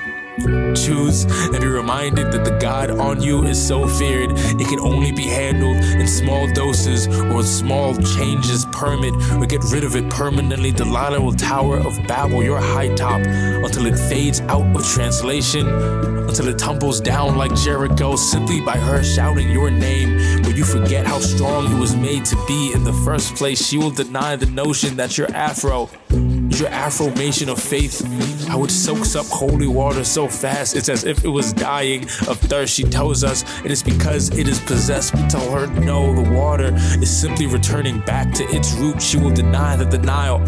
Choose 0.74 1.26
and 1.26 1.60
be 1.60 1.68
reminded 1.68 2.32
that 2.32 2.46
the 2.46 2.58
God 2.62 2.92
on 2.92 3.22
you 3.22 3.44
is 3.44 3.62
so 3.62 3.86
feared 3.86 4.32
it 4.32 4.68
can 4.70 4.80
only 4.80 5.12
be 5.12 5.24
handled 5.24 5.76
in 5.76 6.08
small 6.08 6.48
doses 6.54 7.08
or 7.08 7.44
small 7.44 7.94
changes. 8.15 8.65
Permit 8.72 9.13
or 9.34 9.46
get 9.46 9.62
rid 9.65 9.84
of 9.84 9.98
it 9.98 10.10
permanently. 10.10 10.72
Delilah 10.72 11.20
will 11.20 11.34
Tower 11.34 11.78
of 11.80 11.98
Babel, 12.08 12.42
your 12.42 12.62
high 12.62 12.94
top, 12.96 13.20
until 13.22 13.86
it 13.88 13.98
fades 13.98 14.39
out 14.42 14.63
of 14.74 14.88
translation, 14.88 15.68
until 15.68 16.48
it 16.48 16.58
tumbles 16.58 17.02
down 17.02 17.36
like 17.36 17.54
Jericho 17.56 18.15
simply 18.15 18.62
by 18.62 18.78
her 18.78 19.04
shouting 19.04 19.50
your 19.52 19.70
name. 19.70 20.38
You 20.60 20.65
forget 20.65 21.08
how 21.08 21.19
strong 21.19 21.74
it 21.74 21.80
was 21.80 21.95
made 21.95 22.26
to 22.26 22.36
be 22.45 22.74
in 22.74 22.84
the 22.84 22.91
first 22.91 23.34
place. 23.36 23.65
She 23.65 23.78
will 23.78 23.91
deny 23.91 24.36
the 24.36 24.45
notion 24.48 24.98
that 24.98 25.17
your 25.17 25.32
afro 25.32 25.89
your 26.10 26.67
affirmation 26.67 27.48
of 27.48 27.63
faith. 27.63 28.02
How 28.50 28.64
it 28.64 28.72
soaks 28.72 29.16
up 29.16 29.28
holy 29.28 29.68
water 29.68 30.04
so 30.04 30.28
fast, 30.28 30.76
it's 30.76 30.90
as 30.90 31.04
if 31.04 31.24
it 31.24 31.30
was 31.30 31.54
dying 31.54 32.06
of 32.28 32.40
thirst. 32.40 32.74
She 32.74 32.84
tells 32.84 33.24
us 33.24 33.44
it 33.64 33.70
is 33.70 33.84
because 33.84 34.36
it 34.36 34.48
is 34.48 34.60
possessed. 34.60 35.14
We 35.14 35.22
tell 35.28 35.52
her 35.52 35.68
no, 35.68 36.16
the 36.16 36.32
water 36.32 36.72
is 37.00 37.16
simply 37.16 37.46
returning 37.46 38.00
back 38.00 38.34
to 38.34 38.44
its 38.46 38.74
root. 38.74 39.02
She 39.02 39.18
will 39.18 39.30
deny 39.30 39.76
that 39.76 39.92
the 39.92 40.00
Nile 40.00 40.40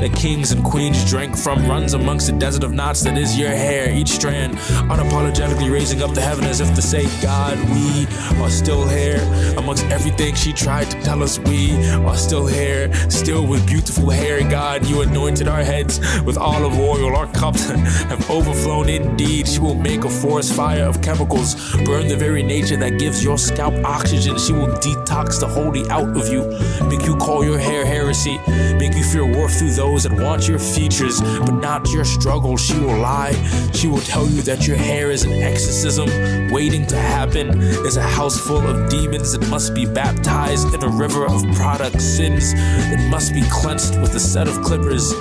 that 0.00 0.12
kings 0.14 0.52
and 0.52 0.64
queens 0.64 1.08
drank 1.08 1.36
from 1.36 1.66
runs 1.66 1.94
amongst 1.94 2.26
the 2.26 2.32
desert 2.32 2.64
of 2.64 2.72
knots 2.72 3.02
that 3.02 3.16
is 3.16 3.38
your 3.38 3.50
hair. 3.50 3.90
Each 3.90 4.08
strand 4.08 4.54
unapologetically 4.90 5.70
raising 5.72 6.02
up 6.02 6.12
to 6.14 6.20
heaven 6.20 6.44
as 6.44 6.60
if 6.60 6.74
to 6.74 6.82
say, 6.82 7.04
God, 7.22 7.56
we 7.70 8.06
are 8.42 8.50
still 8.50 8.86
here. 8.88 9.20
Amongst 9.56 9.84
everything 9.86 10.34
she 10.34 10.52
tried 10.52 10.90
to 10.90 11.00
tell 11.02 11.22
us, 11.22 11.38
we 11.38 11.74
are 11.94 12.16
still 12.16 12.46
here, 12.46 12.92
still 13.08 13.46
with 13.46 13.66
beautiful 13.66 14.10
hair. 14.10 14.48
God, 14.48 14.84
you 14.86 15.02
anointed 15.02 15.48
our 15.48 15.62
heads 15.62 16.00
with 16.22 16.36
olive 16.36 16.78
oil. 16.78 17.16
Our 17.16 17.28
have 18.08 18.30
overflown 18.30 18.88
indeed. 18.88 19.46
She 19.46 19.60
will 19.60 19.74
make 19.74 20.04
a 20.04 20.10
forest 20.10 20.54
fire 20.54 20.84
of 20.84 21.02
chemicals, 21.02 21.54
burn 21.84 22.08
the 22.08 22.16
very 22.16 22.42
nature 22.42 22.76
that 22.76 22.98
gives 22.98 23.22
your 23.22 23.36
scalp 23.36 23.74
oxygen. 23.84 24.38
She 24.38 24.52
will 24.52 24.68
detox 24.68 25.40
the 25.40 25.48
holy 25.48 25.88
out 25.90 26.16
of 26.16 26.28
you, 26.28 26.42
make 26.88 27.06
you 27.06 27.16
call 27.16 27.44
your 27.44 27.58
hair 27.58 27.84
heresy, 27.84 28.38
make 28.78 28.94
you 28.94 29.04
fear 29.04 29.26
worth 29.26 29.58
through 29.58 29.72
those 29.72 30.04
that 30.04 30.12
want 30.12 30.48
your 30.48 30.58
features 30.58 31.20
but 31.20 31.52
not 31.52 31.90
your 31.92 32.04
struggle. 32.04 32.56
She 32.56 32.78
will 32.78 32.98
lie. 32.98 33.32
She 33.72 33.88
will 33.88 34.00
tell 34.00 34.26
you 34.26 34.42
that 34.42 34.66
your 34.66 34.76
hair 34.76 35.10
is 35.10 35.24
an 35.24 35.32
exorcism 35.32 36.08
waiting 36.50 36.86
to 36.86 36.96
happen. 36.96 37.60
Is 37.86 37.96
a 37.96 38.02
house 38.02 38.38
full 38.38 38.66
of 38.66 38.88
demons 38.88 39.32
that 39.32 39.48
must 39.48 39.74
be 39.74 39.84
baptized 39.84 40.72
in 40.74 40.82
a 40.82 40.88
river 40.88 41.26
of 41.26 41.42
product 41.54 42.00
sins 42.00 42.54
that 42.54 43.08
must 43.10 43.34
be 43.34 43.42
cleansed 43.50 44.00
with 44.00 44.14
a 44.14 44.20
set 44.20 44.48
of 44.48 44.62
clippers. 44.62 45.12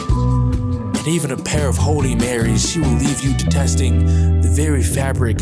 And 1.03 1.11
even 1.11 1.31
a 1.31 1.35
pair 1.37 1.67
of 1.67 1.75
Holy 1.75 2.15
Marys, 2.15 2.71
she 2.71 2.79
will 2.79 2.93
leave 2.93 3.19
you 3.19 3.33
detesting 3.33 4.05
the 4.39 4.47
very 4.55 4.81
fabric 4.81 5.37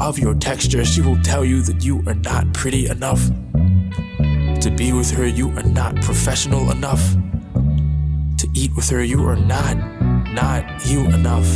of 0.00 0.18
your 0.18 0.34
texture. 0.34 0.82
She 0.82 1.02
will 1.02 1.20
tell 1.20 1.44
you 1.44 1.60
that 1.60 1.84
you 1.84 2.02
are 2.06 2.14
not 2.14 2.54
pretty 2.54 2.86
enough. 2.86 3.22
To 4.62 4.74
be 4.74 4.94
with 4.94 5.10
her, 5.10 5.26
you 5.26 5.50
are 5.58 5.62
not 5.62 5.96
professional 5.96 6.70
enough. 6.70 7.02
To 8.38 8.48
eat 8.54 8.74
with 8.74 8.88
her, 8.88 9.04
you 9.04 9.28
are 9.28 9.36
not, 9.36 9.76
not 10.32 10.86
you 10.86 11.00
enough. 11.00 11.50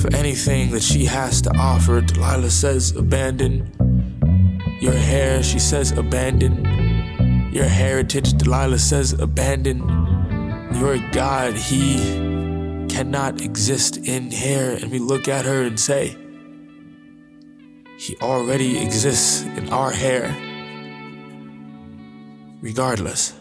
For 0.00 0.14
anything 0.14 0.70
that 0.70 0.84
she 0.84 1.06
has 1.06 1.42
to 1.42 1.50
offer, 1.58 2.00
Delilah 2.00 2.50
says, 2.50 2.94
abandon. 2.94 3.72
Your 4.80 4.92
hair, 4.94 5.42
she 5.42 5.58
says, 5.58 5.90
abandon. 5.90 6.64
Your 7.52 7.64
heritage, 7.64 8.34
Delilah 8.34 8.78
says, 8.78 9.14
abandon. 9.14 10.03
Your 10.74 10.98
God, 11.12 11.54
he 11.54 11.96
cannot 12.88 13.40
exist 13.40 13.96
in 13.96 14.30
hair. 14.30 14.74
And 14.74 14.90
we 14.90 14.98
look 14.98 15.28
at 15.28 15.44
her 15.44 15.62
and 15.62 15.78
say, 15.78 16.16
He 17.98 18.16
already 18.20 18.78
exists 18.82 19.42
in 19.42 19.68
our 19.70 19.92
hair. 19.92 20.34
Regardless. 22.60 23.34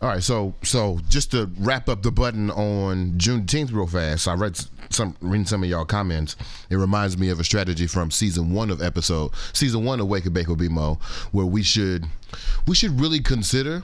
All 0.00 0.08
right, 0.08 0.22
so 0.22 0.54
so 0.62 1.00
just 1.08 1.32
to 1.32 1.50
wrap 1.58 1.88
up 1.88 2.02
the 2.02 2.12
button 2.12 2.50
on 2.52 3.12
Juneteenth 3.18 3.72
real 3.72 3.88
fast, 3.88 4.28
I 4.28 4.34
read 4.34 4.56
some 4.90 5.16
reading 5.20 5.44
some 5.44 5.64
of 5.64 5.68
y'all 5.68 5.84
comments. 5.84 6.36
It 6.70 6.76
reminds 6.76 7.18
me 7.18 7.30
of 7.30 7.40
a 7.40 7.44
strategy 7.44 7.88
from 7.88 8.12
season 8.12 8.52
one 8.52 8.70
of 8.70 8.80
episode 8.80 9.32
season 9.52 9.84
one 9.84 9.98
of 9.98 10.06
Wake 10.06 10.24
and 10.24 10.34
Bake 10.34 10.46
with 10.46 10.60
BMO, 10.60 11.02
where 11.32 11.46
we 11.46 11.64
should 11.64 12.06
we 12.66 12.76
should 12.76 13.00
really 13.00 13.18
consider 13.18 13.82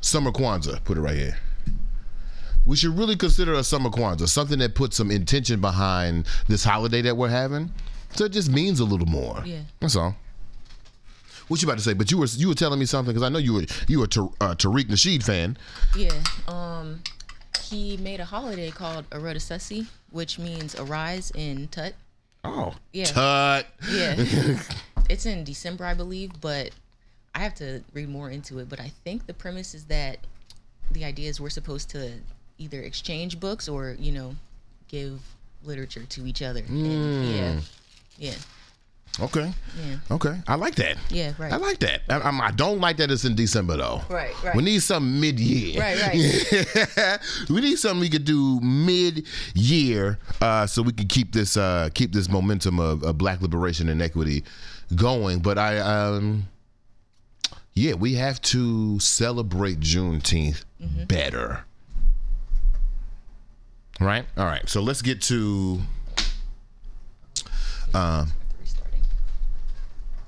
summer 0.00 0.30
Kwanzaa. 0.30 0.84
Put 0.84 0.98
it 0.98 1.00
right 1.00 1.16
here. 1.16 1.36
We 2.64 2.76
should 2.76 2.96
really 2.96 3.16
consider 3.16 3.54
a 3.54 3.64
summer 3.64 3.90
Kwanzaa, 3.90 4.28
something 4.28 4.60
that 4.60 4.76
puts 4.76 4.96
some 4.96 5.10
intention 5.10 5.60
behind 5.60 6.26
this 6.46 6.62
holiday 6.62 7.02
that 7.02 7.16
we're 7.16 7.28
having, 7.28 7.72
so 8.14 8.26
it 8.26 8.32
just 8.32 8.50
means 8.52 8.78
a 8.78 8.84
little 8.84 9.06
more. 9.06 9.42
Yeah. 9.44 9.62
that's 9.80 9.96
all. 9.96 10.14
What 11.48 11.62
you 11.62 11.68
about 11.68 11.78
to 11.78 11.84
say? 11.84 11.92
But 11.94 12.10
you 12.10 12.18
were 12.18 12.26
you 12.26 12.48
were 12.48 12.54
telling 12.54 12.78
me 12.78 12.86
something 12.86 13.14
because 13.14 13.24
I 13.26 13.28
know 13.28 13.38
you 13.38 13.54
were 13.54 13.64
you 13.88 13.98
were 13.98 14.04
a 14.04 14.08
Tar- 14.08 14.30
uh, 14.40 14.54
Tariq 14.54 14.84
Nasheed 14.86 15.22
fan. 15.24 15.56
Yeah. 15.96 16.12
Um, 16.48 17.02
he 17.62 17.96
made 17.96 18.20
a 18.20 18.24
holiday 18.24 18.70
called 18.70 19.08
Arodasesi, 19.10 19.86
which 20.10 20.38
means 20.38 20.74
arise 20.78 21.30
in 21.32 21.68
Tut. 21.68 21.94
Oh, 22.44 22.74
Yeah. 22.92 23.04
Tut. 23.06 23.66
Yeah. 23.90 24.14
it's 25.10 25.26
in 25.26 25.44
December, 25.44 25.84
I 25.84 25.94
believe, 25.94 26.40
but 26.40 26.70
I 27.34 27.40
have 27.40 27.54
to 27.56 27.82
read 27.92 28.08
more 28.08 28.30
into 28.30 28.58
it. 28.60 28.68
But 28.68 28.80
I 28.80 28.92
think 29.04 29.26
the 29.26 29.34
premise 29.34 29.74
is 29.74 29.84
that 29.86 30.18
the 30.92 31.04
idea 31.04 31.28
is 31.28 31.40
we're 31.40 31.50
supposed 31.50 31.90
to 31.90 32.12
either 32.58 32.80
exchange 32.80 33.40
books 33.40 33.68
or, 33.68 33.96
you 33.98 34.12
know, 34.12 34.36
give 34.88 35.20
literature 35.64 36.04
to 36.04 36.26
each 36.26 36.42
other. 36.42 36.62
And 36.68 37.34
yeah. 37.34 37.60
Yeah. 38.18 38.34
Okay. 39.18 39.50
Yeah. 39.82 39.96
Okay. 40.10 40.38
I 40.46 40.56
like 40.56 40.74
that. 40.74 40.98
Yeah, 41.08 41.32
right. 41.38 41.50
I 41.50 41.56
like 41.56 41.78
that. 41.78 42.02
I, 42.10 42.16
I'm- 42.18 42.38
I 42.40 42.50
don't 42.50 42.80
like 42.80 42.98
that 42.98 43.10
it's 43.10 43.24
in 43.24 43.34
December 43.34 43.78
though. 43.78 44.02
Right, 44.10 44.34
right. 44.44 44.54
We 44.54 44.62
need 44.62 44.80
something 44.82 45.18
mid-year. 45.20 45.80
Right, 45.80 45.98
right. 46.02 47.18
we 47.48 47.62
need 47.62 47.78
something 47.78 48.00
we 48.00 48.10
could 48.10 48.26
do 48.26 48.60
mid-year, 48.60 50.18
uh, 50.42 50.66
so 50.66 50.82
we 50.82 50.92
can 50.92 51.06
keep 51.08 51.32
this 51.32 51.56
uh, 51.56 51.88
keep 51.94 52.12
this 52.12 52.28
momentum 52.28 52.78
of, 52.78 53.02
of 53.02 53.16
Black 53.16 53.40
liberation 53.40 53.88
and 53.88 54.02
equity 54.02 54.44
going. 54.94 55.38
But 55.38 55.56
I, 55.56 55.78
um, 55.78 56.48
yeah, 57.72 57.94
we 57.94 58.14
have 58.16 58.40
to 58.42 58.98
celebrate 59.00 59.80
Juneteenth 59.80 60.64
Mm-hmm. 60.82 61.04
better. 61.06 61.64
Right. 63.98 64.26
All 64.36 64.44
right. 64.44 64.68
So 64.68 64.82
let's 64.82 65.00
get 65.00 65.22
to. 65.22 65.80
Restarting. 67.94 68.32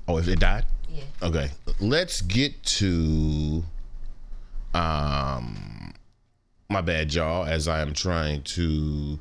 Oh, 0.09 0.17
if 0.17 0.27
it 0.27 0.39
died. 0.39 0.65
Yeah. 0.91 1.03
Okay, 1.21 1.51
let's 1.79 2.21
get 2.21 2.63
to 2.63 3.63
um 4.73 5.93
my 6.67 6.81
bad 6.81 7.13
y'all 7.13 7.45
as 7.45 7.67
I 7.67 7.81
am 7.81 7.93
trying 7.93 8.41
to 8.43 9.19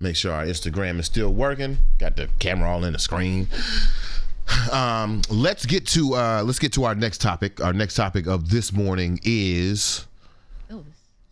make 0.00 0.16
sure 0.16 0.32
our 0.32 0.44
Instagram 0.44 0.98
is 0.98 1.04
still 1.04 1.34
working. 1.34 1.76
Got 1.98 2.16
the 2.16 2.30
camera 2.38 2.70
all 2.70 2.82
in 2.84 2.94
the 2.94 2.98
screen. 2.98 3.46
Um 4.72 5.20
let's 5.28 5.66
get 5.66 5.86
to 5.88 6.14
uh 6.14 6.42
let's 6.46 6.58
get 6.58 6.72
to 6.72 6.84
our 6.84 6.94
next 6.94 7.20
topic. 7.20 7.62
Our 7.62 7.74
next 7.74 7.94
topic 7.94 8.26
of 8.26 8.48
this 8.48 8.72
morning 8.72 9.20
is 9.22 10.06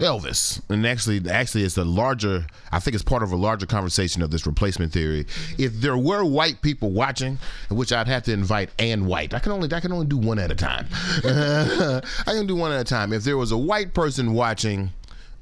Elvis. 0.00 0.60
And 0.68 0.86
actually, 0.86 1.28
actually, 1.30 1.64
it's 1.64 1.76
a 1.76 1.84
larger. 1.84 2.46
I 2.72 2.80
think 2.80 2.94
it's 2.94 3.04
part 3.04 3.22
of 3.22 3.32
a 3.32 3.36
larger 3.36 3.66
conversation 3.66 4.22
of 4.22 4.30
this 4.30 4.46
replacement 4.46 4.92
theory. 4.92 5.26
If 5.58 5.74
there 5.74 5.96
were 5.96 6.24
white 6.24 6.62
people 6.62 6.90
watching, 6.90 7.38
which 7.68 7.92
I'd 7.92 8.08
have 8.08 8.24
to 8.24 8.32
invite 8.32 8.70
and 8.78 9.06
white, 9.06 9.34
I 9.34 9.38
can 9.38 9.52
only 9.52 9.72
I 9.72 9.80
can 9.80 9.92
only 9.92 10.06
do 10.06 10.16
one 10.16 10.38
at 10.38 10.50
a 10.50 10.54
time. 10.54 10.88
I 11.24 12.32
can 12.32 12.46
do 12.46 12.56
one 12.56 12.72
at 12.72 12.80
a 12.80 12.84
time. 12.84 13.12
If 13.12 13.24
there 13.24 13.36
was 13.36 13.52
a 13.52 13.58
white 13.58 13.94
person 13.94 14.32
watching, 14.32 14.90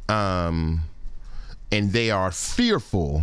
um, 0.08 0.82
and 1.70 1.92
they 1.92 2.10
are 2.10 2.30
fearful 2.30 3.22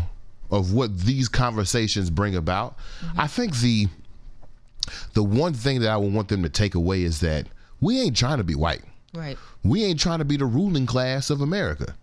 of 0.52 0.74
what 0.74 1.00
these 1.00 1.28
conversations 1.28 2.10
bring 2.10 2.36
about, 2.36 2.78
I 3.18 3.28
think 3.28 3.58
the 3.58 3.88
the 5.14 5.24
one 5.24 5.54
thing 5.54 5.82
that 5.82 5.90
I 5.90 5.98
would 5.98 6.14
want 6.14 6.30
them 6.30 6.44
to 6.44 6.50
take 6.50 6.76
away 6.76 7.04
is 7.04 7.20
that 7.22 7.48
we 7.82 8.00
ain't 8.00 8.16
trying 8.16 8.38
to 8.38 8.44
be 8.44 8.56
white 8.56 8.84
Right. 9.16 9.38
we 9.64 9.84
ain't 9.86 10.00
trying 10.00 10.20
to 10.20 10.26
be 10.26 10.38
the 10.38 10.46
ruling 10.46 10.86
class 10.86 11.30
of 11.30 11.42
America. 11.42 11.96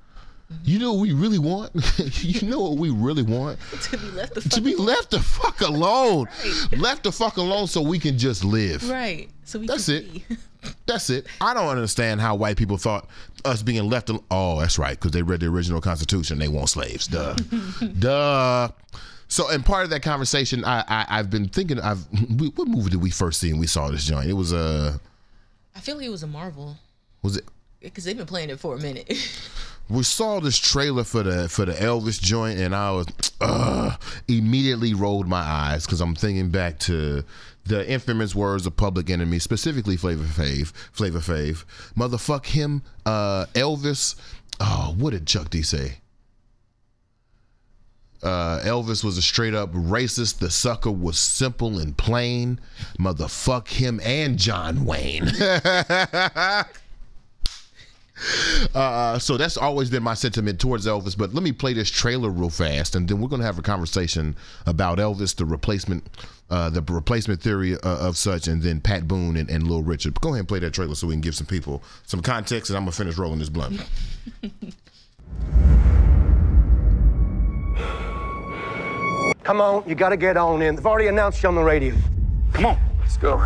You 0.64 0.79
know 0.79 0.92
what 0.92 1.01
we 1.01 1.12
really 1.14 1.38
want? 1.38 1.70
you 2.22 2.46
know 2.46 2.61
what 2.61 2.77
we 2.79 2.90
really 2.90 3.22
want? 3.22 3.59
to 3.85 3.96
be 3.96 4.11
left 4.11 4.35
the 4.35 4.40
To 4.42 4.48
fuck 4.51 4.64
be 4.64 4.75
left 4.77 5.11
the 5.11 5.20
fuck 5.20 5.61
alone. 5.62 6.27
Left 6.77 7.05
the 7.05 7.12
fuck 7.12 7.38
alone 7.38 7.66
so 7.68 7.81
we 7.81 7.98
can 7.98 8.18
just 8.18 8.44
live. 8.44 8.87
right. 8.90 9.31
So 9.44 9.59
we 9.59 9.66
That's 9.66 9.87
can 9.87 10.22
it. 10.31 10.38
That's 10.87 11.09
it. 11.11 11.27
I 11.40 11.55
don't 11.55 11.68
understand 11.68 12.20
how 12.20 12.35
white 12.35 12.57
people 12.59 12.77
thought 12.77 13.09
us 13.46 13.62
being 13.62 13.88
left 13.88 14.11
alone. 14.11 14.25
Oh, 14.31 14.61
that's 14.61 14.79
right, 14.79 14.90
because 14.98 15.11
they 15.12 15.22
read 15.22 15.40
the 15.40 15.46
original 15.46 15.81
Constitution. 15.81 16.38
They 16.38 16.48
want 16.48 16.68
slaves. 16.68 17.07
Duh. 17.09 17.35
Duh. 17.98 18.68
So, 19.29 19.48
and 19.48 19.64
part 19.64 19.85
of 19.85 19.90
that 19.90 20.03
conversation, 20.03 20.64
I, 20.64 20.85
I 20.87 21.07
I've 21.18 21.31
been 21.31 21.48
thinking. 21.48 21.81
I've 21.81 22.07
we, 22.38 22.48
what 22.48 22.68
movie 22.68 22.90
did 22.90 23.01
we 23.03 23.11
first 23.11 23.40
see 23.40 23.51
and 23.51 23.59
we 23.59 23.66
saw 23.66 23.88
this 23.88 24.05
joint? 24.05 24.29
It 24.29 24.35
was 24.35 24.53
uh, 24.53 24.98
I 25.75 25.81
feel 25.81 25.96
like 25.96 26.05
it 26.07 26.11
was 26.11 26.22
a 26.22 26.27
Marvel 26.27 26.77
was 27.22 27.37
it 27.37 27.44
because 27.80 28.04
they've 28.04 28.16
been 28.16 28.26
playing 28.26 28.50
it 28.50 28.61
for 28.61 28.74
a 28.74 28.78
minute. 28.78 29.08
we 29.88 30.02
saw 30.02 30.40
this 30.40 30.58
trailer 30.58 31.04
for 31.04 31.22
the 31.22 31.48
for 31.48 31.64
the 31.64 31.72
Elvis 31.72 32.20
joint, 32.20 32.58
and 32.58 32.74
I 32.74 32.92
was 32.92 33.06
uh, 33.40 33.96
immediately 34.28 34.94
rolled 34.94 35.28
my 35.28 35.40
eyes 35.40 35.85
because 35.85 36.00
I'm 36.00 36.14
thinking 36.14 36.50
back 36.50 36.78
to 36.80 37.24
the 37.64 37.88
infamous 37.88 38.35
words 38.35 38.66
of 38.66 38.76
Public 38.76 39.11
Enemy, 39.11 39.38
specifically 39.38 39.96
Flavor 39.96 40.24
Flav, 40.24 40.72
Flavor 40.92 41.20
Flav, 41.20 41.64
motherfuck 41.96 42.46
him, 42.46 42.82
uh, 43.06 43.46
Elvis. 43.54 44.16
Oh, 44.61 44.94
what 44.96 45.11
did 45.11 45.26
Chuck 45.26 45.50
D 45.50 45.62
say? 45.62 45.98
Uh, 48.22 48.61
Elvis 48.61 49.02
was 49.02 49.18
a 49.18 49.22
straight 49.22 49.54
up 49.54 49.72
racist. 49.72 50.38
The 50.38 50.50
sucker 50.50 50.92
was 50.92 51.18
simple 51.18 51.80
and 51.80 51.96
plain. 51.96 52.61
Motherfuck 52.96 53.66
him 53.66 54.00
and 54.04 54.38
John 54.38 54.85
Wayne. 54.85 55.28
Uh, 58.74 59.18
so 59.18 59.37
that's 59.37 59.56
always 59.56 59.90
been 59.90 60.02
my 60.02 60.14
sentiment 60.14 60.58
towards 60.58 60.87
Elvis. 60.87 61.16
But 61.16 61.35
let 61.35 61.42
me 61.42 61.52
play 61.52 61.74
this 61.74 61.90
trailer 61.90 62.30
real 62.30 62.48
fast, 62.48 62.94
and 62.94 63.06
then 63.06 63.20
we're 63.20 63.28
gonna 63.28 63.44
have 63.44 63.58
a 63.58 63.62
conversation 63.62 64.35
about 64.66 64.98
Elvis, 64.98 65.37
the 65.37 65.44
replacement, 65.44 66.08
uh, 66.48 66.70
the 66.70 66.80
replacement 66.82 67.42
theory 67.42 67.74
uh, 67.74 68.08
of 68.08 68.16
such, 68.16 68.48
and 68.48 68.62
then 68.62 68.80
Pat 68.80 69.06
Boone 69.06 69.37
and, 69.37 69.50
and 69.50 69.66
Lil 69.66 69.82
Richard. 69.82 70.18
Go 70.20 70.30
ahead 70.30 70.40
and 70.40 70.48
play 70.48 70.58
that 70.61 70.72
trailer 70.72 70.94
so 70.94 71.06
we 71.06 71.14
can 71.14 71.20
give 71.20 71.35
some 71.35 71.46
people 71.46 71.82
some 72.06 72.22
context, 72.22 72.70
and 72.70 72.76
I'm 72.76 72.85
gonna 72.85 72.92
finish 72.92 73.18
rolling 73.18 73.40
this 73.40 73.50
blunt. 73.50 73.82
Come 79.44 79.61
on, 79.61 79.87
you 79.88 79.94
gotta 79.94 80.16
get 80.16 80.37
on 80.37 80.62
in. 80.62 80.76
They've 80.76 80.87
already 80.87 81.08
announced 81.08 81.42
you 81.42 81.48
on 81.48 81.56
the 81.56 81.64
radio. 81.64 81.94
Come 82.52 82.66
on, 82.66 82.78
let's 83.00 83.16
go. 83.16 83.44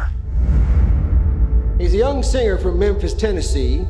He's 1.78 1.94
a 1.94 1.98
young 1.98 2.22
singer 2.22 2.58
from 2.58 2.78
Memphis, 2.78 3.12
Tennessee. 3.12 3.84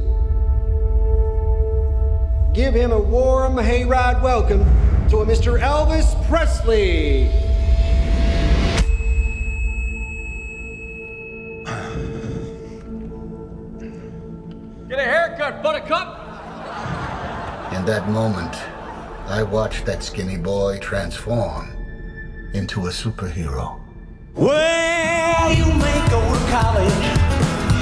Give 2.56 2.72
him 2.72 2.90
a 2.90 2.98
warm 2.98 3.56
hayride 3.56 4.22
welcome 4.22 4.60
to 5.10 5.18
a 5.18 5.26
Mr. 5.26 5.60
Elvis 5.60 6.16
Presley. 6.26 7.28
Get 14.88 14.98
a 14.98 15.02
haircut, 15.02 15.62
buttercup. 15.62 16.16
In 17.74 17.84
that 17.84 18.08
moment, 18.08 18.56
I 19.26 19.42
watched 19.42 19.84
that 19.84 20.02
skinny 20.02 20.38
boy 20.38 20.78
transform 20.78 21.70
into 22.54 22.86
a 22.86 22.90
superhero. 22.90 23.78
Well, 24.34 25.52
you 25.52 25.66
may 25.66 26.08
go 26.08 26.22
to 26.22 26.40
college, 26.50 27.04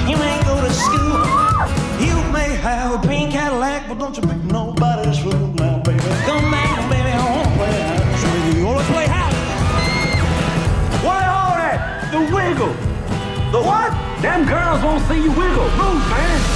you 0.09 0.17
may 0.17 0.37
go 0.43 0.59
to 0.59 0.73
school, 0.73 2.05
you 2.05 2.33
may 2.33 2.53
have 2.57 3.01
a 3.01 3.07
pink 3.07 3.31
Cadillac, 3.31 3.87
but 3.87 3.99
don't 3.99 4.17
you 4.17 4.23
make 4.23 4.44
nobody's 4.55 5.19
baby. 5.19 5.99
Come 6.23 6.49
back, 6.49 6.79
baby, 6.89 7.11
I 7.11 7.23
wanna 7.29 7.57
play 7.57 7.75
house 7.91 8.23
with 8.23 8.55
you. 8.55 8.63
Play 8.93 9.07
house. 9.17 9.39
What? 11.03 11.23
The 12.13 12.21
wiggle. 12.33 12.73
The 13.51 13.61
what? 13.69 13.91
Them 14.21 14.45
girls 14.47 14.81
won't 14.81 15.03
see 15.09 15.21
you 15.25 15.31
wiggle. 15.31 15.69
Move, 15.79 16.03
man. 16.09 16.54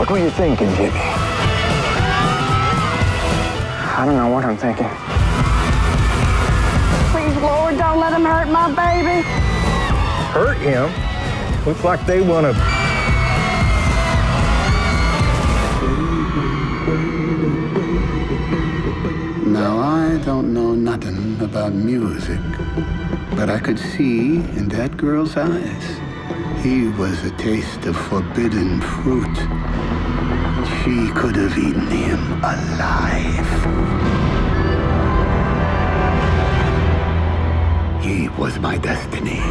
What 0.00 0.08
were 0.10 0.18
you 0.18 0.30
thinking, 0.30 0.74
Jimmy? 0.76 0.98
I 3.98 4.04
don't 4.06 4.16
know 4.16 4.28
what 4.28 4.46
I'm 4.46 4.56
thinking. 4.56 4.88
Please, 7.12 7.36
Lord, 7.42 7.76
don't 7.76 8.00
let 8.00 8.14
him 8.14 8.24
hurt 8.24 8.48
my 8.48 8.68
baby. 8.72 9.20
Hurt 10.32 10.56
him? 10.56 10.90
Looks 11.66 11.84
like 11.84 12.06
they 12.06 12.22
want 12.22 12.46
to. 12.46 12.52
Now, 19.50 19.76
I 19.80 20.18
don't 20.24 20.54
know 20.54 20.74
nothing 20.74 21.38
about 21.42 21.74
music, 21.74 22.40
but 23.36 23.50
I 23.50 23.58
could 23.58 23.78
see 23.78 24.36
in 24.36 24.68
that 24.70 24.96
girl's 24.96 25.36
eyes 25.36 26.00
he 26.62 26.88
was 26.88 27.22
a 27.24 27.30
taste 27.36 27.84
of 27.84 27.96
forbidden 27.96 28.80
fruit. 28.80 29.59
She 30.84 31.10
could 31.10 31.36
have 31.36 31.58
eaten 31.58 31.86
him 31.88 32.42
alive. 32.42 33.46
He 38.02 38.30
was 38.30 38.58
my 38.58 38.78
destiny. 38.78 39.42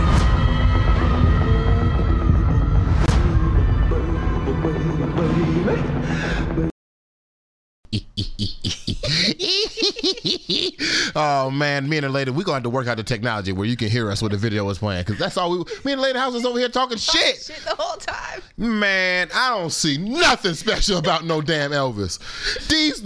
oh 11.15 11.51
man, 11.51 11.87
me 11.87 11.97
and 11.97 12.05
the 12.05 12.09
lady, 12.09 12.31
we're 12.31 12.43
gonna 12.43 12.55
have 12.55 12.63
to 12.63 12.69
work 12.69 12.87
out 12.87 12.97
the 12.97 13.03
technology 13.03 13.51
where 13.51 13.67
you 13.67 13.77
can 13.77 13.89
hear 13.89 14.09
us 14.09 14.23
when 14.23 14.31
the 14.31 14.37
video 14.37 14.67
is 14.69 14.79
playing. 14.79 15.05
Cause 15.05 15.19
that's 15.19 15.37
all 15.37 15.51
we 15.51 15.57
me 15.85 15.91
and 15.91 15.99
the 15.99 16.03
lady 16.03 16.17
house 16.17 16.33
is 16.33 16.45
over 16.45 16.57
here 16.57 16.69
talking 16.69 16.97
shit. 16.97 17.37
Shit 17.37 17.61
the 17.65 17.75
whole 17.77 17.97
time. 17.97 18.28
Man, 18.58 19.30
I 19.34 19.49
don't 19.58 19.71
see 19.71 19.97
nothing 19.97 20.54
special 20.54 20.97
about 20.97 21.25
no 21.25 21.41
damn 21.41 21.71
Elvis. 21.71 22.19
These 22.67 22.99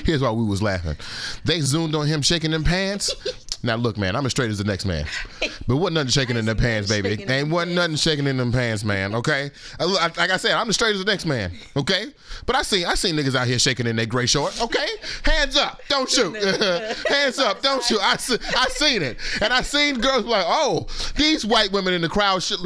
here's 0.04 0.20
why 0.20 0.30
we 0.30 0.44
was 0.44 0.62
laughing. 0.62 0.96
They 1.44 1.60
zoomed 1.60 1.94
on 1.94 2.06
him 2.06 2.22
shaking 2.22 2.50
them 2.50 2.64
pants. 2.64 3.14
Now 3.64 3.76
look, 3.76 3.96
man, 3.96 4.14
I'm 4.14 4.26
as 4.26 4.32
straight 4.32 4.50
as 4.50 4.58
the 4.58 4.64
next 4.64 4.84
man. 4.84 5.06
But 5.66 5.76
wasn't 5.76 5.94
nothing 5.94 6.10
shaking 6.10 6.36
in 6.36 6.44
them 6.44 6.56
pants, 6.58 6.88
baby. 6.88 7.24
Ain't 7.26 7.48
wasn't 7.48 7.74
nothing 7.76 7.96
shaking 7.96 8.26
in 8.26 8.36
them 8.36 8.52
pants, 8.52 8.84
man. 8.84 9.14
Okay, 9.14 9.50
uh, 9.80 9.96
I, 10.00 10.06
like 10.18 10.30
I 10.30 10.36
said, 10.36 10.52
I'm 10.52 10.68
as 10.68 10.74
straight 10.74 10.94
as 10.94 11.02
the 11.02 11.10
next 11.10 11.24
man. 11.24 11.50
Okay, 11.74 12.06
but 12.44 12.56
I 12.56 12.62
see 12.62 12.84
I 12.84 12.94
seen 12.94 13.16
niggas 13.16 13.34
out 13.34 13.46
here 13.46 13.58
shaking 13.58 13.86
in 13.86 13.96
their 13.96 14.04
gray 14.04 14.26
short. 14.26 14.60
Okay, 14.60 14.86
hands 15.22 15.56
up, 15.56 15.80
don't 15.88 16.10
shoot. 16.10 16.34
hands 17.08 17.38
up, 17.38 17.62
don't 17.62 17.82
shoot. 17.82 18.00
I 18.02 18.16
see, 18.18 18.36
I 18.54 18.66
seen 18.68 19.02
it, 19.02 19.16
and 19.40 19.50
I 19.50 19.62
seen 19.62 19.98
girls 19.98 20.26
like, 20.26 20.44
oh, 20.46 20.86
these 21.16 21.46
white 21.46 21.72
women 21.72 21.94
in 21.94 22.02
the 22.02 22.08
crowd 22.08 22.42
should, 22.42 22.60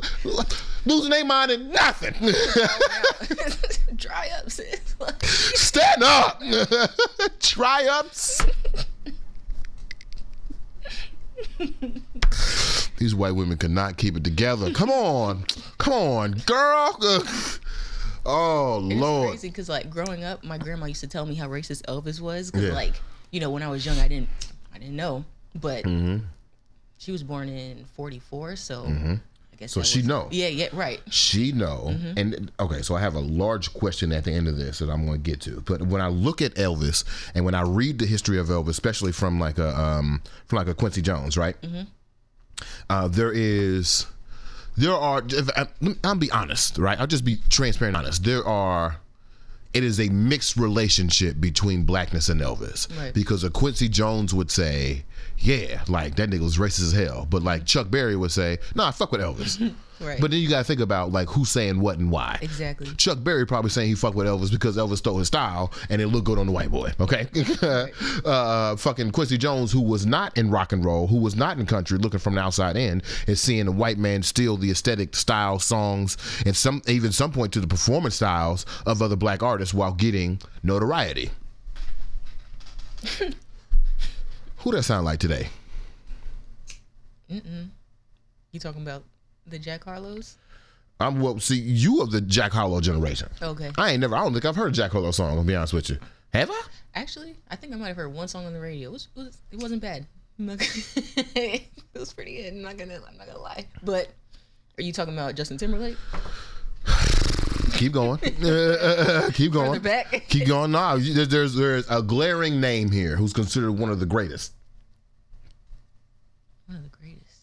losing 0.88 1.10
their 1.10 1.24
mind 1.24 1.50
and 1.50 1.70
nothing. 1.72 2.14
Dry 3.96 4.28
up, 4.38 4.50
sis. 4.50 4.80
Stand 5.22 6.02
up. 6.02 6.42
Try 7.40 7.86
ups. 7.90 8.40
These 12.98 13.14
white 13.14 13.32
women 13.32 13.56
could 13.58 13.70
not 13.70 13.96
keep 13.96 14.16
it 14.16 14.24
together. 14.24 14.72
Come 14.72 14.90
on. 14.90 15.44
Come 15.78 15.92
on, 15.92 16.32
girl. 16.46 16.96
Oh, 18.30 18.78
Lord. 18.82 18.92
It's 18.92 19.00
Lord. 19.00 19.28
crazy 19.30 19.48
because 19.48 19.68
like 19.70 19.88
growing 19.88 20.22
up, 20.22 20.44
my 20.44 20.58
grandma 20.58 20.84
used 20.84 21.00
to 21.00 21.06
tell 21.06 21.24
me 21.24 21.34
how 21.34 21.48
racist 21.48 21.80
Elvis 21.86 22.20
was. 22.20 22.50
Because 22.50 22.66
Yeah. 22.68 22.74
like 22.74 22.92
you 23.30 23.40
know 23.40 23.48
when 23.48 23.62
I 23.62 23.68
was 23.68 23.86
young, 23.86 23.98
I 24.00 24.06
didn't 24.06 24.28
I 24.74 24.78
didn't 24.78 24.96
know, 24.96 25.24
but 25.54 25.84
Mhm. 25.84 26.24
she 26.98 27.10
was 27.10 27.22
born 27.22 27.48
in 27.48 27.86
'44, 27.96 28.56
so 28.56 28.82
Mhm. 28.84 29.20
Guess 29.58 29.72
So 29.72 29.82
she 29.82 29.98
was- 29.98 30.06
know. 30.06 30.28
Yeah, 30.30 30.46
yeah, 30.48 30.68
right. 30.72 31.00
She 31.10 31.50
know. 31.52 31.88
Mhm. 31.90 32.12
And 32.16 32.52
okay, 32.60 32.80
so 32.82 32.94
I 32.94 33.00
have 33.00 33.14
a 33.14 33.20
large 33.20 33.72
question 33.74 34.12
at 34.12 34.22
the 34.24 34.30
end 34.32 34.46
of 34.46 34.56
this 34.56 34.78
that 34.78 34.88
I'm 34.88 35.04
going 35.04 35.20
to 35.22 35.30
get 35.30 35.40
to. 35.42 35.62
But 35.66 35.82
when 35.82 36.00
I 36.00 36.06
look 36.08 36.40
at 36.40 36.54
Elvis 36.54 37.02
and 37.34 37.44
when 37.44 37.54
I 37.56 37.62
read 37.62 37.98
the 37.98 38.06
history 38.06 38.38
of 38.38 38.46
Elvis, 38.48 38.68
especially 38.68 39.10
from 39.12 39.40
like 39.40 39.58
a 39.58 39.76
um 39.78 40.22
from 40.46 40.58
like 40.58 40.68
a 40.68 40.74
Quincy 40.74 41.02
Jones, 41.02 41.36
right? 41.36 41.60
Mhm. 41.62 41.86
uh, 42.90 43.06
there 43.08 43.32
is 43.32 44.06
there 44.76 44.92
are 44.92 45.22
I, 45.56 45.66
i'll 46.04 46.14
be 46.16 46.30
honest 46.32 46.76
right 46.78 46.98
i'll 47.00 47.06
just 47.06 47.24
be 47.24 47.38
transparent 47.50 47.96
honest 47.96 48.24
there 48.24 48.44
are 48.44 48.96
it 49.74 49.84
is 49.84 50.00
a 50.00 50.08
mixed 50.08 50.56
relationship 50.56 51.40
between 51.40 51.84
blackness 51.84 52.28
and 52.28 52.40
elvis 52.40 52.88
Right. 52.98 53.14
because 53.14 53.44
a 53.44 53.50
quincy 53.50 53.88
jones 53.88 54.34
would 54.34 54.50
say 54.50 55.04
yeah 55.38 55.82
like 55.88 56.16
that 56.16 56.30
nigga 56.30 56.40
was 56.40 56.58
racist 56.58 56.82
as 56.82 56.92
hell 56.92 57.26
but 57.30 57.42
like 57.42 57.64
chuck 57.64 57.90
berry 57.90 58.16
would 58.16 58.32
say 58.32 58.58
nah 58.74 58.90
fuck 58.90 59.12
with 59.12 59.20
elvis 59.20 59.72
Right. 60.00 60.20
but 60.20 60.30
then 60.30 60.38
you 60.38 60.48
gotta 60.48 60.62
think 60.62 60.78
about 60.78 61.10
like 61.10 61.28
who's 61.28 61.48
saying 61.50 61.80
what 61.80 61.98
and 61.98 62.08
why 62.08 62.38
Exactly. 62.40 62.86
Chuck 62.96 63.18
Berry 63.20 63.44
probably 63.44 63.70
saying 63.70 63.88
he 63.88 63.94
fucked 63.96 64.14
with 64.14 64.28
Elvis 64.28 64.48
because 64.48 64.76
Elvis 64.76 64.98
stole 64.98 65.18
his 65.18 65.26
style 65.26 65.72
and 65.90 66.00
it 66.00 66.06
looked 66.06 66.24
good 66.26 66.38
on 66.38 66.46
the 66.46 66.52
white 66.52 66.70
boy. 66.70 66.92
Okay, 67.00 67.26
uh, 68.24 68.76
fucking 68.76 69.10
Quincy 69.10 69.36
Jones, 69.38 69.72
who 69.72 69.80
was 69.80 70.06
not 70.06 70.38
in 70.38 70.50
rock 70.52 70.72
and 70.72 70.84
roll, 70.84 71.08
who 71.08 71.18
was 71.18 71.34
not 71.34 71.58
in 71.58 71.66
country, 71.66 71.98
looking 71.98 72.20
from 72.20 72.36
the 72.36 72.40
outside 72.40 72.76
in, 72.76 73.02
is 73.26 73.40
seeing 73.40 73.66
a 73.66 73.72
white 73.72 73.98
man 73.98 74.22
steal 74.22 74.56
the 74.56 74.70
aesthetic 74.70 75.16
style 75.16 75.58
songs 75.58 76.16
and 76.46 76.54
some 76.54 76.80
even 76.86 77.10
some 77.10 77.32
point 77.32 77.52
to 77.52 77.60
the 77.60 77.66
performance 77.66 78.14
styles 78.14 78.66
of 78.86 79.02
other 79.02 79.16
black 79.16 79.42
artists 79.42 79.74
while 79.74 79.92
getting 79.92 80.40
notoriety. 80.62 81.30
Who 84.58 84.72
that 84.72 84.82
sound 84.82 85.04
like 85.04 85.20
today? 85.20 85.48
Mm-mm. 87.30 87.68
You 88.52 88.60
talking 88.60 88.82
about 88.82 89.04
the 89.46 89.58
Jack 89.58 89.84
Harlows? 89.84 90.36
I'm 91.00 91.20
well. 91.20 91.38
See, 91.38 91.58
you 91.58 92.02
of 92.02 92.10
the 92.10 92.20
Jack 92.20 92.52
Harlow 92.52 92.80
generation. 92.80 93.28
Okay. 93.40 93.70
I 93.78 93.92
ain't 93.92 94.00
never. 94.00 94.16
I 94.16 94.24
don't 94.24 94.32
think 94.32 94.44
I've 94.44 94.56
heard 94.56 94.70
a 94.72 94.74
Jack 94.74 94.92
Harlow 94.92 95.12
song. 95.12 95.38
I'll 95.38 95.44
be 95.44 95.54
honest 95.54 95.72
with 95.72 95.90
you. 95.90 95.98
Have 96.32 96.50
I? 96.50 96.62
Actually, 96.94 97.36
I 97.50 97.56
think 97.56 97.72
I 97.72 97.76
might 97.76 97.88
have 97.88 97.96
heard 97.96 98.12
one 98.12 98.26
song 98.26 98.46
on 98.46 98.52
the 98.52 98.60
radio. 98.60 98.90
It 98.90 98.92
was, 98.92 99.08
it, 99.14 99.20
was, 99.20 99.38
it 99.52 99.62
wasn't 99.62 99.82
bad. 99.82 100.06
Gonna- 100.38 100.56
it 100.60 101.68
was 101.94 102.12
pretty 102.12 102.36
good. 102.36 102.52
I'm 102.54 102.62
not 102.62 102.76
gonna 102.76 103.00
I'm 103.08 103.16
not 103.16 103.26
gonna 103.26 103.38
lie. 103.38 103.66
But 103.82 104.08
are 104.78 104.82
you 104.82 104.92
talking 104.92 105.14
about 105.14 105.34
Justin 105.36 105.56
Timberlake? 105.56 105.96
Keep 107.78 107.92
going. 107.92 108.18
Keep 109.32 109.52
going. 109.52 109.80
Keep 110.28 110.48
going. 110.48 110.72
No, 110.72 110.98
there's, 110.98 111.28
there's 111.28 111.54
there's 111.54 111.88
a 111.88 112.02
glaring 112.02 112.60
name 112.60 112.90
here 112.90 113.14
who's 113.14 113.32
considered 113.32 113.72
one 113.72 113.88
of 113.88 114.00
the 114.00 114.06
greatest. 114.06 114.52
One 116.66 116.78
of 116.78 116.82
the 116.82 116.88
greatest. 116.88 117.36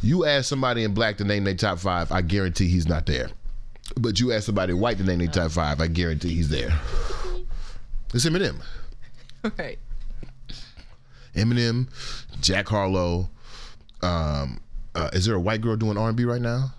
You 0.00 0.24
ask 0.24 0.48
somebody 0.48 0.82
in 0.82 0.94
black 0.94 1.18
to 1.18 1.24
name 1.24 1.44
their 1.44 1.54
top 1.54 1.78
five, 1.78 2.10
I 2.10 2.22
guarantee 2.22 2.68
he's 2.68 2.88
not 2.88 3.04
there. 3.04 3.28
But 4.00 4.18
you 4.18 4.32
ask 4.32 4.46
somebody 4.46 4.72
white 4.72 4.96
to 4.96 5.04
name 5.04 5.18
their 5.18 5.28
top 5.28 5.50
five, 5.50 5.82
I 5.82 5.86
guarantee 5.86 6.34
he's 6.34 6.48
there. 6.48 6.72
It's 8.14 8.24
Eminem. 8.24 8.62
right. 9.58 9.78
Eminem, 11.34 11.88
Jack 12.40 12.68
Harlow. 12.68 13.28
Um, 14.00 14.58
uh, 14.94 15.10
is 15.12 15.26
there 15.26 15.34
a 15.34 15.40
white 15.40 15.60
girl 15.60 15.76
doing 15.76 15.98
R 15.98 16.08
and 16.08 16.16
B 16.16 16.24
right 16.24 16.40
now? 16.40 16.72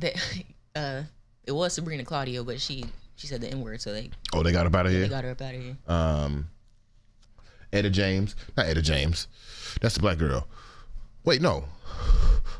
That 0.00 0.14
uh, 0.76 1.02
it 1.44 1.52
was 1.52 1.72
Sabrina 1.74 2.04
Claudio, 2.04 2.44
but 2.44 2.60
she 2.60 2.84
she 3.16 3.26
said 3.26 3.40
the 3.40 3.48
N 3.50 3.60
word, 3.60 3.80
so 3.80 3.92
they 3.92 4.10
Oh, 4.32 4.42
they 4.42 4.52
got 4.52 4.66
up 4.66 4.74
out 4.74 4.86
of 4.86 4.92
here. 4.92 5.02
they 5.02 5.08
got 5.08 5.24
her 5.24 5.30
up 5.30 5.42
out 5.42 5.54
of 5.54 5.60
here. 5.60 5.76
Um, 5.86 6.48
Etta 7.72 7.90
James, 7.90 8.34
not 8.56 8.66
Etta 8.66 8.82
James. 8.82 9.28
That's 9.80 9.94
the 9.94 10.00
black 10.00 10.18
girl. 10.18 10.46
Wait, 11.24 11.42
no. 11.42 11.64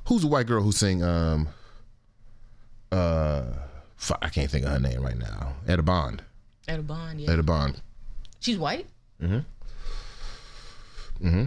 Who's 0.07 0.23
the 0.23 0.29
white 0.29 0.47
girl 0.47 0.63
who 0.63 0.73
sing? 0.73 1.03
Um, 1.03 1.49
uh, 2.93 3.45
fuck, 3.97 4.19
I 4.23 4.29
can't 4.29 4.51
think 4.51 4.65
of 4.67 4.73
her 4.73 4.81
name 4.81 5.03
right 5.03 5.17
now. 5.17 5.55
Etta 5.67 5.83
Bond. 5.83 6.23
Etta 6.67 6.83
Bond, 6.83 7.21
yeah. 7.21 7.31
Etta 7.31 7.43
Bond. 7.43 7.81
She's 8.41 8.59
white. 8.59 8.87
Mm-hmm. 9.23 9.39
Mm-hmm. 11.27 11.45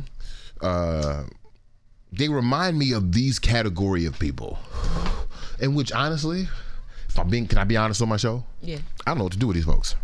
Uh, 0.62 1.24
they 2.12 2.28
remind 2.30 2.78
me 2.78 2.92
of 2.92 3.12
these 3.14 3.40
category 3.40 4.06
of 4.06 4.20
people, 4.20 4.60
in 5.62 5.76
which 5.76 5.92
honestly, 5.92 6.48
if 7.08 7.20
I'm 7.20 7.30
being, 7.30 7.48
can 7.48 7.58
I 7.58 7.64
be 7.64 7.78
honest 7.78 8.02
on 8.02 8.10
my 8.10 8.18
show? 8.18 8.44
Yeah. 8.62 8.80
I 9.06 9.12
don't 9.12 9.20
know 9.20 9.24
what 9.26 9.34
to 9.34 9.40
do 9.40 9.48
with 9.48 9.56
these 9.56 9.66
folks. 9.66 9.96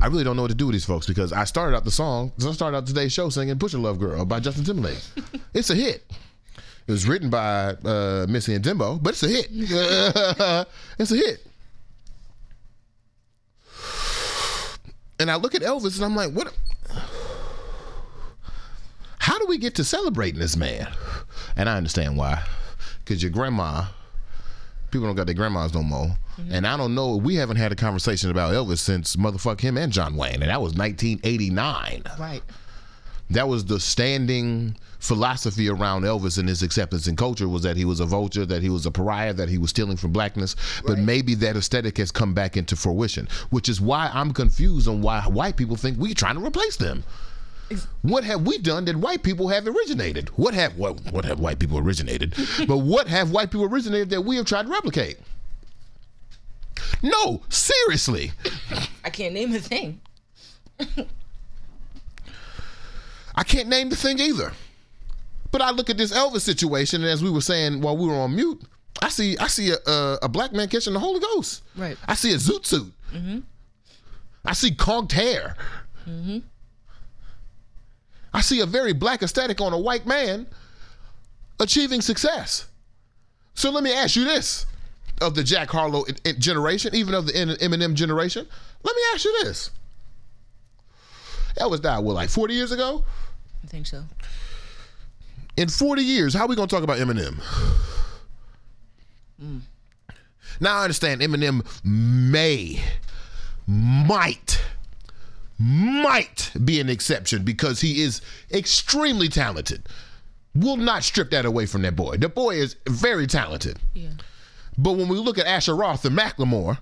I 0.00 0.06
really 0.06 0.24
don't 0.24 0.36
know 0.36 0.42
what 0.42 0.50
to 0.50 0.56
do 0.56 0.66
with 0.66 0.74
these 0.74 0.84
folks 0.84 1.06
because 1.06 1.32
I 1.32 1.44
started 1.44 1.76
out 1.76 1.84
the 1.84 1.90
song, 1.90 2.32
I 2.44 2.52
started 2.52 2.76
out 2.76 2.86
today's 2.86 3.12
show 3.12 3.28
singing 3.30 3.58
Pusher 3.58 3.78
Love 3.78 3.98
Girl 3.98 4.24
by 4.24 4.40
Justin 4.40 4.64
Timberlake. 4.64 4.98
it's 5.54 5.70
a 5.70 5.74
hit. 5.74 6.04
It 6.86 6.90
was 6.90 7.06
written 7.06 7.30
by 7.30 7.76
uh, 7.84 8.26
Missy 8.28 8.54
and 8.54 8.64
Timbo, 8.64 8.98
but 8.98 9.10
it's 9.10 9.22
a 9.22 9.28
hit. 9.28 9.46
it's 10.98 11.12
a 11.12 11.16
hit. 11.16 11.46
And 15.20 15.30
I 15.30 15.36
look 15.36 15.54
at 15.54 15.62
Elvis 15.62 15.96
and 15.96 16.04
I'm 16.04 16.16
like, 16.16 16.32
what? 16.32 16.52
How 19.18 19.38
do 19.38 19.46
we 19.46 19.58
get 19.58 19.76
to 19.76 19.84
celebrating 19.84 20.40
this 20.40 20.56
man? 20.56 20.88
And 21.56 21.68
I 21.68 21.76
understand 21.76 22.16
why. 22.16 22.42
Because 23.12 23.22
your 23.22 23.30
grandma, 23.30 23.84
people 24.90 25.06
don't 25.06 25.16
got 25.16 25.26
their 25.26 25.34
grandmas 25.34 25.74
no 25.74 25.82
more. 25.82 26.16
Mm-hmm. 26.40 26.50
And 26.50 26.66
I 26.66 26.78
don't 26.78 26.94
know, 26.94 27.14
we 27.14 27.34
haven't 27.34 27.56
had 27.56 27.70
a 27.70 27.76
conversation 27.76 28.30
about 28.30 28.54
Elvis 28.54 28.78
since 28.78 29.16
motherfuck 29.16 29.60
him 29.60 29.76
and 29.76 29.92
John 29.92 30.16
Wayne. 30.16 30.40
And 30.40 30.48
that 30.48 30.62
was 30.62 30.72
1989. 30.72 32.04
Right. 32.18 32.40
that 33.28 33.48
was 33.48 33.66
the 33.66 33.78
standing 33.78 34.78
philosophy 34.98 35.68
around 35.68 36.04
Elvis 36.04 36.38
and 36.38 36.48
his 36.48 36.62
acceptance 36.62 37.06
in 37.06 37.16
culture 37.16 37.50
was 37.50 37.62
that 37.64 37.76
he 37.76 37.84
was 37.84 38.00
a 38.00 38.06
vulture, 38.06 38.46
that 38.46 38.62
he 38.62 38.70
was 38.70 38.86
a 38.86 38.90
pariah, 38.90 39.34
that 39.34 39.50
he 39.50 39.58
was 39.58 39.68
stealing 39.68 39.98
from 39.98 40.10
blackness. 40.10 40.56
But 40.86 40.98
maybe 40.98 41.34
that 41.34 41.54
aesthetic 41.54 41.98
has 41.98 42.10
come 42.10 42.32
back 42.32 42.56
into 42.56 42.76
fruition, 42.76 43.28
which 43.50 43.68
is 43.68 43.78
why 43.78 44.10
I'm 44.14 44.32
confused 44.32 44.88
on 44.88 45.02
why 45.02 45.20
white 45.24 45.56
people 45.56 45.76
think 45.76 45.98
we're 45.98 46.14
trying 46.14 46.36
to 46.36 46.46
replace 46.46 46.76
them. 46.76 47.04
What 48.02 48.24
have 48.24 48.46
we 48.46 48.58
done 48.58 48.84
that 48.86 48.96
white 48.96 49.22
people 49.22 49.48
have 49.48 49.66
originated? 49.66 50.28
What 50.30 50.54
have 50.54 50.76
what, 50.76 51.00
what 51.12 51.24
have 51.24 51.40
white 51.40 51.58
people 51.58 51.78
originated? 51.78 52.34
but 52.66 52.78
what 52.78 53.08
have 53.08 53.30
white 53.30 53.50
people 53.50 53.64
originated 53.66 54.10
that 54.10 54.22
we 54.22 54.36
have 54.36 54.46
tried 54.46 54.66
to 54.66 54.72
replicate? 54.72 55.18
No, 57.02 57.42
seriously. 57.48 58.32
I 59.04 59.10
can't 59.10 59.34
name 59.34 59.54
a 59.54 59.58
thing. 59.58 60.00
I 63.34 63.44
can't 63.44 63.68
name 63.68 63.88
the 63.88 63.96
thing 63.96 64.20
either. 64.20 64.52
But 65.50 65.62
I 65.62 65.70
look 65.70 65.90
at 65.90 65.98
this 65.98 66.12
Elvis 66.12 66.40
situation, 66.40 67.02
and 67.02 67.10
as 67.10 67.22
we 67.22 67.30
were 67.30 67.40
saying 67.40 67.80
while 67.80 67.96
we 67.96 68.06
were 68.06 68.14
on 68.14 68.34
mute, 68.34 68.62
I 69.00 69.08
see 69.08 69.36
I 69.38 69.48
see 69.48 69.70
a, 69.70 69.78
a, 69.86 70.18
a 70.22 70.28
black 70.28 70.52
man 70.52 70.68
catching 70.68 70.92
the 70.92 71.00
Holy 71.00 71.20
Ghost. 71.20 71.62
Right. 71.76 71.96
I 72.06 72.14
see 72.14 72.32
a 72.32 72.36
zoot 72.36 72.66
suit. 72.66 72.92
Mm-hmm. 73.12 73.40
I 74.44 74.52
see 74.52 74.70
conked 74.74 75.12
hair. 75.12 75.56
Mm-hmm. 76.08 76.38
I 78.34 78.40
see 78.40 78.60
a 78.60 78.66
very 78.66 78.92
black 78.92 79.22
aesthetic 79.22 79.60
on 79.60 79.72
a 79.72 79.78
white 79.78 80.06
man 80.06 80.46
achieving 81.60 82.00
success. 82.00 82.66
So 83.54 83.70
let 83.70 83.84
me 83.84 83.92
ask 83.92 84.16
you 84.16 84.24
this: 84.24 84.66
of 85.20 85.34
the 85.34 85.44
Jack 85.44 85.70
Harlow 85.70 86.04
generation, 86.38 86.94
even 86.94 87.14
of 87.14 87.26
the 87.26 87.32
Eminem 87.32 87.94
generation, 87.94 88.46
let 88.82 88.96
me 88.96 89.02
ask 89.14 89.24
you 89.24 89.44
this: 89.44 89.70
Elvis 91.58 91.82
died 91.82 92.00
what, 92.00 92.14
like 92.14 92.30
forty 92.30 92.54
years 92.54 92.72
ago? 92.72 93.04
I 93.62 93.66
think 93.66 93.86
so. 93.86 94.04
In 95.56 95.68
forty 95.68 96.02
years, 96.02 96.34
how 96.34 96.44
are 96.44 96.48
we 96.48 96.56
gonna 96.56 96.66
talk 96.66 96.82
about 96.82 96.98
Eminem? 96.98 97.40
Mm. 99.40 99.60
Now 100.60 100.78
I 100.78 100.82
understand 100.84 101.20
Eminem 101.20 101.64
may, 101.84 102.80
might, 103.66 104.62
might 105.58 106.50
be 106.64 106.80
an 106.80 106.88
exception 106.88 107.44
because 107.44 107.80
he 107.80 108.02
is 108.02 108.20
extremely 108.52 109.28
talented. 109.28 109.88
We'll 110.54 110.76
not 110.76 111.02
strip 111.02 111.30
that 111.30 111.44
away 111.44 111.66
from 111.66 111.82
that 111.82 111.96
boy. 111.96 112.16
The 112.16 112.28
boy 112.28 112.56
is 112.56 112.76
very 112.88 113.26
talented. 113.26 113.78
Yeah. 113.94 114.10
But 114.76 114.92
when 114.92 115.08
we 115.08 115.16
look 115.16 115.38
at 115.38 115.46
Asher 115.46 115.74
Roth 115.76 116.04
and 116.04 116.16
Macklemore, 116.16 116.78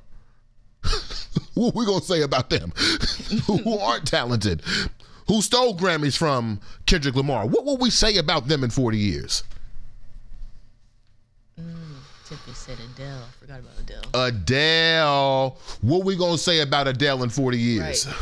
what 1.54 1.74
we 1.74 1.84
gonna 1.86 2.00
say 2.00 2.22
about 2.22 2.50
them 2.50 2.72
who 3.46 3.78
aren't 3.78 4.06
talented, 4.06 4.62
who 5.28 5.42
stole 5.42 5.76
Grammys 5.76 6.16
from 6.16 6.60
Kendrick 6.86 7.14
Lamar? 7.14 7.46
What 7.46 7.64
will 7.64 7.76
we 7.76 7.90
say 7.90 8.16
about 8.16 8.48
them 8.48 8.64
in 8.64 8.70
40 8.70 8.98
years? 8.98 9.44
Mm, 11.60 11.98
Tiffany 12.26 12.54
said 12.54 12.78
Adele. 12.94 13.22
I 13.22 13.40
forgot 13.40 13.60
about 13.60 13.72
Adele. 13.78 14.26
Adele. 14.26 15.58
What 15.82 16.04
we 16.04 16.16
gonna 16.16 16.38
say 16.38 16.60
about 16.60 16.88
Adele 16.88 17.22
in 17.22 17.30
40 17.30 17.58
years? 17.58 18.06
Right. 18.06 18.16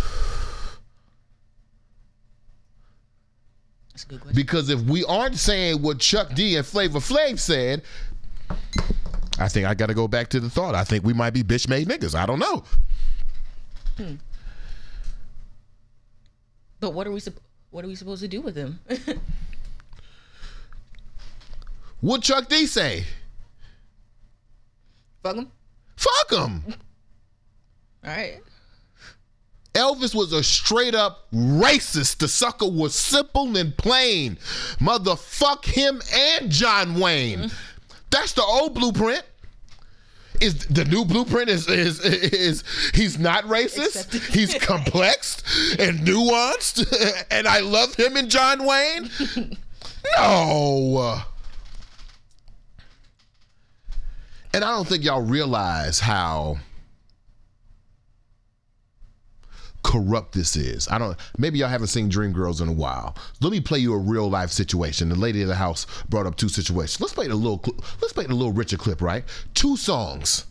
That's 3.98 4.04
a 4.04 4.08
good 4.08 4.20
question. 4.20 4.36
Because 4.36 4.70
if 4.70 4.80
we 4.82 5.04
aren't 5.04 5.36
saying 5.36 5.82
what 5.82 5.98
Chuck 5.98 6.32
D 6.34 6.54
and 6.56 6.64
Flavor 6.64 7.00
Flav 7.00 7.40
said, 7.40 7.82
I 9.40 9.48
think 9.48 9.66
I 9.66 9.74
got 9.74 9.86
to 9.86 9.94
go 9.94 10.06
back 10.06 10.28
to 10.28 10.40
the 10.40 10.48
thought. 10.48 10.76
I 10.76 10.84
think 10.84 11.04
we 11.04 11.12
might 11.12 11.30
be 11.30 11.42
bitch 11.42 11.68
made 11.68 11.88
niggas. 11.88 12.14
I 12.14 12.24
don't 12.24 12.38
know. 12.38 12.62
Hmm. 13.96 14.14
But 16.78 16.90
what 16.90 17.08
are 17.08 17.10
we 17.10 17.20
what 17.70 17.84
are 17.84 17.88
we 17.88 17.96
supposed 17.96 18.22
to 18.22 18.28
do 18.28 18.40
with 18.40 18.54
him? 18.54 18.78
What 22.00 22.22
Chuck 22.22 22.48
D 22.48 22.66
say? 22.66 23.04
Fuck 25.24 25.34
him. 25.34 25.50
Fuck 25.96 26.30
him. 26.30 26.62
All 28.04 28.10
right. 28.10 28.40
Elvis 29.74 30.14
was 30.14 30.32
a 30.32 30.42
straight 30.42 30.94
up 30.94 31.30
racist. 31.32 32.18
The 32.18 32.28
sucker 32.28 32.68
was 32.68 32.94
simple 32.94 33.56
and 33.56 33.76
plain. 33.76 34.36
Motherfuck 34.80 35.64
him 35.64 36.00
and 36.12 36.50
John 36.50 36.98
Wayne. 36.98 37.50
That's 38.10 38.32
the 38.32 38.42
old 38.42 38.74
blueprint. 38.74 39.22
Is 40.40 40.66
the 40.66 40.84
new 40.84 41.04
blueprint 41.04 41.48
is 41.48 41.68
is 41.68 41.98
is 42.00 42.62
he's 42.94 43.18
not 43.18 43.44
racist. 43.44 44.14
He's 44.32 44.54
complex 44.60 45.42
and 45.80 46.00
nuanced, 46.00 47.26
and 47.30 47.48
I 47.48 47.58
love 47.58 47.96
him 47.96 48.16
and 48.16 48.30
John 48.30 48.64
Wayne. 48.64 49.10
No. 50.16 51.22
And 54.54 54.64
I 54.64 54.70
don't 54.70 54.86
think 54.86 55.04
y'all 55.04 55.22
realize 55.22 55.98
how 55.98 56.58
corrupt 59.88 60.32
this 60.32 60.54
is. 60.54 60.86
I 60.88 60.98
don't. 60.98 61.16
Maybe 61.38 61.58
y'all 61.58 61.68
haven't 61.68 61.86
seen 61.88 62.10
Dreamgirls 62.10 62.60
in 62.60 62.68
a 62.68 62.72
while. 62.72 63.16
Let 63.40 63.50
me 63.50 63.60
play 63.60 63.78
you 63.78 63.94
a 63.94 63.98
real 63.98 64.28
life 64.28 64.50
situation. 64.50 65.08
The 65.08 65.14
lady 65.16 65.40
of 65.40 65.48
the 65.48 65.54
house 65.54 65.86
brought 66.10 66.26
up 66.26 66.36
two 66.36 66.50
situations. 66.50 67.00
Let's 67.00 67.14
play 67.14 67.26
the 67.26 67.34
little. 67.34 67.60
cl- 67.64 67.82
Let's 68.02 68.12
play 68.12 68.26
the 68.26 68.34
little 68.34 68.52
Richard 68.52 68.80
clip. 68.80 69.00
Right, 69.00 69.24
two 69.54 69.78
songs. 69.78 70.44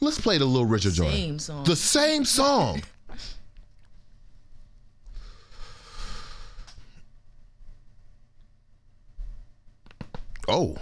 Let's 0.00 0.20
play 0.20 0.36
the 0.36 0.44
little 0.44 0.66
Richard 0.66 0.92
joint. 0.92 1.14
Same 1.14 1.38
song. 1.38 1.64
The 1.64 1.76
same 1.76 2.24
song. 2.26 2.82
oh. 10.48 10.76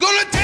Gonna 0.00 0.37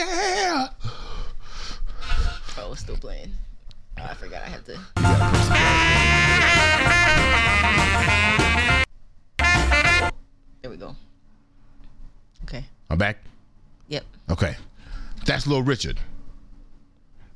Yeah. 0.00 0.68
Oh, 2.56 2.72
it's 2.72 2.80
still 2.80 2.96
playing. 2.96 3.32
Oh, 3.98 4.04
I 4.04 4.14
forgot 4.14 4.42
I 4.42 4.48
had 4.48 4.64
to. 4.64 4.78
There 10.62 10.70
we 10.70 10.78
go. 10.78 10.96
Okay. 12.44 12.64
I'm 12.88 12.96
back. 12.96 13.18
Yep. 13.88 14.04
Okay. 14.30 14.56
That's 15.26 15.46
Little 15.46 15.64
Richard. 15.64 16.00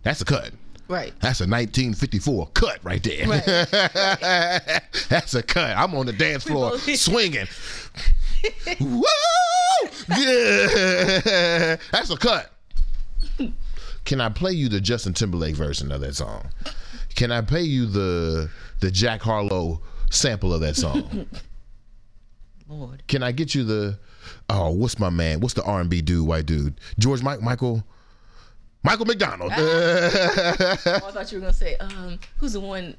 That's 0.02 0.22
a 0.22 0.24
cut. 0.24 0.52
Right. 0.88 1.12
That's 1.20 1.40
a 1.40 1.44
1954 1.44 2.46
cut 2.54 2.78
right 2.82 3.02
there. 3.02 3.26
That's 5.10 5.34
a 5.34 5.42
cut. 5.42 5.76
I'm 5.76 5.94
on 5.94 6.06
the 6.06 6.14
dance 6.14 6.44
floor 6.44 6.78
swinging. 6.78 7.46
Woo! 8.80 9.02
Yeah. 10.08 11.76
That's 11.92 12.10
a 12.10 12.16
cut. 12.16 12.50
Can 14.04 14.20
I 14.20 14.28
play 14.28 14.52
you 14.52 14.68
the 14.68 14.80
Justin 14.80 15.14
Timberlake 15.14 15.56
version 15.56 15.90
of 15.90 16.00
that 16.02 16.14
song? 16.14 16.50
Can 17.14 17.32
I 17.32 17.40
play 17.40 17.62
you 17.62 17.86
the 17.86 18.50
the 18.80 18.90
Jack 18.90 19.22
Harlow 19.22 19.80
sample 20.10 20.52
of 20.52 20.60
that 20.60 20.76
song? 20.76 21.26
Lord. 22.68 23.02
Can 23.08 23.22
I 23.22 23.32
get 23.32 23.54
you 23.54 23.64
the 23.64 23.98
oh 24.50 24.70
what's 24.70 24.98
my 24.98 25.10
man? 25.10 25.40
What's 25.40 25.54
the 25.54 25.62
R 25.62 25.80
and 25.80 25.88
B 25.88 26.02
dude, 26.02 26.26
white 26.26 26.46
dude? 26.46 26.78
George 26.98 27.22
Mike 27.22 27.40
Michael 27.40 27.84
Michael 28.82 29.06
McDonald. 29.06 29.52
Oh, 29.56 30.10
I 30.86 31.10
thought 31.10 31.32
you 31.32 31.38
were 31.38 31.42
gonna 31.42 31.52
say, 31.52 31.76
um, 31.76 32.18
who's 32.38 32.52
the 32.52 32.60
one 32.60 32.96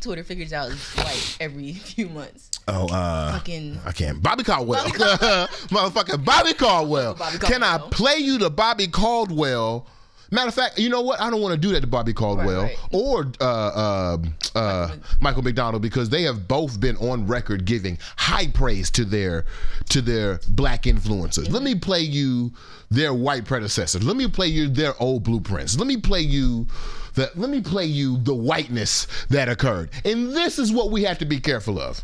Twitter 0.00 0.22
figures 0.24 0.52
out 0.52 0.70
is 0.70 0.80
white 0.94 1.36
every 1.40 1.72
few 1.74 2.08
months. 2.08 2.50
Oh, 2.68 2.86
uh, 2.88 3.32
Fucking- 3.32 3.78
I 3.84 3.92
can't. 3.92 4.22
Bobby 4.22 4.44
Caldwell, 4.44 4.84
motherfucking 4.86 6.24
Bobby 6.24 6.52
Caldwell. 6.54 7.14
Bobby 7.14 7.38
Can 7.38 7.62
I 7.62 7.78
play 7.90 8.16
you 8.18 8.38
the 8.38 8.50
Bobby 8.50 8.86
Caldwell 8.86 9.86
Matter 10.30 10.48
of 10.48 10.54
fact, 10.54 10.78
you 10.78 10.88
know 10.90 11.00
what? 11.00 11.20
I 11.20 11.30
don't 11.30 11.40
want 11.40 11.54
to 11.54 11.60
do 11.60 11.72
that 11.72 11.80
to 11.80 11.86
Bobby 11.86 12.12
Caldwell 12.12 12.64
right. 12.64 12.76
or 12.92 13.32
uh, 13.40 13.44
uh, 13.44 14.18
uh, 14.54 14.96
Michael 15.20 15.42
McDonald 15.42 15.82
because 15.82 16.10
they 16.10 16.22
have 16.22 16.46
both 16.46 16.78
been 16.78 16.96
on 16.98 17.26
record 17.26 17.64
giving 17.64 17.98
high 18.16 18.48
praise 18.48 18.90
to 18.92 19.04
their 19.04 19.46
to 19.88 20.02
their 20.02 20.40
black 20.48 20.86
influences. 20.86 21.50
Let 21.50 21.62
me 21.62 21.74
play 21.74 22.00
you 22.00 22.52
their 22.90 23.14
white 23.14 23.46
predecessors. 23.46 24.04
Let 24.04 24.16
me 24.16 24.28
play 24.28 24.48
you 24.48 24.68
their 24.68 25.00
old 25.00 25.24
blueprints. 25.24 25.78
Let 25.78 25.86
me 25.86 25.96
play 25.96 26.20
you 26.20 26.66
the 27.14 27.30
let 27.34 27.48
me 27.48 27.60
play 27.60 27.86
you 27.86 28.18
the 28.18 28.34
whiteness 28.34 29.06
that 29.30 29.48
occurred. 29.48 29.90
And 30.04 30.32
this 30.32 30.58
is 30.58 30.72
what 30.72 30.90
we 30.90 31.04
have 31.04 31.18
to 31.18 31.24
be 31.24 31.40
careful 31.40 31.80
of. 31.80 32.02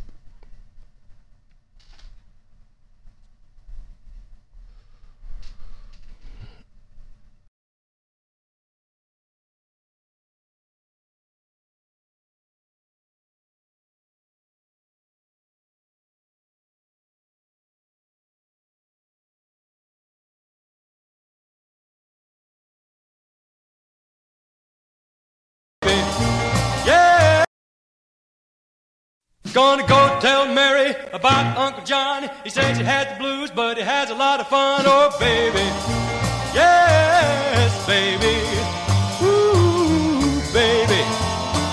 Gonna 29.54 29.86
go 29.86 30.18
tell 30.20 30.52
Mary 30.52 30.96
about 31.12 31.56
Uncle 31.56 31.84
John. 31.84 32.28
He 32.42 32.50
says 32.50 32.76
he 32.76 32.82
has 32.82 33.06
the 33.06 33.14
blues, 33.20 33.52
but 33.52 33.76
he 33.76 33.84
has 33.84 34.10
a 34.10 34.14
lot 34.14 34.40
of 34.40 34.48
fun. 34.48 34.82
Oh, 34.84 35.16
baby. 35.20 35.62
Yes, 36.52 37.86
baby. 37.86 38.34
Ooh, 39.22 40.42
baby. 40.52 41.00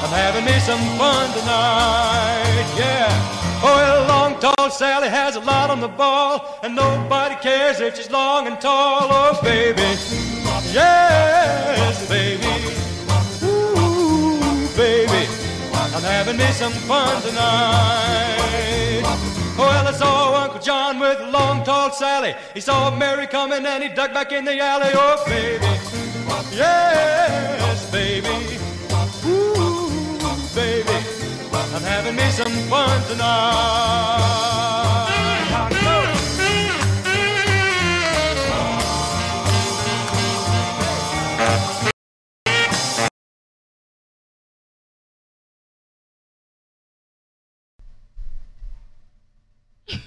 I'm 0.04 0.14
having 0.14 0.46
me 0.46 0.60
some 0.60 0.78
fun 1.00 1.32
tonight. 1.34 2.68
Yeah. 2.78 3.10
Oh, 3.64 3.74
well, 3.76 4.08
long, 4.08 4.40
tall 4.40 4.70
Sally 4.70 5.10
has 5.10 5.36
a 5.36 5.40
lot 5.40 5.72
on 5.72 5.80
the 5.80 5.88
ball, 5.88 6.60
and 6.62 6.76
nobody 6.76 7.34
cares 7.42 7.80
if 7.80 7.98
she's 7.98 8.12
long 8.12 8.46
and 8.46 8.62
tall. 8.62 9.08
Oh, 9.10 9.40
baby. 9.42 9.82
Yes, 10.72 12.08
baby. 12.08 12.81
I'm 16.04 16.08
having 16.08 16.38
me 16.38 16.48
some 16.54 16.74
fun 16.90 17.22
tonight. 17.22 19.04
Well, 19.56 19.88
I 19.88 19.92
saw 19.92 20.34
Uncle 20.46 20.60
John 20.60 20.98
with 20.98 21.22
long, 21.32 21.64
tall 21.64 21.92
Sally. 21.92 22.34
He 22.56 22.60
saw 22.60 22.90
Mary 22.90 23.28
coming 23.28 23.64
and 23.64 23.84
he 23.84 23.90
ducked 23.90 24.16
back 24.16 24.32
in 24.32 24.44
the 24.44 24.60
alley. 24.60 24.90
Oh, 24.96 25.24
baby. 25.28 25.64
Yes, 26.58 27.92
baby. 27.92 28.58
Ooh, 29.28 30.26
baby. 30.56 30.98
I'm 31.54 31.84
having 31.84 32.16
me 32.16 32.32
some 32.32 32.52
fun 32.68 33.04
tonight. 33.08 34.91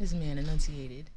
This 0.00 0.14
man 0.14 0.38
enunciated 0.38 1.10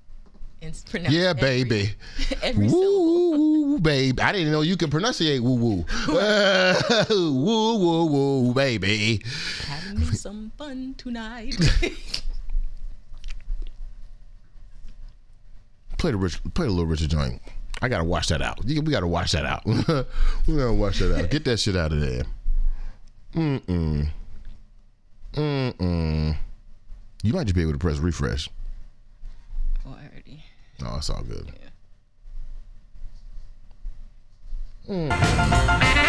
and 0.62 0.84
pronounced 0.90 1.16
Yeah, 1.16 1.32
baby. 1.32 1.96
Every 2.42 2.68
woo, 2.68 3.32
woo, 3.32 3.80
baby. 3.80 4.22
I 4.22 4.34
didn't 4.34 4.52
know 4.52 4.60
you 4.60 4.76
can 4.76 4.90
pronunciate 4.90 5.42
woo 5.42 5.56
woo. 5.56 5.86
woo, 7.10 7.78
woo, 7.78 8.06
woo, 8.08 8.54
baby. 8.54 9.24
Having 9.68 10.00
me 10.00 10.06
some 10.08 10.52
fun 10.58 10.96
tonight. 10.98 11.56
Play 16.04 16.12
the 16.12 16.18
rich, 16.18 16.44
play 16.54 16.66
the 16.66 16.72
little 16.74 16.86
Richard 16.86 17.12
joint. 17.12 17.42
I 17.82 17.88
gotta 17.88 18.04
wash 18.04 18.28
that 18.28 18.42
out. 18.42 18.66
We 18.66 18.82
gotta 18.82 19.08
wash 19.08 19.32
that 19.32 19.46
out. 19.46 19.66
we 19.66 19.74
gotta 20.58 20.74
wash 20.74 21.00
that 21.00 21.18
out. 21.18 21.30
Get 21.30 21.46
that 21.46 21.62
shit 21.62 21.78
out 21.78 21.94
of 21.94 22.02
there. 22.02 22.24
Mm 23.34 23.62
mm. 23.62 24.10
Mm 25.32 25.74
mm. 25.78 26.38
You 27.24 27.34
might 27.34 27.46
just 27.46 27.56
be 27.56 27.62
able 27.62 27.72
to 27.72 27.78
press 27.78 28.00
refresh. 28.00 28.50
oh, 29.86 29.96
I 29.98 30.10
already. 30.10 30.44
No, 30.82 30.98
it's 30.98 31.10
all 31.10 31.24
good. 31.24 31.54
Well, 34.86 36.03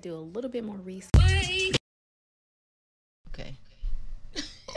do 0.00 0.14
a 0.14 0.18
little 0.18 0.50
bit 0.50 0.64
more 0.64 0.76
research. 0.76 1.10
Okay. 3.28 3.54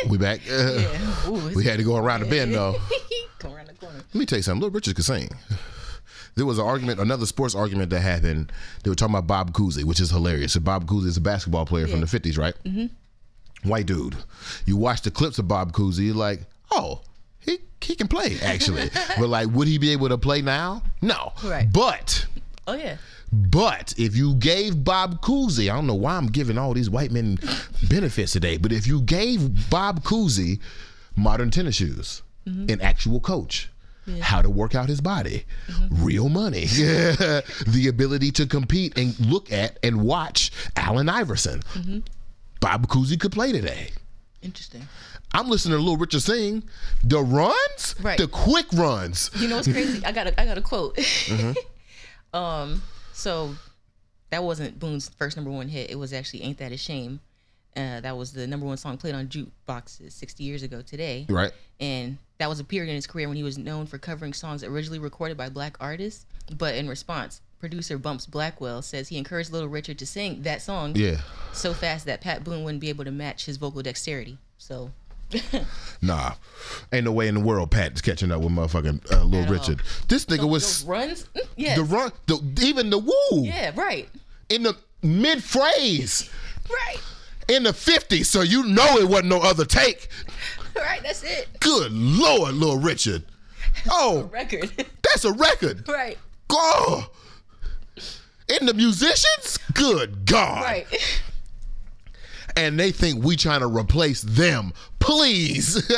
We 0.10 0.18
back. 0.18 0.42
Yeah. 0.50 1.28
Ooh, 1.28 1.52
we 1.56 1.64
had 1.64 1.78
to 1.78 1.84
go 1.84 1.96
around 1.98 2.22
the 2.22 2.26
bend 2.28 2.54
though. 2.54 2.76
Come 3.40 3.54
around 3.54 3.68
the 3.68 3.74
corner. 3.74 3.98
Let 3.98 4.16
me 4.16 4.26
tell 4.26 4.40
you 4.40 4.44
something. 4.44 4.62
Little 4.62 4.74
Richard 4.74 4.96
could 4.96 5.06
sing. 5.06 5.30
There 6.36 6.46
was 6.46 6.58
an 6.58 6.66
argument, 6.66 7.00
another 7.00 7.26
sports 7.26 7.54
argument 7.54 7.92
that 7.92 8.00
happened. 8.00 8.52
They 8.84 8.90
were 8.90 8.96
talking 8.96 9.14
about 9.14 9.28
Bob 9.28 9.54
Cousy, 9.54 9.84
which 9.84 10.00
is 10.00 10.10
hilarious. 10.10 10.54
So 10.54 10.60
Bob 10.62 10.88
Cousy 10.88 11.06
is 11.08 11.18
a 11.18 11.22
basketball 11.22 11.66
player 11.66 11.88
from 11.88 12.02
the 12.02 12.08
50s, 12.08 12.38
right? 12.40 12.56
Mm-hmm. 12.66 13.70
White 13.70 13.86
dude. 13.86 14.16
You 14.66 14.76
watch 14.78 15.04
the 15.04 15.12
clips 15.12 15.38
of 15.38 15.48
Bob 15.48 15.74
Cousy, 15.74 16.08
you're 16.08 16.16
like, 16.16 16.42
oh, 16.72 17.02
he, 17.40 17.60
he 17.82 17.96
can 17.96 18.08
play, 18.08 18.38
actually. 18.42 18.90
but 19.20 19.30
like, 19.30 19.50
would 19.50 19.68
he 19.68 19.78
be 19.78 19.92
able 19.92 20.10
to 20.10 20.18
play 20.18 20.42
now? 20.42 20.82
No. 21.04 21.34
Right. 21.44 21.72
But 21.72 22.26
Oh 22.66 22.74
yeah. 22.76 22.98
but 23.32 23.94
if 23.98 24.16
you 24.16 24.36
gave 24.36 24.84
Bob 24.84 25.22
Cousy, 25.22 25.70
I 25.70 25.76
don't 25.76 25.88
know 25.88 25.96
why 25.96 26.16
I'm 26.16 26.28
giving 26.28 26.58
all 26.58 26.74
these 26.74 26.90
white 26.90 27.12
men 27.12 27.38
benefits 27.90 28.32
today, 28.32 28.58
but 28.58 28.72
if 28.72 28.88
you 28.88 29.02
gave 29.02 29.70
Bob 29.70 30.04
Cousy 30.04 30.60
modern 31.16 31.52
tennis 31.52 31.76
shoes, 31.76 32.22
mm-hmm. 32.48 32.72
an 32.72 32.82
actual 32.82 33.20
coach, 33.20 33.70
how 34.22 34.42
to 34.42 34.50
work 34.50 34.76
out 34.76 34.90
his 34.90 35.02
body, 35.02 35.46
mm-hmm. 35.68 36.04
real 36.06 36.30
money, 36.30 36.66
the 36.66 37.88
ability 37.90 38.32
to 38.32 38.46
compete 38.46 38.98
and 38.98 39.18
look 39.20 39.52
at 39.52 39.78
and 39.84 40.02
watch 40.04 40.52
Allen 40.76 41.10
Iverson, 41.10 41.60
mm-hmm. 41.74 42.00
Bob 42.60 42.88
Cousy 42.88 43.20
could 43.20 43.32
play 43.32 43.52
today. 43.52 43.92
Interesting. 44.42 44.88
I'm 45.34 45.50
listening 45.50 45.78
to 45.78 45.82
Little 45.82 45.98
Richard 45.98 46.22
sing 46.22 46.64
the 47.04 47.20
runs, 47.22 47.96
Right. 48.02 48.18
the 48.18 48.28
quick 48.28 48.68
runs. 48.74 49.32
You 49.36 49.48
know 49.48 49.56
what's 49.56 49.68
crazy? 49.72 50.06
I 50.06 50.12
got 50.12 50.28
a 50.28 50.40
I 50.40 50.46
got 50.46 50.58
a 50.58 50.62
quote. 50.62 50.98
Um, 52.34 52.82
so 53.14 53.56
that 54.32 54.44
wasn't 54.44 54.80
Boone's 54.80 55.10
first 55.10 55.38
number 55.38 55.52
one 55.52 55.68
hit. 55.68 55.90
It 55.92 55.96
was 55.96 56.14
actually 56.14 56.44
"Ain't 56.44 56.58
That 56.58 56.72
a 56.72 56.78
Shame." 56.78 57.20
Uh, 57.76 58.00
that 58.02 58.16
was 58.16 58.34
the 58.34 58.46
number 58.46 58.68
one 58.68 58.78
song 58.78 58.98
played 58.98 59.16
on 59.16 59.28
jukeboxes 59.28 60.12
60 60.12 60.44
years 60.44 60.62
ago 60.62 60.84
today. 60.84 61.26
Right. 61.28 61.52
And 61.80 62.20
that 62.38 62.48
was 62.48 62.60
a 62.60 62.64
period 62.64 62.90
in 62.90 62.96
his 62.96 63.08
career 63.08 63.28
when 63.28 63.36
he 63.36 63.42
was 63.42 63.58
known 63.58 63.88
for 63.88 63.98
covering 63.98 64.34
songs 64.34 64.64
originally 64.64 65.00
recorded 65.00 65.38
by 65.38 65.50
black 65.50 65.76
artists. 65.80 66.28
But 66.56 66.76
in 66.76 66.88
response, 66.88 67.42
producer 67.60 67.98
Bumps 67.98 68.28
Blackwell 68.28 68.84
says 68.84 69.08
he 69.08 69.18
encouraged 69.18 69.52
Little 69.52 69.70
Richard 69.70 69.98
to 70.00 70.06
sing 70.06 70.44
that 70.44 70.62
song 70.62 70.96
Yeah. 70.96 71.22
so 71.52 71.74
fast 71.74 72.06
that 72.06 72.22
Pat 72.22 72.44
Boone 72.44 72.64
wouldn't 72.64 72.82
be 72.82 72.90
able 72.90 73.06
to 73.06 73.12
match 73.12 73.46
his 73.48 73.58
vocal 73.58 73.82
dexterity. 73.82 74.38
So 74.60 74.92
Nah, 76.02 76.34
ain't 76.92 77.06
no 77.06 77.14
way 77.14 77.30
in 77.30 77.36
the 77.36 77.40
world 77.40 77.72
Pat's 77.72 78.02
catching 78.02 78.30
up 78.30 78.42
with 78.42 78.52
motherfucking 78.52 79.10
uh, 79.14 79.24
Little 79.24 79.50
Richard. 79.54 79.82
This 80.10 80.26
nigga 80.26 80.50
was 80.50 80.64
those 80.82 80.84
runs, 80.90 81.24
Mm, 81.34 81.48
yes. 81.56 81.78
the 81.78 81.84
run, 81.86 82.12
the, 82.26 82.42
even 82.62 82.90
the 82.90 82.98
woo 82.98 83.42
yeah, 83.44 83.72
right, 83.74 84.10
in 84.50 84.64
the 84.64 84.76
mid 85.02 85.42
phrase 85.42 86.30
right, 86.70 86.98
in 87.48 87.64
the 87.64 87.70
50s, 87.72 88.26
so 88.26 88.42
you 88.42 88.64
know 88.66 88.98
it 88.98 89.08
wasn't 89.08 89.30
no 89.30 89.40
other 89.40 89.64
take. 89.64 90.10
right. 90.76 91.02
That's 91.04 91.24
it. 91.24 91.48
Good 91.62 91.94
lord, 91.94 92.54
Little 92.56 92.80
Richard. 92.80 93.24
Oh, 93.90 94.30
Record. 94.32 94.72
that's 95.04 95.24
a 95.26 95.32
record. 95.32 95.88
right. 95.88 96.18
Oh. 96.50 97.10
In 98.60 98.66
the 98.66 98.74
musicians, 98.74 99.58
good 99.74 100.26
God. 100.26 100.64
Right. 100.64 100.86
And 102.56 102.80
they 102.80 102.92
think 102.92 103.24
we 103.24 103.36
trying 103.36 103.62
to 103.62 103.68
replace 103.68 104.22
them. 104.22 104.74
Please. 105.00 105.88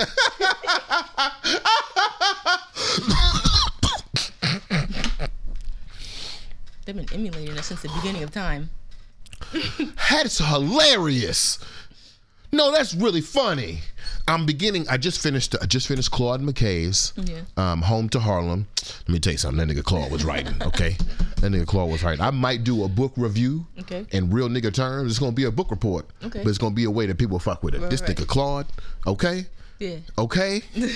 They've 6.85 6.95
been 6.95 7.11
emulating 7.13 7.57
us 7.57 7.67
since 7.67 7.81
the 7.81 7.89
beginning 7.95 8.23
of 8.23 8.31
time. 8.31 8.69
That's 10.09 10.37
hilarious. 10.37 11.59
No, 12.55 12.71
that's 12.71 12.93
really 12.95 13.19
funny. 13.21 13.79
I'm 14.29 14.45
beginning. 14.45 14.87
I 14.89 14.95
just 14.97 15.21
finished. 15.21 15.55
I 15.61 15.65
just 15.65 15.87
finished 15.87 16.09
Claude 16.09 16.41
McKay's 16.41 17.11
Yeah. 17.17 17.41
um, 17.57 17.81
"Home 17.81 18.07
to 18.09 18.19
Harlem." 18.19 18.67
Let 19.01 19.09
me 19.09 19.19
tell 19.19 19.33
you 19.33 19.37
something. 19.37 19.67
That 19.67 19.75
nigga 19.75 19.83
Claude 19.83 20.09
was 20.11 20.23
writing. 20.23 20.55
Okay, 20.65 20.95
that 21.41 21.51
nigga 21.51 21.67
Claude 21.67 21.91
was 21.91 22.01
writing. 22.01 22.21
I 22.23 22.31
might 22.31 22.63
do 22.63 22.85
a 22.85 22.87
book 22.87 23.11
review. 23.17 23.67
Okay. 23.81 24.05
In 24.11 24.29
real 24.31 24.47
nigga 24.47 24.73
terms, 24.73 25.11
it's 25.11 25.19
gonna 25.19 25.33
be 25.33 25.43
a 25.43 25.51
book 25.51 25.69
report. 25.69 26.07
Okay. 26.23 26.41
But 26.43 26.49
it's 26.49 26.57
gonna 26.57 26.73
be 26.73 26.85
a 26.85 26.91
way 26.91 27.05
that 27.07 27.17
people 27.17 27.37
fuck 27.39 27.61
with 27.61 27.75
it. 27.75 27.81
Right, 27.81 27.89
this 27.91 28.01
right. 28.01 28.15
nigga 28.15 28.25
Claude. 28.25 28.67
Okay. 29.05 29.45
Yeah. 29.79 29.97
Okay. 30.17 30.61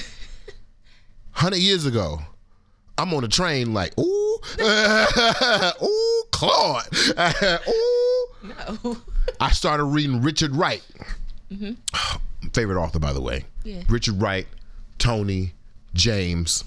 Hundred 1.31 1.59
years 1.59 1.85
ago, 1.85 2.19
I'm 2.97 3.13
on 3.13 3.23
a 3.23 3.27
train 3.27 3.73
like 3.73 3.97
ooh, 3.99 4.39
ooh, 5.83 6.23
Claude, 6.31 6.87
ooh. 7.67 8.25
No. 8.43 8.97
I 9.39 9.51
started 9.51 9.83
reading 9.85 10.21
Richard 10.21 10.55
Wright. 10.55 10.81
Hmm 11.49 11.71
Favorite 12.53 12.81
author, 12.81 12.99
by 12.99 13.13
the 13.13 13.21
way. 13.21 13.45
Yeah. 13.63 13.83
Richard 13.89 14.21
Wright, 14.21 14.47
Tony, 14.97 15.53
James. 15.93 16.63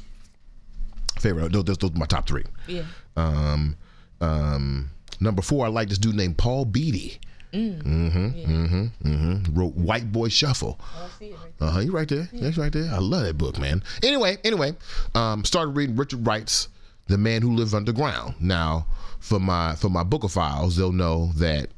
Favorite. 1.18 1.52
Those, 1.52 1.64
those, 1.64 1.90
are 1.90 1.98
my 1.98 2.06
top 2.06 2.26
three. 2.26 2.44
Yeah. 2.66 2.82
Um, 3.16 3.76
um, 4.20 4.90
number 5.20 5.42
four, 5.42 5.64
I 5.64 5.68
like 5.68 5.88
this 5.88 5.98
dude 5.98 6.14
named 6.14 6.36
Paul 6.36 6.64
Beatty. 6.64 7.18
Mm. 7.52 7.82
Mm-hmm. 7.82 8.26
Mm-hmm. 8.28 9.08
Mm-hmm. 9.08 9.58
Wrote 9.58 9.74
White 9.74 10.10
Boy 10.10 10.28
Shuffle. 10.28 10.78
Oh, 10.80 11.04
I 11.04 11.18
see 11.18 11.26
it 11.26 11.36
right 11.36 11.52
Uh 11.60 11.70
huh. 11.70 11.80
You 11.80 11.92
right 11.92 12.08
there. 12.08 12.28
Yeah. 12.32 12.40
That's 12.44 12.56
right 12.56 12.72
there. 12.72 12.90
I 12.90 12.98
love 12.98 13.24
that 13.24 13.36
book, 13.36 13.58
man. 13.58 13.82
Anyway, 14.02 14.38
anyway, 14.44 14.74
um, 15.14 15.44
started 15.44 15.72
reading 15.72 15.96
Richard 15.96 16.26
Wright's 16.26 16.68
The 17.08 17.18
Man 17.18 17.42
Who 17.42 17.52
Lived 17.52 17.74
Underground. 17.74 18.36
Now, 18.40 18.86
for 19.20 19.38
my 19.38 19.74
for 19.74 19.90
my 19.90 20.02
bookophiles, 20.02 20.76
they'll 20.76 20.92
know 20.92 21.32
that 21.36 21.68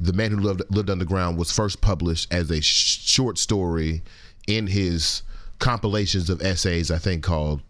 The 0.00 0.12
Man 0.14 0.30
Who 0.30 0.38
Lived 0.38 0.62
Lived 0.74 0.88
Underground 0.90 1.36
was 1.36 1.52
first 1.52 1.80
published 1.80 2.32
as 2.32 2.50
a 2.50 2.60
sh- 2.62 3.00
short 3.06 3.36
story 3.38 4.02
in 4.46 4.66
his 4.66 5.22
compilations 5.58 6.30
of 6.30 6.40
essays. 6.42 6.90
I 6.90 6.98
think 6.98 7.22
called 7.22 7.60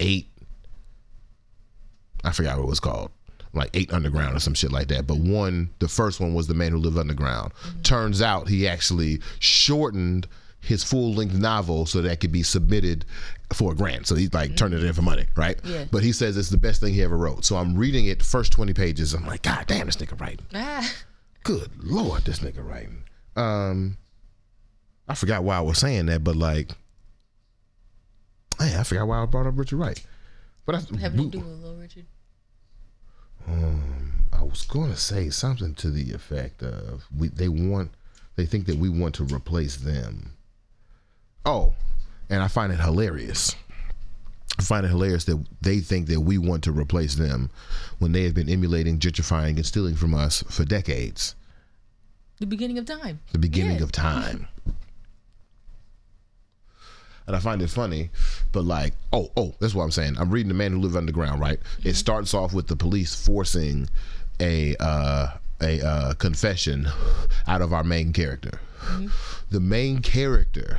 Eight. 0.00 0.28
I 2.24 2.32
forgot 2.32 2.58
what 2.58 2.64
it 2.64 2.68
was 2.68 2.80
called. 2.80 3.10
Like 3.54 3.70
eight 3.74 3.92
underground 3.92 4.36
or 4.36 4.40
some 4.40 4.52
shit 4.54 4.72
like 4.72 4.88
that. 4.88 5.06
But 5.06 5.18
one, 5.18 5.70
the 5.78 5.88
first 5.88 6.20
one 6.20 6.34
was 6.34 6.46
the 6.46 6.54
man 6.54 6.72
who 6.72 6.78
lived 6.78 6.98
underground. 6.98 7.52
Turns 7.82 8.20
out 8.20 8.48
he 8.48 8.68
actually 8.68 9.20
shortened 9.38 10.28
his 10.60 10.84
full 10.84 11.14
length 11.14 11.34
novel 11.34 11.86
so 11.86 12.02
that 12.02 12.12
it 12.12 12.20
could 12.20 12.32
be 12.32 12.42
submitted 12.42 13.04
for 13.54 13.72
a 13.72 13.74
grant. 13.74 14.06
So 14.06 14.14
he's 14.16 14.32
like 14.34 14.56
turned 14.56 14.74
it 14.74 14.84
in 14.84 14.92
for 14.92 15.02
money, 15.02 15.26
right? 15.34 15.58
Yeah. 15.64 15.84
But 15.90 16.02
he 16.02 16.12
says 16.12 16.36
it's 16.36 16.50
the 16.50 16.58
best 16.58 16.80
thing 16.80 16.92
he 16.92 17.02
ever 17.02 17.16
wrote. 17.16 17.44
So 17.44 17.56
I'm 17.56 17.74
reading 17.76 18.06
it, 18.06 18.22
first 18.22 18.52
20 18.52 18.74
pages. 18.74 19.14
I'm 19.14 19.26
like, 19.26 19.42
God 19.42 19.64
damn, 19.66 19.86
this 19.86 19.96
nigga 19.96 20.20
writing. 20.20 20.44
Ah. 20.54 20.92
Good 21.48 21.70
lord, 21.82 22.26
this 22.26 22.40
nigga 22.40 22.62
writing. 22.62 23.04
Um, 23.34 23.96
I 25.08 25.14
forgot 25.14 25.44
why 25.44 25.56
I 25.56 25.62
was 25.62 25.78
saying 25.78 26.04
that, 26.04 26.22
but 26.22 26.36
like, 26.36 26.72
man, 28.60 28.78
I 28.78 28.82
forgot 28.82 29.08
why 29.08 29.22
I 29.22 29.24
brought 29.24 29.46
up 29.46 29.56
Richard 29.56 29.78
Wright. 29.78 29.98
But 30.66 30.74
I, 30.74 30.78
Having 31.00 31.30
to 31.30 31.38
do 31.38 31.42
with 31.42 31.58
Little 31.60 31.78
Richard. 31.78 32.04
um, 33.46 34.26
I 34.30 34.42
was 34.42 34.66
going 34.66 34.90
to 34.90 34.96
say 34.98 35.30
something 35.30 35.74
to 35.76 35.90
the 35.90 36.12
effect 36.12 36.62
of 36.62 37.06
we 37.16 37.28
they 37.28 37.48
want 37.48 37.92
they 38.36 38.44
think 38.44 38.66
that 38.66 38.76
we 38.76 38.90
want 38.90 39.14
to 39.14 39.24
replace 39.24 39.76
them. 39.76 40.36
Oh, 41.46 41.72
and 42.28 42.42
I 42.42 42.48
find 42.48 42.74
it 42.74 42.78
hilarious. 42.78 43.56
I 44.58 44.62
find 44.62 44.84
it 44.84 44.90
hilarious 44.90 45.24
that 45.24 45.42
they 45.62 45.80
think 45.80 46.08
that 46.08 46.20
we 46.20 46.36
want 46.36 46.62
to 46.64 46.72
replace 46.72 47.14
them 47.14 47.48
when 48.00 48.12
they 48.12 48.24
have 48.24 48.34
been 48.34 48.50
emulating, 48.50 48.98
gentrifying, 48.98 49.56
and 49.56 49.64
stealing 49.64 49.94
from 49.94 50.12
us 50.12 50.44
for 50.50 50.66
decades. 50.66 51.36
The 52.40 52.46
beginning 52.46 52.78
of 52.78 52.86
time. 52.86 53.20
The 53.32 53.38
beginning 53.38 53.78
Yeah. 53.78 53.82
of 53.84 53.92
time. 53.92 54.46
And 57.26 57.36
I 57.36 57.40
find 57.40 57.60
it 57.60 57.68
funny, 57.68 58.08
but 58.52 58.64
like, 58.64 58.94
oh, 59.12 59.30
oh, 59.36 59.54
that's 59.60 59.74
what 59.74 59.84
I'm 59.84 59.90
saying. 59.90 60.16
I'm 60.18 60.30
reading 60.30 60.48
The 60.48 60.54
Man 60.54 60.72
Who 60.72 60.78
Lived 60.80 60.96
Underground, 60.96 61.40
right? 61.40 61.60
It 61.84 61.94
starts 61.94 62.32
off 62.32 62.54
with 62.54 62.68
the 62.68 62.76
police 62.76 63.14
forcing 63.14 63.88
a 64.40 64.74
uh, 64.80 65.32
a 65.60 65.84
uh, 65.86 66.14
confession 66.14 66.88
out 67.46 67.60
of 67.60 67.72
our 67.74 67.84
main 67.84 68.12
character. 68.14 68.60
The 69.50 69.60
main 69.60 69.98
character, 70.00 70.78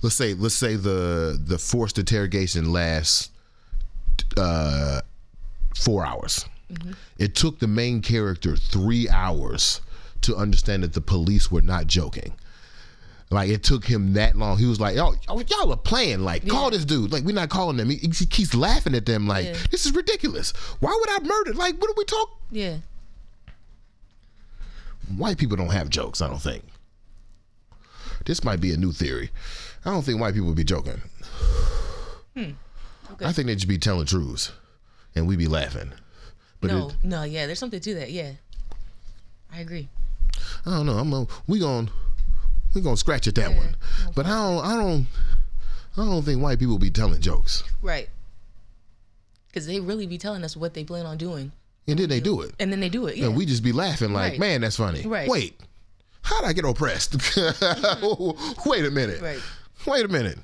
let's 0.00 0.14
say, 0.14 0.32
let's 0.32 0.54
say 0.54 0.76
the 0.76 1.38
the 1.42 1.58
forced 1.58 1.98
interrogation 1.98 2.72
lasts 2.72 3.28
uh, 4.38 5.02
four 5.76 6.06
hours. 6.06 6.46
It 7.18 7.34
took 7.34 7.58
the 7.58 7.66
main 7.66 8.00
character 8.00 8.56
three 8.56 9.06
hours 9.08 9.80
to 10.22 10.36
understand 10.36 10.82
that 10.82 10.92
the 10.94 11.00
police 11.00 11.50
were 11.50 11.62
not 11.62 11.86
joking. 11.86 12.34
Like 13.30 13.50
it 13.50 13.62
took 13.62 13.84
him 13.84 14.14
that 14.14 14.36
long. 14.36 14.56
He 14.56 14.64
was 14.64 14.80
like, 14.80 14.96
"Oh, 14.96 15.14
oh 15.28 15.40
y'all 15.40 15.70
are 15.70 15.76
playing. 15.76 16.20
Like, 16.20 16.48
call 16.48 16.70
this 16.70 16.86
dude. 16.86 17.12
Like, 17.12 17.24
we're 17.24 17.34
not 17.34 17.50
calling 17.50 17.76
them." 17.76 17.90
He, 17.90 17.96
he 17.96 18.24
keeps 18.26 18.54
laughing 18.54 18.94
at 18.94 19.04
them. 19.04 19.26
Like, 19.26 19.44
Yeah. 19.46 19.56
this 19.70 19.84
is 19.84 19.94
ridiculous. 19.94 20.52
Why 20.80 20.96
would 20.98 21.10
I 21.10 21.24
murder? 21.26 21.52
Like, 21.52 21.78
what 21.78 21.90
are 21.90 21.94
we 21.96 22.04
talk? 22.04 22.40
Yeah. 22.50 22.78
White 25.16 25.36
people 25.38 25.56
don't 25.56 25.72
have 25.72 25.90
jokes. 25.90 26.22
I 26.22 26.28
don't 26.28 26.40
think. 26.40 26.64
This 28.24 28.44
might 28.44 28.60
be 28.60 28.72
a 28.72 28.76
new 28.76 28.92
theory. 28.92 29.30
I 29.84 29.90
don't 29.90 30.02
think 30.02 30.20
white 30.20 30.34
people 30.34 30.48
would 30.48 30.56
be 30.56 30.64
joking. 30.64 31.00
Hmm. 32.34 32.50
Okay. 33.12 33.24
I 33.24 33.32
think 33.32 33.46
they 33.46 33.54
just 33.54 33.68
be 33.68 33.78
telling 33.78 34.06
truths, 34.06 34.52
and 35.14 35.26
we'd 35.26 35.38
be 35.38 35.48
laughing. 35.48 35.92
But 36.60 36.70
no, 36.70 36.88
it, 36.88 36.96
no, 37.02 37.22
yeah, 37.24 37.46
there's 37.46 37.58
something 37.58 37.80
to 37.80 37.94
that. 37.94 38.10
Yeah. 38.10 38.32
I 39.52 39.60
agree. 39.60 39.88
I 40.66 40.70
don't 40.70 40.86
know. 40.86 40.98
I'm 40.98 41.12
a, 41.12 41.26
we 41.46 41.58
gon' 41.58 41.90
we 42.74 42.80
gonna 42.80 42.96
scratch 42.96 43.26
at 43.26 43.34
that 43.36 43.54
one. 43.54 43.76
But 44.14 44.26
I 44.26 44.30
don't 44.30 44.64
I 44.64 44.74
don't 44.76 45.06
I 45.96 46.04
don't 46.04 46.22
think 46.22 46.40
white 46.42 46.58
people 46.58 46.78
be 46.78 46.90
telling 46.90 47.20
jokes. 47.20 47.64
Right. 47.82 48.08
Because 49.48 49.66
they 49.66 49.80
really 49.80 50.06
be 50.06 50.18
telling 50.18 50.44
us 50.44 50.56
what 50.56 50.74
they 50.74 50.84
plan 50.84 51.06
on 51.06 51.16
doing. 51.16 51.52
And 51.86 51.98
then 51.98 52.08
they 52.10 52.20
do 52.20 52.42
it. 52.42 52.52
And 52.60 52.70
then 52.70 52.80
they 52.80 52.90
do 52.90 53.06
it. 53.06 53.16
Yeah. 53.16 53.26
And 53.26 53.36
we 53.36 53.46
just 53.46 53.62
be 53.62 53.72
laughing 53.72 54.12
like, 54.12 54.32
Right. 54.32 54.40
man, 54.40 54.60
that's 54.60 54.76
funny. 54.76 55.06
Right. 55.06 55.28
Wait, 55.28 55.58
how'd 56.22 56.44
I 56.44 56.52
get 56.52 56.64
oppressed? 56.66 57.14
Wait 58.66 58.84
a 58.84 58.90
minute. 58.90 59.22
Right. 59.22 59.40
Wait 59.86 60.04
a 60.04 60.08
minute. 60.08 60.38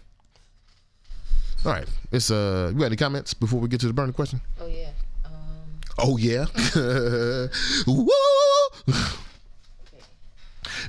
All 1.67 1.73
right. 1.73 1.87
It's 2.13 2.31
uh 2.31 2.71
you 2.73 2.79
got 2.81 2.87
any 2.87 2.97
comments 2.97 3.35
before 3.35 3.61
we 3.61 3.69
get 3.69 3.81
to 3.81 3.87
the 3.87 3.93
burning 3.93 4.15
question? 4.15 4.41
Oh, 4.61 4.67
yeah. 4.67 4.91
Oh 5.99 6.17
yeah. 6.17 6.47
Woo! 7.87 8.11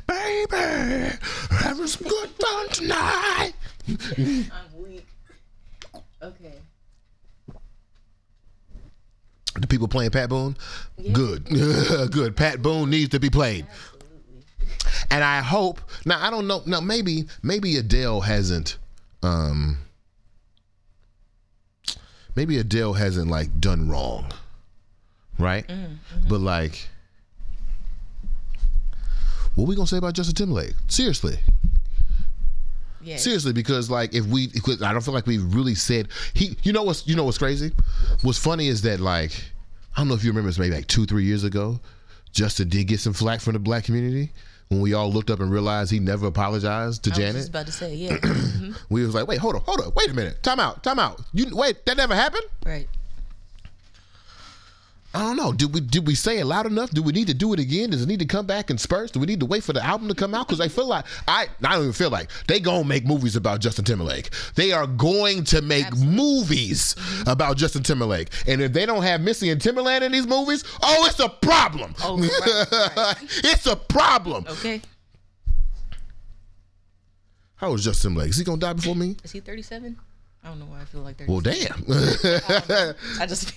Baby, 0.07 1.15
having 1.49 1.87
some 1.87 2.07
good 2.07 2.29
fun 2.29 2.69
tonight. 2.69 3.53
I'm 3.87 4.83
weak. 4.83 5.05
Okay. 6.21 6.53
The 9.59 9.67
people 9.67 9.87
playing 9.87 10.11
Pat 10.11 10.27
Boone, 10.29 10.57
good, 11.13 11.45
good. 12.11 12.35
Pat 12.35 12.61
Boone 12.61 12.89
needs 12.89 13.09
to 13.09 13.19
be 13.21 13.29
played, 13.29 13.65
Absolutely. 13.65 14.43
and 15.11 15.23
I 15.23 15.39
hope. 15.39 15.79
Now 16.05 16.21
I 16.25 16.29
don't 16.29 16.45
know. 16.45 16.61
Now 16.65 16.81
maybe 16.81 17.25
maybe 17.41 17.77
Adele 17.77 18.19
hasn't. 18.21 18.77
Um, 19.23 19.77
maybe 22.35 22.57
Adele 22.57 22.93
hasn't 22.93 23.29
like 23.31 23.61
done 23.61 23.87
wrong, 23.87 24.25
right? 25.39 25.65
But 26.27 26.41
like, 26.41 26.89
what 29.55 29.67
we 29.67 29.75
gonna 29.75 29.87
say 29.87 29.97
about 29.97 30.13
Justin 30.13 30.35
Timberlake? 30.35 30.73
Seriously, 30.87 31.37
Yeah. 33.01 33.17
Seriously, 33.17 33.53
because 33.53 33.89
like 33.89 34.13
if 34.15 34.25
we, 34.25 34.47
because 34.47 34.81
I 34.81 34.91
don't 34.91 35.01
feel 35.03 35.13
like 35.13 35.27
we 35.27 35.37
really 35.37 35.75
said 35.75 36.07
he. 36.33 36.57
You 36.63 36.73
know 36.73 36.83
what's 36.83 37.07
you 37.07 37.15
know 37.15 37.23
what's 37.23 37.37
crazy? 37.37 37.71
What's 38.23 38.39
funny 38.39 38.67
is 38.67 38.81
that 38.83 38.99
like 38.99 39.31
I 39.95 39.99
don't 40.01 40.07
know 40.07 40.15
if 40.15 40.23
you 40.23 40.31
remember, 40.31 40.49
it's 40.49 40.57
maybe 40.59 40.75
like 40.75 40.87
two 40.87 41.05
three 41.05 41.23
years 41.23 41.43
ago, 41.43 41.79
Justin 42.31 42.67
did 42.69 42.85
get 42.87 42.99
some 42.99 43.13
flack 43.13 43.41
from 43.41 43.53
the 43.53 43.59
black 43.59 43.83
community 43.85 44.31
when 44.69 44.81
we 44.81 44.93
all 44.95 45.11
looked 45.11 45.29
up 45.29 45.39
and 45.39 45.51
realized 45.51 45.91
he 45.91 45.99
never 45.99 46.25
apologized 46.25 47.03
to 47.03 47.09
I 47.09 47.13
was 47.13 47.17
Janet. 47.19 47.35
just 47.35 47.49
about 47.49 47.65
to 47.67 47.71
say, 47.71 47.93
yeah. 47.93 48.17
Mhm. 48.17 48.75
We 48.89 49.05
was 49.05 49.13
like, 49.13 49.27
wait, 49.27 49.37
hold 49.39 49.55
on, 49.55 49.61
hold 49.61 49.79
on, 49.81 49.91
wait 49.95 50.09
a 50.09 50.13
minute, 50.13 50.41
time 50.41 50.59
out, 50.59 50.81
time 50.83 50.97
out. 50.97 51.21
You 51.33 51.55
wait, 51.55 51.85
that 51.85 51.97
never 51.97 52.15
happened. 52.15 52.43
Right. 52.65 52.87
I 55.15 55.19
don't 55.19 55.37
know. 55.37 55.53
Did 55.53 55.73
we 55.73 55.79
did 55.79 56.05
we 56.05 56.13
say 56.13 56.39
it 56.39 56.45
loud 56.45 56.65
enough? 56.65 56.91
Do 56.91 57.01
we 57.01 57.13
need 57.13 57.27
to 57.27 57.33
do 57.33 57.53
it 57.53 57.59
again? 57.59 57.91
Does 57.91 58.01
it 58.01 58.07
need 58.07 58.19
to 58.19 58.25
come 58.25 58.45
back 58.45 58.69
in 58.69 58.77
spurts? 58.77 59.11
Do 59.11 59.19
we 59.19 59.25
need 59.25 59.39
to 59.39 59.45
wait 59.45 59.63
for 59.63 59.71
the 59.71 59.83
album 59.83 60.09
to 60.09 60.15
come 60.15 60.33
out? 60.35 60.47
Because 60.47 60.59
I 60.59 60.67
feel 60.67 60.87
like 60.87 61.05
I 61.27 61.47
I 61.63 61.73
don't 61.73 61.81
even 61.81 61.93
feel 61.93 62.09
like 62.09 62.29
they 62.47 62.59
gonna 62.59 62.83
make 62.83 63.05
movies 63.05 63.35
about 63.35 63.61
Justin 63.61 63.85
Timberlake. 63.85 64.29
They 64.55 64.73
are 64.73 64.87
going 64.87 65.45
to 65.45 65.61
make 65.61 65.95
movies 65.95 66.95
mm-hmm. 66.95 67.29
about 67.29 67.57
Justin 67.57 67.83
Timberlake. 67.83 68.29
And 68.45 68.61
if 68.61 68.73
they 68.73 68.85
don't 68.85 69.03
have 69.03 69.21
Missy 69.21 69.49
and 69.49 69.61
Timbaland 69.61 70.01
in 70.01 70.11
these 70.11 70.27
movies, 70.27 70.63
oh, 70.83 71.05
it's 71.07 71.19
a 71.19 71.29
problem. 71.29 71.95
Oh, 72.03 72.17
right, 72.17 73.15
it's 73.43 73.67
a 73.67 73.75
problem. 73.75 74.45
Okay. 74.49 74.81
How 77.55 77.69
old 77.69 77.79
is 77.79 77.85
Justin 77.85 78.11
Timberlake? 78.11 78.31
Is 78.31 78.37
he 78.37 78.43
gonna 78.43 78.57
die 78.57 78.73
before 78.73 78.95
me? 78.95 79.15
Is 79.23 79.31
he 79.31 79.39
37? 79.39 79.97
I 80.43 80.49
don't 80.49 80.59
know 80.59 80.65
why 80.65 80.81
I 80.81 80.85
feel 80.85 81.01
like 81.01 81.17
37. 81.17 81.33
Well, 81.33 81.41
damn. 81.41 82.95
I 83.21 83.25
just, 83.25 83.53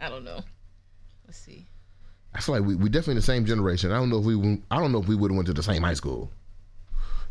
I 0.00 0.08
don't 0.08 0.24
know. 0.24 0.40
Let's 1.26 1.38
see. 1.38 1.66
I 2.34 2.40
feel 2.40 2.54
like 2.54 2.64
we 2.64 2.74
we 2.76 2.88
definitely 2.88 3.14
the 3.16 3.22
same 3.22 3.44
generation. 3.44 3.90
I 3.92 3.96
don't 3.96 4.10
know 4.10 4.18
if 4.18 4.24
we 4.24 4.62
I 4.70 4.78
don't 4.78 4.92
know 4.92 5.00
if 5.00 5.08
we 5.08 5.14
would 5.14 5.30
have 5.30 5.36
went 5.36 5.46
to 5.48 5.54
the 5.54 5.62
same 5.62 5.82
high 5.82 5.94
school. 5.94 6.30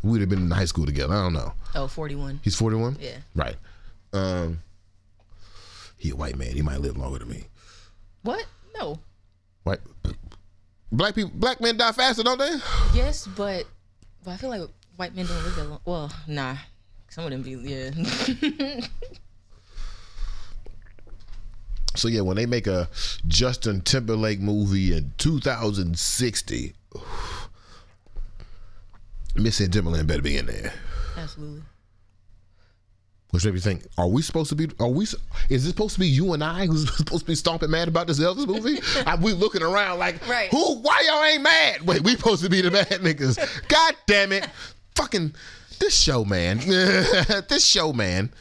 We 0.02 0.12
would 0.12 0.20
have 0.20 0.30
been 0.30 0.40
in 0.40 0.50
high 0.50 0.64
school 0.64 0.86
together. 0.86 1.14
I 1.14 1.22
don't 1.22 1.34
know. 1.34 1.52
Oh, 1.74 1.86
41. 1.86 2.40
He's 2.42 2.56
41? 2.56 2.96
Yeah. 3.00 3.18
Right. 3.34 3.56
Um 4.12 4.62
he 5.96 6.10
a 6.10 6.16
white 6.16 6.36
man. 6.36 6.52
He 6.52 6.62
might 6.62 6.80
live 6.80 6.96
longer 6.96 7.18
than 7.18 7.28
me. 7.28 7.44
What? 8.22 8.46
No. 8.74 8.98
White 9.64 9.80
Black 10.92 11.14
people 11.14 11.30
black 11.34 11.60
men 11.60 11.76
die 11.76 11.92
faster, 11.92 12.22
don't 12.22 12.38
they? 12.38 12.56
Yes, 12.94 13.26
but 13.26 13.64
but 14.24 14.32
I 14.32 14.36
feel 14.36 14.50
like 14.50 14.62
white 14.96 15.14
men 15.14 15.26
don't 15.26 15.44
live 15.44 15.56
that 15.56 15.64
long. 15.64 15.80
Well, 15.84 16.12
nah. 16.26 16.56
Some 17.08 17.24
of 17.24 17.30
them 17.30 17.42
be 17.42 17.52
yeah. 17.52 17.90
So 21.96 22.08
yeah, 22.08 22.20
when 22.20 22.36
they 22.36 22.46
make 22.46 22.66
a 22.66 22.88
Justin 23.26 23.80
Timberlake 23.80 24.40
movie 24.40 24.92
in 24.96 25.12
2060, 25.18 26.72
Missy 29.34 29.64
and 29.64 29.72
Timbaland 29.72 30.06
better 30.06 30.22
be 30.22 30.36
in 30.36 30.46
there. 30.46 30.72
Absolutely. 31.16 31.62
Which 33.30 33.44
made 33.44 33.54
me 33.54 33.60
think: 33.60 33.86
Are 33.96 34.08
we 34.08 34.22
supposed 34.22 34.48
to 34.50 34.56
be? 34.56 34.68
Are 34.80 34.88
we? 34.88 35.04
Is 35.04 35.18
this 35.48 35.66
supposed 35.68 35.94
to 35.94 36.00
be 36.00 36.08
you 36.08 36.32
and 36.32 36.42
I 36.42 36.66
who's 36.66 36.92
supposed 36.96 37.22
to 37.22 37.26
be 37.26 37.36
stomping 37.36 37.70
mad 37.70 37.86
about 37.88 38.06
this 38.08 38.18
Elvis 38.18 38.46
movie? 38.46 38.80
are 39.06 39.16
we 39.18 39.32
looking 39.32 39.62
around 39.62 39.98
like, 40.00 40.26
Right. 40.28 40.50
who? 40.50 40.76
Why 40.80 41.02
y'all 41.06 41.24
ain't 41.24 41.42
mad? 41.42 41.82
Wait, 41.82 42.02
we 42.02 42.16
supposed 42.16 42.42
to 42.42 42.50
be 42.50 42.60
the 42.60 42.70
mad 42.72 42.88
niggas? 42.88 43.68
God 43.68 43.94
damn 44.06 44.32
it! 44.32 44.48
Fucking 44.96 45.32
this 45.78 45.94
show, 45.96 46.24
man. 46.24 46.58
this 47.48 47.64
show, 47.64 47.92
man. 47.92 48.32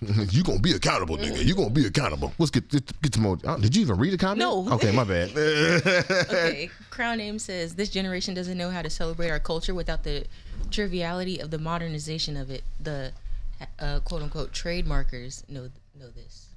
You 0.30 0.42
gonna 0.42 0.58
be 0.58 0.72
accountable, 0.72 1.16
nigga. 1.16 1.44
You 1.44 1.54
gonna 1.54 1.70
be 1.70 1.86
accountable. 1.86 2.32
Let's 2.38 2.50
get 2.50 2.68
get, 2.68 3.00
get 3.00 3.14
some 3.14 3.22
more. 3.22 3.38
oh, 3.44 3.58
did 3.58 3.74
you 3.74 3.82
even 3.82 3.96
read 3.96 4.12
the 4.12 4.18
comment? 4.18 4.40
No. 4.40 4.68
Okay, 4.74 4.90
my 4.92 5.04
bad. 5.04 5.30
okay. 5.36 6.70
Crown 6.90 7.18
Name 7.18 7.38
says 7.38 7.74
this 7.74 7.88
generation 7.88 8.34
doesn't 8.34 8.58
know 8.58 8.70
how 8.70 8.82
to 8.82 8.90
celebrate 8.90 9.30
our 9.30 9.38
culture 9.38 9.74
without 9.74 10.02
the 10.04 10.26
triviality 10.70 11.38
of 11.40 11.50
the 11.50 11.58
modernization 11.58 12.36
of 12.36 12.50
it. 12.50 12.64
The 12.82 13.12
uh, 13.78 14.00
quote 14.00 14.22
unquote 14.22 14.52
trademarkers 14.52 15.48
know 15.48 15.70
know 15.98 16.10
this. 16.10 16.48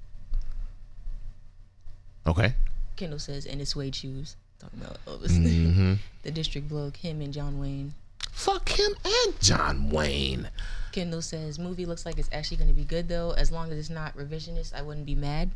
Okay. 2.26 2.52
Kendall 2.96 3.18
says, 3.18 3.46
and 3.46 3.60
it's 3.60 3.70
suede 3.70 3.94
shoes. 3.94 4.36
Talking 4.58 4.80
about 4.80 4.98
Elvis. 5.06 5.30
Mhm. 5.38 5.98
the 6.24 6.30
District 6.32 6.68
Bloke, 6.68 6.96
him 6.96 7.20
and 7.22 7.32
John 7.32 7.58
Wayne. 7.60 7.94
Fuck 8.38 8.68
him 8.68 8.92
and 9.04 9.40
John 9.40 9.90
Wayne. 9.90 10.48
Kendall 10.92 11.22
says, 11.22 11.58
movie 11.58 11.84
looks 11.86 12.06
like 12.06 12.18
it's 12.18 12.28
actually 12.32 12.56
going 12.58 12.68
to 12.68 12.74
be 12.74 12.84
good 12.84 13.08
though. 13.08 13.32
As 13.32 13.50
long 13.50 13.72
as 13.72 13.78
it's 13.78 13.90
not 13.90 14.16
revisionist, 14.16 14.72
I 14.74 14.82
wouldn't 14.82 15.06
be 15.06 15.16
mad. 15.16 15.50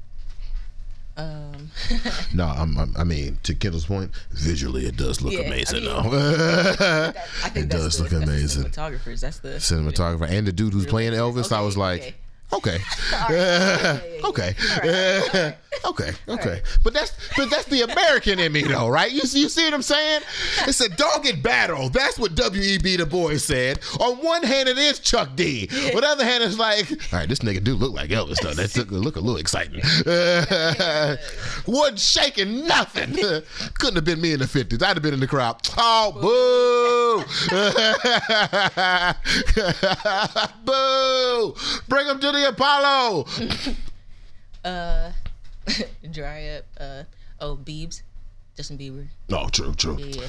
Um, 1.16 1.70
No, 2.34 2.46
I'm, 2.46 2.76
I'm, 2.76 2.92
I 2.96 3.04
mean, 3.04 3.38
to 3.44 3.54
Kendall's 3.54 3.86
point, 3.86 4.10
visually 4.30 4.86
it 4.86 4.96
does 4.96 5.22
look 5.22 5.32
Yeah, 5.32 5.40
I 5.40 5.44
amazing, 5.44 5.84
mean, 5.84 5.90
though. 5.90 6.00
I 6.00 7.52
it 7.54 7.68
does 7.68 7.98
the- 7.98 8.02
look 8.04 8.12
amazing. 8.12 8.64
cinematographers, 8.64 9.20
that's 9.20 9.38
the 9.38 9.50
cinematographer 9.50 10.28
and 10.28 10.44
the 10.46 10.52
dude 10.52 10.72
who's 10.72 10.86
playing 10.86 11.12
Elvis. 11.12 11.52
I 11.52 11.60
was 11.60 11.76
like, 11.76 12.00
okay, 12.00 12.14
okay, 12.52 12.78
okay, 14.24 14.54
okay. 15.84 16.12
Okay. 16.28 16.60
But 16.82 16.92
that's 16.92 17.12
but 17.36 17.50
that's 17.50 17.64
the 17.66 17.82
American 17.82 18.38
in 18.38 18.52
me, 18.52 18.62
though, 18.62 18.88
right? 18.88 19.10
You 19.10 19.22
you 19.22 19.48
see 19.48 19.64
what 19.64 19.74
I'm 19.74 19.82
saying? 19.82 20.22
It's 20.66 20.80
a 20.80 20.88
dogged 20.88 21.42
battle. 21.42 21.88
That's 21.88 22.18
what 22.18 22.34
W.E.B. 22.34 22.96
Du 22.96 23.06
Bois 23.06 23.38
said. 23.38 23.80
On 24.00 24.16
one 24.18 24.42
hand, 24.42 24.68
it 24.68 24.78
is 24.78 24.98
Chuck 24.98 25.30
D. 25.34 25.68
On 25.94 26.00
the 26.00 26.06
other 26.06 26.24
hand, 26.24 26.44
it's 26.44 26.58
like, 26.58 26.90
all 27.12 27.18
right, 27.20 27.28
this 27.28 27.40
nigga 27.40 27.62
do 27.62 27.74
look 27.74 27.92
like 27.92 28.10
Elvis, 28.10 28.40
though. 28.40 28.54
That 28.54 28.76
look, 28.76 28.90
look 28.90 29.16
a 29.16 29.20
little 29.20 29.38
exciting. 29.38 29.80
Wasn't 31.66 31.98
shaking 31.98 32.66
nothing. 32.66 33.12
Couldn't 33.78 33.96
have 33.96 34.04
been 34.04 34.20
me 34.20 34.32
in 34.32 34.40
the 34.40 34.46
50s. 34.46 34.82
I'd 34.82 34.96
have 34.96 35.02
been 35.02 35.14
in 35.14 35.20
the 35.20 35.26
crowd. 35.26 35.56
Oh, 35.76 36.12
boo! 36.12 37.24
boo! 40.64 41.54
Bring 41.88 42.06
him 42.06 42.20
to 42.20 42.32
the 42.32 42.41
Apollo. 42.44 43.26
uh, 44.64 45.12
dry 46.10 46.48
up. 46.48 46.64
Uh, 46.78 47.02
oh, 47.40 47.56
Biebs, 47.56 48.02
Justin 48.56 48.78
Bieber. 48.78 49.06
Oh, 49.30 49.48
true, 49.48 49.74
true. 49.74 49.96
Yeah. 49.98 50.28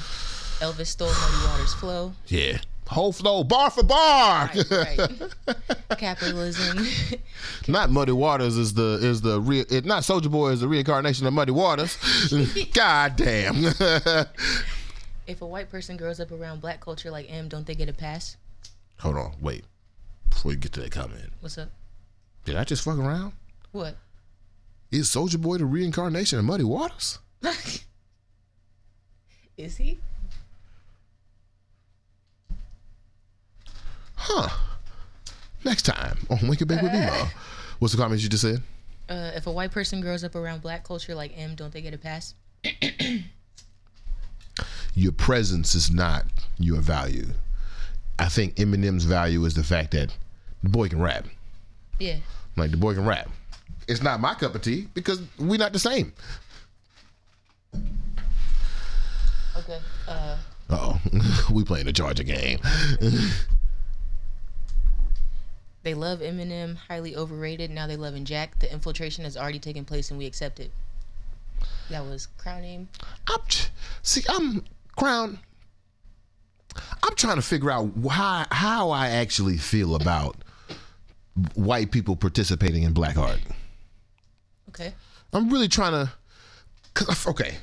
Elvis 0.60 0.86
stole 0.86 1.08
Muddy 1.08 1.46
Waters' 1.46 1.74
flow. 1.74 2.12
Yeah. 2.28 2.58
Whole 2.88 3.12
flow, 3.12 3.44
bar 3.44 3.70
for 3.70 3.82
bar. 3.82 4.50
Right. 4.70 5.00
Capitalism. 5.98 6.86
not 7.66 7.90
Muddy 7.90 8.12
Waters 8.12 8.58
is 8.58 8.74
the 8.74 8.98
is 9.00 9.22
the 9.22 9.40
real. 9.40 9.64
It, 9.70 9.86
not 9.86 10.02
Soulja 10.02 10.30
Boy 10.30 10.50
is 10.50 10.60
the 10.60 10.68
reincarnation 10.68 11.26
of 11.26 11.32
Muddy 11.32 11.52
Waters. 11.52 11.96
God 12.74 13.16
damn. 13.16 13.64
if 15.26 15.40
a 15.40 15.46
white 15.46 15.70
person 15.70 15.96
grows 15.96 16.20
up 16.20 16.30
around 16.30 16.60
black 16.60 16.80
culture 16.80 17.10
like 17.10 17.26
M, 17.32 17.48
don't 17.48 17.66
they 17.66 17.74
get 17.74 17.88
a 17.88 17.94
pass? 17.94 18.36
Hold 19.00 19.16
on, 19.16 19.32
wait. 19.40 19.64
Before 20.28 20.52
you 20.52 20.58
get 20.58 20.72
to 20.74 20.80
that 20.80 20.92
comment, 20.92 21.32
What's 21.40 21.56
up? 21.56 21.70
Did 22.44 22.56
I 22.56 22.64
just 22.64 22.84
fuck 22.84 22.98
around? 22.98 23.32
What? 23.72 23.96
Is 24.90 25.08
Soulja 25.08 25.40
Boy 25.40 25.58
the 25.58 25.66
reincarnation 25.66 26.38
of 26.38 26.44
Muddy 26.44 26.64
Waters? 26.64 27.18
Is 29.56 29.76
he? 29.76 29.98
Huh. 34.16 34.48
Next 35.64 35.82
time 35.82 36.18
on 36.30 36.48
Wake 36.48 36.62
Up 36.62 36.68
Back 36.68 36.82
with 36.82 36.92
Ma. 36.92 37.28
What's 37.78 37.94
the 37.94 38.00
comment 38.00 38.20
you 38.22 38.28
just 38.28 38.42
said? 38.42 38.62
Uh, 39.08 39.32
if 39.34 39.46
a 39.46 39.52
white 39.52 39.70
person 39.70 40.00
grows 40.00 40.24
up 40.24 40.34
around 40.34 40.62
black 40.62 40.84
culture 40.84 41.14
like 41.14 41.32
M, 41.36 41.54
don't 41.54 41.72
they 41.72 41.82
get 41.82 41.94
a 41.94 41.98
pass? 41.98 42.34
Your 44.94 45.12
presence 45.12 45.74
is 45.74 45.90
not 45.90 46.24
your 46.58 46.80
value. 46.80 47.26
I 48.18 48.28
think 48.28 48.54
Eminem's 48.54 49.04
value 49.04 49.44
is 49.44 49.54
the 49.54 49.64
fact 49.64 49.90
that 49.90 50.16
the 50.62 50.68
boy 50.68 50.88
can 50.88 51.02
rap. 51.02 51.26
Yeah. 51.98 52.18
Like 52.56 52.70
the 52.70 52.76
boy 52.76 52.94
can 52.94 53.04
rap. 53.06 53.28
It's 53.86 54.02
not 54.02 54.20
my 54.20 54.34
cup 54.34 54.54
of 54.54 54.62
tea 54.62 54.88
because 54.94 55.22
we're 55.38 55.58
not 55.58 55.72
the 55.72 55.78
same. 55.78 56.12
Okay. 59.56 59.78
Uh, 60.08 60.36
Oh, 60.70 60.98
we 61.52 61.62
playing 61.62 61.86
the 61.86 61.92
Georgia 61.92 62.24
game. 62.24 62.58
they 65.82 65.94
love 65.94 66.20
Eminem, 66.20 66.76
highly 66.76 67.14
overrated. 67.14 67.70
Now 67.70 67.86
they 67.86 67.96
loving 67.96 68.24
Jack. 68.24 68.58
The 68.60 68.72
infiltration 68.72 69.24
has 69.24 69.36
already 69.36 69.58
taken 69.58 69.84
place 69.84 70.10
and 70.10 70.18
we 70.18 70.26
accept 70.26 70.60
it. 70.60 70.72
That 71.90 72.04
was 72.04 72.26
Crown 72.38 72.62
Name. 72.62 72.88
I'm 73.28 73.40
see, 74.02 74.22
I'm 74.28 74.64
Crown. 74.96 75.38
I'm 77.02 77.14
trying 77.14 77.36
to 77.36 77.42
figure 77.42 77.70
out 77.70 77.90
how 78.10 78.46
how 78.50 78.90
I 78.90 79.10
actually 79.10 79.58
feel 79.58 79.94
about 79.94 80.36
white 81.54 81.90
people 81.90 82.16
participating 82.16 82.82
in 82.84 82.92
black 82.92 83.16
art. 83.16 83.40
Okay. 84.68 84.94
I'm 85.32 85.50
really 85.50 85.68
trying 85.68 85.92
to. 85.92 86.12
'cause- 86.94 87.26
Okay. 87.26 87.56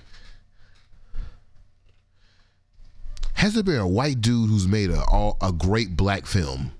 Has 3.34 3.54
there 3.56 3.64
been 3.64 3.80
a 3.80 3.88
white 3.88 4.22
dude 4.22 4.50
who's 4.50 4.68
made 4.68 4.92
a 4.92 5.04
all, 5.06 5.38
a 5.42 5.52
great 5.52 5.98
black 5.98 6.26
film? 6.26 6.72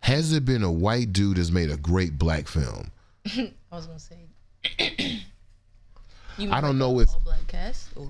Has 0.00 0.30
there 0.30 0.40
been 0.40 0.62
a 0.62 0.70
white 0.70 1.12
dude 1.12 1.38
that's 1.38 1.50
made 1.50 1.70
a 1.70 1.76
great 1.76 2.16
black 2.18 2.46
film? 2.46 2.90
I 3.26 3.52
was 3.72 3.86
gonna 3.86 3.98
say. 3.98 4.26
you 6.38 6.50
I 6.52 6.60
don't 6.60 6.78
know 6.78 7.00
if- 7.00 7.08
all 7.10 7.20
black 7.24 7.46
cast 7.48 7.88
or 7.96 8.06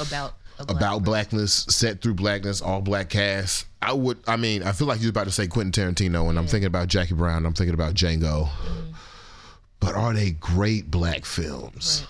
about 0.00 0.34
a 0.60 0.64
black 0.66 0.76
about 0.76 1.04
blackness, 1.04 1.66
set 1.68 2.00
through 2.00 2.14
blackness, 2.14 2.60
all 2.60 2.80
black 2.80 3.08
cast. 3.10 3.66
I 3.82 3.92
would. 3.92 4.18
I 4.26 4.36
mean, 4.36 4.62
I 4.62 4.72
feel 4.72 4.86
like 4.86 5.00
you're 5.00 5.10
about 5.10 5.24
to 5.24 5.32
say 5.32 5.46
Quentin 5.46 5.94
Tarantino, 5.94 6.28
and 6.28 6.38
I'm 6.38 6.46
thinking 6.46 6.66
about 6.66 6.88
Jackie 6.88 7.14
Brown. 7.14 7.46
I'm 7.46 7.54
thinking 7.54 7.74
about 7.74 7.94
Django. 7.94 8.48
Mm-hmm. 8.48 8.90
But 9.80 9.94
are 9.94 10.12
they 10.12 10.32
great 10.32 10.90
black 10.90 11.24
films? 11.24 12.06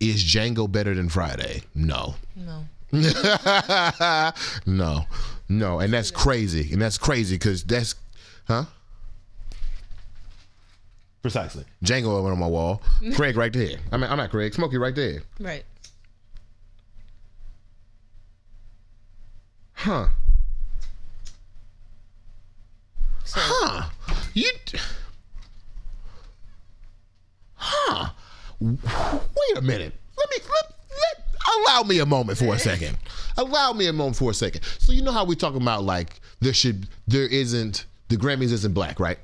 Is 0.00 0.24
Django 0.24 0.70
better 0.70 0.94
than 0.94 1.08
Friday? 1.08 1.62
No. 1.74 2.14
No. 2.34 2.64
no, 4.66 5.04
no, 5.50 5.78
and 5.78 5.92
that's 5.92 6.10
crazy, 6.10 6.72
and 6.72 6.80
that's 6.80 6.96
crazy 6.96 7.34
because 7.34 7.62
that's, 7.62 7.94
huh? 8.46 8.64
Precisely. 11.20 11.64
Django 11.84 12.06
over 12.06 12.32
on 12.32 12.38
my 12.38 12.46
wall. 12.46 12.80
Craig 13.14 13.36
right 13.36 13.52
there. 13.52 13.76
I 13.92 13.98
mean, 13.98 14.10
I'm 14.10 14.16
not 14.16 14.30
Craig. 14.30 14.54
Smokey 14.54 14.78
right 14.78 14.94
there. 14.94 15.20
Right. 15.38 15.64
Huh. 19.78 20.08
So, 23.24 23.38
Huh. 23.40 23.88
You. 24.34 24.50
Huh. 27.54 28.08
Wait 28.60 29.56
a 29.56 29.62
minute. 29.62 29.94
Let 30.16 30.30
me 30.30 30.36
let, 30.48 30.74
let 30.90 31.66
allow 31.66 31.82
me 31.84 32.00
a 32.00 32.06
moment 32.06 32.38
for 32.38 32.54
a 32.54 32.58
second. 32.58 32.98
Allow 33.36 33.72
me 33.72 33.86
a 33.86 33.92
moment 33.92 34.16
for 34.16 34.32
a 34.32 34.34
second. 34.34 34.62
So 34.78 34.90
you 34.92 35.02
know 35.02 35.12
how 35.12 35.24
we 35.24 35.36
talking 35.36 35.62
about 35.62 35.84
like 35.84 36.20
there 36.40 36.52
should 36.52 36.88
there 37.06 37.26
isn't 37.26 37.84
the 38.08 38.16
Grammys 38.16 38.50
isn't 38.50 38.74
black, 38.74 38.98
right? 38.98 39.18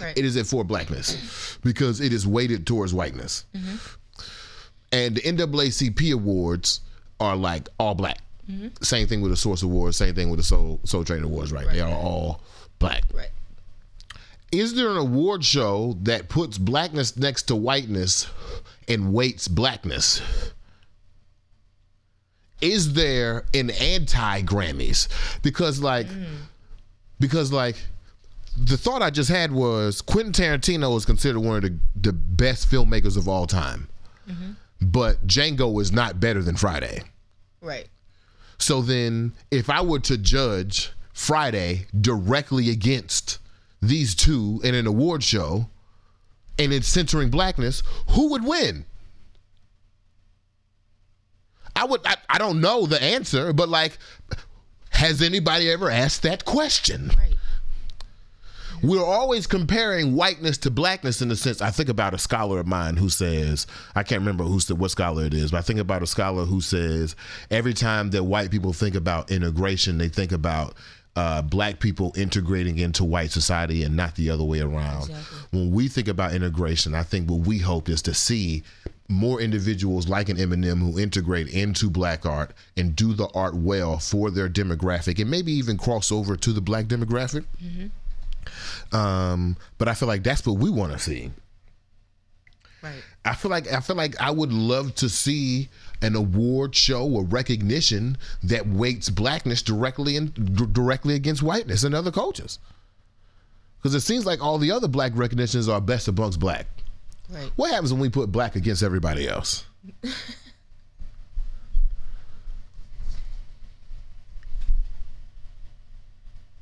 Right. 0.00 0.16
It 0.16 0.24
isn't 0.24 0.44
for 0.44 0.64
blackness 0.64 1.58
because 1.62 2.00
it 2.00 2.14
is 2.14 2.26
weighted 2.26 2.66
towards 2.66 2.94
whiteness. 2.94 3.44
Mhm. 3.54 3.96
And 4.92 5.16
the 5.16 5.20
NAACP 5.20 6.12
awards 6.14 6.80
are 7.20 7.36
like 7.36 7.68
all 7.78 7.94
black. 7.94 8.18
Mm-hmm. 8.50 8.68
Same 8.82 9.06
thing 9.06 9.20
with 9.20 9.32
the 9.32 9.36
Source 9.36 9.62
Awards. 9.62 9.96
Same 9.96 10.14
thing 10.14 10.30
with 10.30 10.38
the 10.38 10.44
Soul 10.44 10.80
Soul 10.84 11.04
Train 11.04 11.24
Awards. 11.24 11.52
Right? 11.52 11.66
They 11.70 11.80
are 11.80 11.92
all 11.92 12.40
black. 12.78 13.02
Right. 13.12 13.30
Is 14.52 14.74
there 14.74 14.90
an 14.90 14.96
award 14.96 15.44
show 15.44 15.96
that 16.02 16.28
puts 16.28 16.56
blackness 16.56 17.16
next 17.16 17.44
to 17.44 17.56
whiteness 17.56 18.28
and 18.88 19.12
weights 19.12 19.48
blackness? 19.48 20.22
Is 22.60 22.94
there 22.94 23.44
an 23.52 23.70
anti 23.70 24.42
Grammys? 24.42 25.08
Because 25.42 25.80
like, 25.80 26.06
mm. 26.06 26.26
because 27.18 27.52
like, 27.52 27.76
the 28.56 28.76
thought 28.76 29.02
I 29.02 29.10
just 29.10 29.28
had 29.28 29.52
was 29.52 30.00
Quentin 30.00 30.32
Tarantino 30.32 30.96
is 30.96 31.04
considered 31.04 31.40
one 31.40 31.56
of 31.56 31.62
the, 31.62 31.78
the 32.00 32.12
best 32.12 32.70
filmmakers 32.70 33.18
of 33.18 33.28
all 33.28 33.46
time, 33.46 33.88
mm-hmm. 34.26 34.52
but 34.80 35.26
Django 35.26 35.80
is 35.82 35.92
not 35.92 36.20
better 36.20 36.42
than 36.42 36.56
Friday. 36.56 37.02
Right. 37.60 37.88
So 38.66 38.82
then, 38.82 39.32
if 39.52 39.70
I 39.70 39.80
were 39.80 40.00
to 40.00 40.18
judge 40.18 40.90
Friday 41.12 41.86
directly 42.00 42.68
against 42.68 43.38
these 43.80 44.12
two 44.12 44.60
in 44.64 44.74
an 44.74 44.88
award 44.88 45.22
show 45.22 45.70
and 46.58 46.72
it's 46.72 46.88
centering 46.88 47.30
blackness, 47.30 47.84
who 48.08 48.30
would 48.30 48.44
win? 48.44 48.84
I 51.76 51.84
would, 51.84 52.04
I, 52.04 52.16
I 52.28 52.38
don't 52.38 52.60
know 52.60 52.86
the 52.86 53.00
answer, 53.00 53.52
but 53.52 53.68
like, 53.68 53.98
has 54.90 55.22
anybody 55.22 55.70
ever 55.70 55.88
asked 55.88 56.22
that 56.22 56.44
question? 56.44 57.12
Right. 57.16 57.35
We're 58.86 59.04
always 59.04 59.48
comparing 59.48 60.14
whiteness 60.14 60.58
to 60.58 60.70
blackness 60.70 61.20
in 61.20 61.28
the 61.28 61.36
sense. 61.36 61.60
I 61.60 61.70
think 61.70 61.88
about 61.88 62.14
a 62.14 62.18
scholar 62.18 62.60
of 62.60 62.68
mine 62.68 62.96
who 62.96 63.08
says, 63.08 63.66
I 63.96 64.04
can't 64.04 64.20
remember 64.20 64.44
who's 64.44 64.66
the, 64.66 64.76
what 64.76 64.92
scholar 64.92 65.24
it 65.24 65.34
is, 65.34 65.50
but 65.50 65.58
I 65.58 65.62
think 65.62 65.80
about 65.80 66.04
a 66.04 66.06
scholar 66.06 66.44
who 66.44 66.60
says 66.60 67.16
every 67.50 67.74
time 67.74 68.10
that 68.10 68.22
white 68.22 68.52
people 68.52 68.72
think 68.72 68.94
about 68.94 69.32
integration, 69.32 69.98
they 69.98 70.08
think 70.08 70.30
about 70.30 70.76
uh, 71.16 71.42
black 71.42 71.80
people 71.80 72.12
integrating 72.16 72.78
into 72.78 73.02
white 73.02 73.32
society 73.32 73.82
and 73.82 73.96
not 73.96 74.14
the 74.14 74.30
other 74.30 74.44
way 74.44 74.60
around. 74.60 75.10
When 75.50 75.72
we 75.72 75.88
think 75.88 76.06
about 76.06 76.32
integration, 76.34 76.94
I 76.94 77.02
think 77.02 77.28
what 77.28 77.44
we 77.46 77.58
hope 77.58 77.88
is 77.88 78.02
to 78.02 78.14
see 78.14 78.62
more 79.08 79.40
individuals 79.40 80.08
like 80.08 80.28
an 80.28 80.36
Eminem 80.36 80.78
who 80.78 80.98
integrate 80.98 81.48
into 81.48 81.90
black 81.90 82.24
art 82.24 82.52
and 82.76 82.94
do 82.94 83.14
the 83.14 83.28
art 83.34 83.54
well 83.54 83.98
for 83.98 84.30
their 84.30 84.48
demographic 84.48 85.18
and 85.20 85.30
maybe 85.30 85.52
even 85.52 85.76
cross 85.76 86.12
over 86.12 86.36
to 86.36 86.52
the 86.52 86.60
black 86.60 86.84
demographic. 86.86 87.44
Um, 88.92 89.56
but 89.78 89.88
I 89.88 89.94
feel 89.94 90.08
like 90.08 90.22
that's 90.22 90.46
what 90.46 90.58
we 90.58 90.70
want 90.70 90.92
to 90.92 90.98
see. 90.98 91.30
Right. 92.82 93.02
I 93.24 93.34
feel 93.34 93.50
like 93.50 93.72
I 93.72 93.80
feel 93.80 93.96
like 93.96 94.20
I 94.20 94.30
would 94.30 94.52
love 94.52 94.94
to 94.96 95.08
see 95.08 95.68
an 96.02 96.14
award 96.14 96.74
show 96.74 97.08
or 97.08 97.24
recognition 97.24 98.16
that 98.42 98.68
weights 98.68 99.08
blackness 99.10 99.62
directly 99.62 100.16
and 100.16 100.32
d- 100.56 100.66
directly 100.70 101.14
against 101.14 101.42
whiteness 101.42 101.82
and 101.84 101.94
other 101.94 102.12
cultures. 102.12 102.58
Because 103.78 103.94
it 103.94 104.00
seems 104.00 104.26
like 104.26 104.42
all 104.42 104.58
the 104.58 104.70
other 104.70 104.88
black 104.88 105.12
recognitions 105.14 105.68
are 105.68 105.80
best 105.80 106.06
amongst 106.06 106.38
black. 106.38 106.66
Right. 107.28 107.50
What 107.56 107.72
happens 107.72 107.92
when 107.92 108.00
we 108.00 108.08
put 108.08 108.30
black 108.30 108.56
against 108.56 108.82
everybody 108.82 109.28
else? 109.28 109.64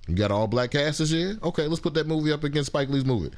You 0.06 0.14
got 0.14 0.30
all 0.30 0.46
black 0.46 0.70
cast 0.72 0.98
this 0.98 1.10
year? 1.10 1.38
Okay, 1.42 1.66
let's 1.66 1.80
put 1.80 1.94
that 1.94 2.06
movie 2.06 2.32
up 2.32 2.44
against 2.44 2.66
Spike 2.68 2.88
Lee's 2.88 3.04
movie. 3.04 3.30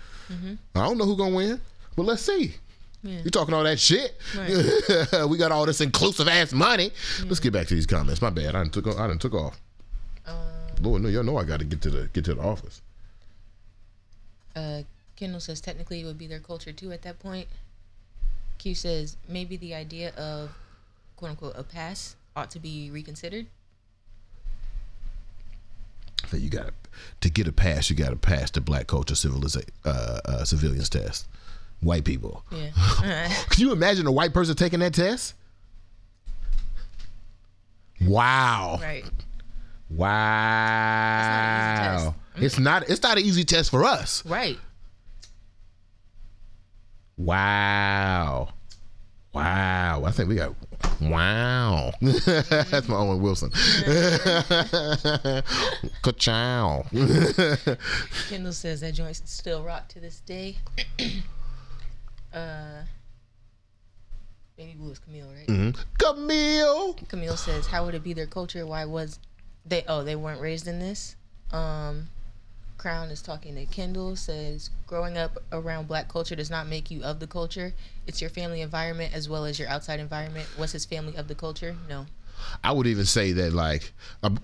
I 0.75 0.87
don't 0.87 0.99
know 0.99 1.05
who's 1.05 1.17
gonna 1.17 1.35
win, 1.35 1.61
but 1.95 2.05
let's 2.05 2.23
see. 2.23 2.55
Yeah. 3.03 3.21
You 3.25 3.31
talking 3.31 3.55
all 3.55 3.63
that 3.63 3.79
shit? 3.79 4.17
we 5.29 5.39
got 5.39 5.53
all 5.53 5.65
this 5.65 5.81
inclusive 5.81 6.27
ass 6.27 6.53
money. 6.53 6.91
Let's 7.25 7.39
get 7.41 7.53
back 7.53 7.69
to 7.69 7.75
these 7.75 7.87
comments. 7.87 8.21
My 8.21 8.31
bad. 8.31 8.57
I 8.57 8.59
done 8.59 8.71
took. 8.71 8.87
I 8.89 9.07
done 9.07 9.19
took 9.19 9.35
off. 9.35 9.61
Lord, 10.81 11.03
no, 11.03 11.09
y'all 11.09 11.23
know 11.23 11.39
I 11.39 11.45
got 11.45 11.61
to 11.61 11.65
get 11.65 11.81
to 11.83 11.91
the 11.91 12.09
get 12.13 12.25
to 12.27 12.35
the 12.35 12.43
office. 12.43 12.83
Uh, 14.55 14.83
Kendall 15.17 15.41
says 15.41 15.61
technically 15.61 16.01
it 16.01 16.05
would 16.05 16.19
be 16.19 16.27
their 16.27 16.41
culture 16.41 16.73
too 16.73 16.93
at 16.93 17.03
that 17.03 17.19
point. 17.19 17.49
Q 18.59 18.75
says 18.75 19.17
maybe 19.29 19.57
the 19.57 19.75
idea 19.75 20.11
of 20.17 20.51
quote 21.17 21.31
unquote 21.31 21.55
a 21.57 21.63
pass 21.63 22.17
ought 22.35 22.51
to 22.51 22.59
be 22.59 22.91
reconsidered. 22.91 23.47
So 26.31 26.37
you 26.37 26.51
got 26.51 26.73
to 27.21 27.31
get 27.31 27.47
a 27.47 27.53
pass. 27.53 27.89
You 27.91 27.97
got 27.97 28.11
to 28.11 28.17
pass 28.17 28.51
the 28.51 28.61
black 28.61 28.87
culture 28.87 29.15
civilization 29.15 29.71
uh, 29.85 30.21
uh, 30.25 30.45
civilians 30.45 30.89
test. 30.89 31.27
White 31.81 32.05
people. 32.05 32.45
Yeah. 32.51 32.71
Can 33.51 33.61
you 33.61 33.73
imagine 33.73 34.07
a 34.07 34.13
white 34.13 34.33
person 34.33 34.57
taking 34.57 34.81
that 34.81 34.95
test? 34.95 35.35
Wow. 38.01 38.79
right. 38.81 39.05
Wow. 39.89 41.07
It's 42.37 42.59
not. 42.59 42.89
It's 42.91 43.03
not 43.03 43.19
an 43.19 43.25
easy 43.25 43.45
test 43.45 43.71
for 43.71 43.85
us. 43.85 44.25
Right. 44.27 44.59
Wow. 47.17 48.51
Wow. 49.37 50.03
I 50.05 50.11
think 50.13 50.29
we 50.31 50.37
got. 50.37 50.55
Wow. 51.01 51.93
That's 52.01 52.89
my 52.89 52.97
Owen 52.97 53.21
Wilson. 53.21 53.51
Ka-chow. 56.03 56.87
Kendall 58.29 58.53
says 58.53 58.81
that 58.81 58.93
joint 58.95 59.17
still 59.17 59.63
rock 59.63 59.89
to 59.89 60.01
this 60.01 60.21
day. 60.21 60.57
uh, 62.33 62.83
Baby 64.57 64.75
Blue 64.79 64.91
is 64.93 64.99
Camille, 64.99 65.31
right? 65.31 65.47
Mhm. 65.47 65.77
Camille. 65.99 66.95
Camille 67.09 67.37
says, 67.37 67.67
"How 67.67 67.85
would 67.85 67.95
it 67.95 68.03
be 68.03 68.15
their 68.15 68.27
culture? 68.27 68.67
Why 68.67 68.87
was 68.87 69.19
they? 69.67 69.85
Oh, 69.87 70.03
they 70.03 70.17
weren't 70.17 70.41
raised 70.41 70.67
in 70.67 70.79
this." 70.79 71.15
Um, 71.53 72.09
Crown 72.79 73.11
is 73.11 73.23
talking 73.23 73.55
to 73.55 73.67
Kendall. 73.67 74.17
Says, 74.17 74.71
"Growing 74.87 75.17
up 75.17 75.43
around 75.53 75.89
black 75.89 76.09
culture 76.09 76.37
does 76.37 76.51
not 76.51 76.69
make 76.69 76.91
you 76.91 77.03
of 77.03 77.21
the 77.21 77.27
culture. 77.27 77.75
It's 78.07 78.21
your 78.21 78.31
family 78.31 78.61
environment 78.61 79.15
as 79.15 79.29
well 79.29 79.45
as 79.45 79.59
your 79.59 79.69
outside 79.69 80.01
environment. 80.01 80.47
Was 80.59 80.73
his 80.73 80.85
family 80.85 81.17
of 81.17 81.29
the 81.29 81.35
culture? 81.35 81.77
No. 81.89 82.07
I 82.63 82.73
would 82.73 82.87
even 82.87 83.07
say 83.07 83.33
that, 83.33 83.53
like, 83.53 83.93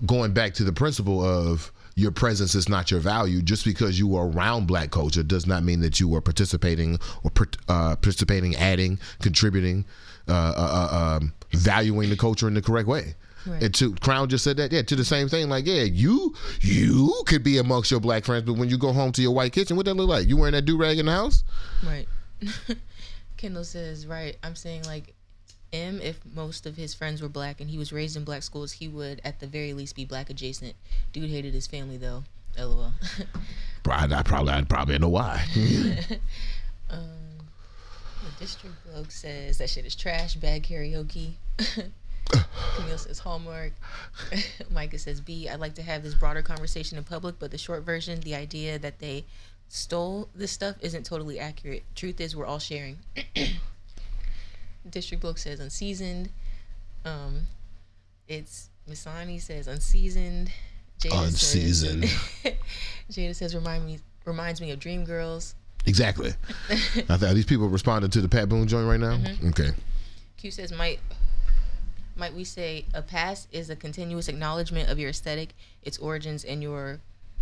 going 0.05 0.33
back 0.33 0.55
to 0.55 0.63
the 0.63 0.73
principle 0.73 1.23
of 1.23 1.71
your 1.95 2.11
presence 2.11 2.55
is 2.55 2.67
not 2.67 2.89
your 2.89 2.99
value. 2.99 3.41
Just 3.41 3.65
because 3.65 3.99
you 3.99 4.15
are 4.15 4.27
around 4.27 4.65
black 4.65 4.91
culture 4.91 5.23
does 5.23 5.45
not 5.45 5.63
mean 5.63 5.81
that 5.81 5.99
you 5.99 6.13
are 6.15 6.21
participating 6.21 6.97
or 7.23 7.31
uh, 7.67 7.95
participating, 7.95 8.55
adding, 8.55 8.99
contributing, 9.21 9.85
uh, 10.27 10.31
uh, 10.31 10.89
uh, 10.91 11.17
um, 11.17 11.33
valuing 11.51 12.09
the 12.09 12.17
culture 12.17 12.47
in 12.47 12.53
the 12.53 12.61
correct 12.61 12.87
way. 12.87 13.15
Right. 13.45 13.63
And 13.63 13.73
to 13.75 13.93
Crown 13.95 14.29
just 14.29 14.43
said 14.43 14.57
that, 14.57 14.71
yeah, 14.71 14.83
to 14.83 14.95
the 14.95 15.03
same 15.03 15.27
thing. 15.27 15.49
Like, 15.49 15.65
yeah, 15.65 15.83
you 15.83 16.35
you 16.61 17.23
could 17.25 17.43
be 17.43 17.57
amongst 17.57 17.91
your 17.91 17.99
black 17.99 18.25
friends, 18.25 18.45
but 18.45 18.53
when 18.53 18.69
you 18.69 18.77
go 18.77 18.93
home 18.93 19.11
to 19.13 19.21
your 19.21 19.31
white 19.31 19.53
kitchen, 19.53 19.75
what 19.75 19.85
that 19.85 19.95
look 19.95 20.09
like? 20.09 20.27
You 20.27 20.37
wearing 20.37 20.53
that 20.53 20.63
do 20.63 20.77
rag 20.77 20.99
in 20.99 21.07
the 21.07 21.11
house? 21.11 21.43
Right. 21.85 22.07
Kendall 23.37 23.65
says, 23.65 24.07
right. 24.07 24.37
I'm 24.43 24.55
saying 24.55 24.83
like 24.83 25.13
M, 25.73 25.99
if 26.01 26.19
most 26.33 26.65
of 26.65 26.77
his 26.77 26.93
friends 26.93 27.21
were 27.21 27.29
black 27.29 27.59
and 27.59 27.69
he 27.69 27.77
was 27.77 27.91
raised 27.91 28.15
in 28.15 28.23
black 28.23 28.43
schools, 28.43 28.71
he 28.71 28.87
would 28.87 29.19
at 29.25 29.39
the 29.39 29.47
very 29.47 29.73
least 29.73 29.95
be 29.95 30.05
black 30.05 30.29
adjacent. 30.29 30.75
Dude 31.11 31.29
hated 31.29 31.53
his 31.53 31.67
family 31.67 31.97
though. 31.97 32.23
LOL. 32.57 32.93
Probably, 33.83 34.15
I 34.15 34.23
probably, 34.23 34.53
I 34.53 34.61
probably 34.61 34.97
know 34.97 35.09
why. 35.09 35.43
um, 36.89 36.99
the 38.23 38.39
district 38.39 38.75
blog 38.85 39.11
says 39.11 39.57
that 39.57 39.69
shit 39.69 39.85
is 39.85 39.93
trash. 39.93 40.35
Bad 40.35 40.63
karaoke. 40.63 41.33
Camille 42.31 42.97
says 42.97 43.19
Hallmark. 43.19 43.73
Micah 44.71 44.97
says 44.99 45.21
B. 45.21 45.47
I'd 45.49 45.59
like 45.59 45.75
to 45.75 45.83
have 45.83 46.03
this 46.03 46.15
broader 46.15 46.41
conversation 46.41 46.97
in 46.97 47.03
public, 47.03 47.35
but 47.39 47.51
the 47.51 47.57
short 47.57 47.83
version, 47.83 48.19
the 48.21 48.35
idea 48.35 48.79
that 48.79 48.99
they 48.99 49.25
stole 49.67 50.29
this 50.35 50.51
stuff 50.51 50.75
isn't 50.81 51.05
totally 51.05 51.39
accurate. 51.39 51.83
Truth 51.95 52.21
is, 52.21 52.35
we're 52.35 52.45
all 52.45 52.59
sharing. 52.59 52.97
District 54.89 55.21
Book 55.21 55.37
says 55.37 55.59
unseasoned. 55.59 56.29
Um, 57.05 57.41
it's 58.27 58.69
Misani 58.89 59.39
says 59.41 59.67
unseasoned. 59.67 60.51
Jada 60.99 61.27
Unseasoned. 61.27 62.07
Says, 62.07 62.53
Jada 63.11 63.35
says 63.35 63.55
remind 63.55 63.85
me 63.85 63.99
reminds 64.25 64.61
me 64.61 64.71
of 64.71 64.79
Dreamgirls. 64.79 65.53
Exactly. 65.85 66.33
I 66.69 67.17
thought 67.17 67.35
these 67.35 67.45
people 67.45 67.67
responding 67.67 68.09
to 68.11 68.21
the 68.21 68.29
Pat 68.29 68.47
Boone 68.47 68.67
joint 68.67 68.87
right 68.87 68.99
now. 68.99 69.17
Mhm. 69.17 69.49
Okay. 69.49 69.71
Q 70.37 70.51
says, 70.51 70.71
might 70.71 70.99
might 72.15 72.33
we 72.33 72.43
say 72.43 72.85
a 72.93 73.01
past 73.01 73.47
is 73.51 73.69
a 73.69 73.75
continuous 73.75 74.27
acknowledgement 74.27 74.89
of 74.89 74.99
your 74.99 75.09
aesthetic, 75.09 75.55
its 75.81 75.97
origins, 75.97 76.43
and 76.43 76.61
your 76.61 76.99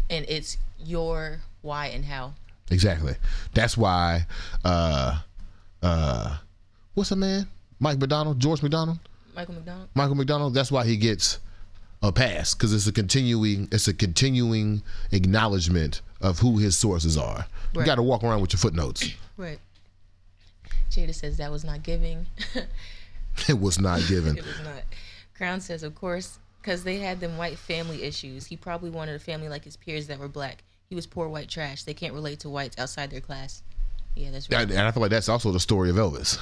and 0.10 0.26
it's 0.28 0.58
your 0.80 1.42
why 1.62 1.88
and 1.88 2.06
how. 2.06 2.34
Exactly. 2.70 3.16
That's 3.54 3.78
why. 3.78 4.26
Uh, 4.64 5.22
uh, 5.82 6.38
what's 6.94 7.12
a 7.12 7.16
man? 7.16 7.48
Mike 7.80 8.00
McDonald, 8.00 8.40
George 8.40 8.62
McDonald, 8.62 9.00
Michael 9.36 9.56
McDonald. 9.56 9.90
Michael 9.96 10.16
McDonald. 10.16 10.54
That's 10.54 10.72
why 10.72 10.86
he 10.86 10.98
gets 10.98 11.40
a 12.02 12.12
pass 12.12 12.54
because 12.54 12.74
it's 12.74 12.88
a 12.88 12.92
continuing. 12.92 13.68
It's 13.72 13.88
a 13.88 13.94
continuing 13.94 14.84
acknowledgement 15.12 16.02
of 16.22 16.40
who 16.40 16.58
his 16.58 16.78
sources 16.78 17.18
are. 17.18 17.46
You 17.74 17.86
got 17.86 17.96
to 17.96 18.04
walk 18.04 18.24
around 18.24 18.42
with 18.42 18.54
your 18.54 18.60
footnotes. 18.60 19.10
Right. 19.38 19.60
Jada 20.92 21.16
says 21.16 21.38
that 21.38 21.52
was 21.52 21.64
not 21.64 21.84
giving. 21.84 22.26
It 23.50 23.60
was 23.60 23.80
not 23.80 24.02
given. 24.08 24.38
it 24.38 24.46
was 24.46 24.60
not. 24.64 24.84
Crown 25.36 25.62
says, 25.62 25.84
of 25.84 25.96
course, 25.96 26.38
because 26.62 26.84
they 26.84 27.00
had 27.00 27.20
them 27.20 27.38
white 27.38 27.58
family 27.58 28.04
issues. 28.04 28.46
He 28.46 28.56
probably 28.56 28.90
wanted 28.90 29.16
a 29.16 29.20
family 29.20 29.50
like 29.50 29.64
his 29.64 29.76
peers 29.76 30.08
that 30.08 30.20
were 30.20 30.28
black. 30.28 30.64
He 30.90 30.96
was 30.96 31.08
poor 31.08 31.28
white 31.28 31.50
trash. 31.50 31.84
They 31.84 31.94
can't 31.94 32.14
relate 32.14 32.42
to 32.42 32.50
whites 32.50 32.78
outside 32.78 33.10
their 33.10 33.22
class. 33.22 33.64
Yeah, 34.16 34.32
that's 34.32 34.50
right. 34.50 34.70
And 34.70 34.80
I 34.80 34.92
feel 34.92 35.02
like 35.02 35.10
that's 35.10 35.30
also 35.30 35.52
the 35.52 35.60
story 35.60 35.90
of 35.90 35.96
Elvis. 35.96 36.38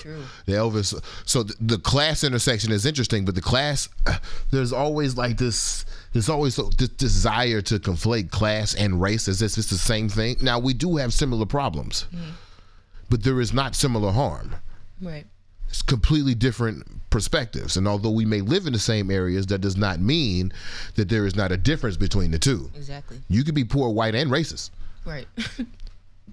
True. 0.00 0.22
The 0.46 0.52
Elvis. 0.52 0.98
So 1.26 1.42
the, 1.42 1.54
the 1.60 1.78
class 1.78 2.24
intersection 2.24 2.72
is 2.72 2.86
interesting, 2.86 3.26
but 3.26 3.34
the 3.34 3.42
class, 3.42 3.88
there's 4.50 4.72
always 4.72 5.16
like 5.16 5.36
this. 5.36 5.84
There's 6.12 6.30
always 6.30 6.56
this 6.56 6.88
desire 6.88 7.60
to 7.62 7.78
conflate 7.78 8.30
class 8.30 8.74
and 8.74 9.00
race 9.00 9.28
as 9.28 9.42
if 9.42 9.58
it's 9.58 9.68
the 9.68 9.76
same 9.76 10.08
thing. 10.08 10.36
Now 10.40 10.58
we 10.58 10.72
do 10.72 10.96
have 10.96 11.12
similar 11.12 11.44
problems, 11.44 12.06
mm-hmm. 12.12 12.30
but 13.10 13.22
there 13.22 13.40
is 13.40 13.52
not 13.52 13.74
similar 13.74 14.12
harm. 14.12 14.56
Right. 15.00 15.26
It's 15.70 15.82
completely 15.82 16.34
different 16.34 16.84
perspectives, 17.10 17.76
and 17.76 17.88
although 17.88 18.10
we 18.10 18.24
may 18.24 18.40
live 18.42 18.66
in 18.66 18.72
the 18.72 18.78
same 18.78 19.10
areas, 19.10 19.46
that 19.46 19.60
does 19.60 19.76
not 19.76 20.00
mean 20.00 20.52
that 20.96 21.08
there 21.08 21.24
is 21.26 21.34
not 21.34 21.50
a 21.52 21.56
difference 21.56 21.96
between 21.96 22.30
the 22.32 22.38
two. 22.38 22.70
Exactly. 22.76 23.18
You 23.28 23.42
could 23.44 23.54
be 23.54 23.64
poor, 23.64 23.88
white, 23.90 24.14
and 24.14 24.30
racist. 24.30 24.70
Right. 25.04 25.26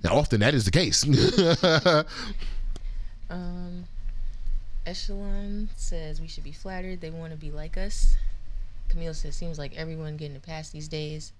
And 0.03 0.11
often 0.13 0.41
that 0.41 0.53
is 0.53 0.63
the 0.63 0.69
case. 0.71 1.03
Um, 3.29 3.85
Echelon 4.85 5.69
says 5.75 6.21
we 6.21 6.27
should 6.27 6.43
be 6.43 6.51
flattered. 6.51 7.01
They 7.01 7.09
want 7.09 7.31
to 7.33 7.37
be 7.37 7.51
like 7.51 7.77
us. 7.77 8.15
Camille 8.89 9.13
says 9.13 9.35
seems 9.35 9.57
like 9.59 9.75
everyone 9.75 10.15
getting 10.15 10.37
a 10.37 10.39
pass 10.39 10.69
these 10.69 10.87
days. 10.87 11.33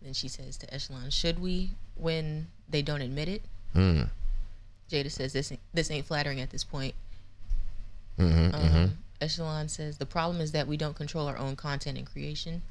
Then 0.00 0.14
she 0.14 0.28
says 0.28 0.56
to 0.58 0.72
Echelon, 0.72 1.10
should 1.10 1.38
we 1.38 1.72
when 1.96 2.46
they 2.70 2.80
don't 2.82 3.02
admit 3.02 3.28
it? 3.28 3.42
Hmm. 3.74 4.02
Jada 4.90 5.10
says 5.10 5.32
this 5.34 5.52
ain't- 5.52 5.60
this 5.74 5.90
ain't 5.90 6.06
flattering 6.06 6.40
at 6.40 6.48
this 6.50 6.64
point. 6.64 6.94
Mhm, 8.18 8.54
Um, 8.54 8.60
mhm. 8.68 8.90
Echelon 9.20 9.68
says 9.68 9.98
the 9.98 10.06
problem 10.06 10.40
is 10.40 10.52
that 10.52 10.66
we 10.68 10.76
don't 10.76 10.94
control 10.96 11.26
our 11.26 11.36
own 11.38 11.56
content 11.56 11.98
and 11.98 12.06
creation. 12.10 12.62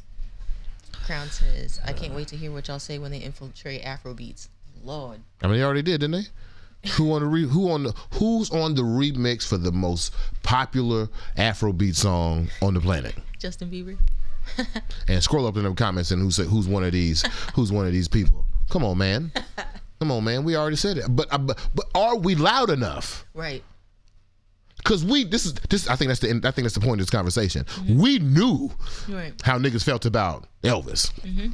Crown 1.05 1.29
says 1.29 1.79
I 1.85 1.93
can't 1.93 2.13
wait 2.13 2.27
to 2.29 2.37
hear 2.37 2.51
what 2.51 2.67
y'all 2.67 2.79
say 2.79 2.99
when 2.99 3.11
they 3.11 3.19
infiltrate 3.19 3.83
Afro 3.83 4.13
beats. 4.13 4.49
Lord. 4.83 5.19
I 5.41 5.47
mean, 5.47 5.57
they 5.57 5.63
already 5.63 5.81
did, 5.81 6.01
didn't 6.01 6.11
they? 6.21 6.27
who 6.91 7.11
on 7.13 7.21
the 7.21 7.27
re- 7.27 7.47
who 7.47 7.71
on 7.71 7.83
the 7.83 7.93
who's 8.13 8.49
on 8.51 8.75
the 8.75 8.83
remix 8.83 9.45
for 9.45 9.57
the 9.57 9.71
most 9.71 10.13
popular 10.43 11.09
Afrobeat 11.35 11.95
song 11.95 12.49
on 12.61 12.75
the 12.75 12.79
planet? 12.79 13.15
Justin 13.39 13.69
Bieber. 13.69 13.97
And 15.09 15.21
scroll 15.21 15.45
up 15.47 15.57
in 15.57 15.63
the 15.63 15.73
comments 15.73 16.11
and 16.11 16.21
who 16.21 16.31
said 16.31 16.45
who's 16.47 16.67
one 16.67 16.83
of 16.83 16.91
these 16.93 17.23
who's 17.55 17.71
one 17.71 17.85
of 17.85 17.91
these 17.91 18.07
people? 18.07 18.45
Come 18.69 18.83
on, 18.85 18.97
man. 18.97 19.31
Come 19.99 20.11
on, 20.11 20.23
man. 20.23 20.43
We 20.43 20.55
already 20.55 20.75
said 20.77 20.97
it, 20.97 21.05
but 21.09 21.27
uh, 21.33 21.37
but, 21.39 21.57
but 21.75 21.85
are 21.95 22.15
we 22.15 22.35
loud 22.35 22.69
enough? 22.69 23.25
Right. 23.33 23.63
Because 24.87 25.03
we 25.03 25.25
this 25.25 25.45
is 25.45 25.53
this 25.69 25.89
I 25.89 25.97
think 25.97 26.07
that's 26.07 26.21
the 26.21 26.29
I 26.29 26.51
think 26.51 26.63
that's 26.63 26.73
the 26.75 26.79
point 26.79 27.01
of 27.01 27.05
this 27.05 27.09
conversation. 27.09 27.65
We 27.89 28.19
knew 28.19 28.71
Right. 29.09 29.33
how 29.43 29.57
niggas 29.59 29.83
felt 29.83 30.05
about 30.05 30.47
Elvis. 30.63 31.11
Mm-hmm. 31.23 31.47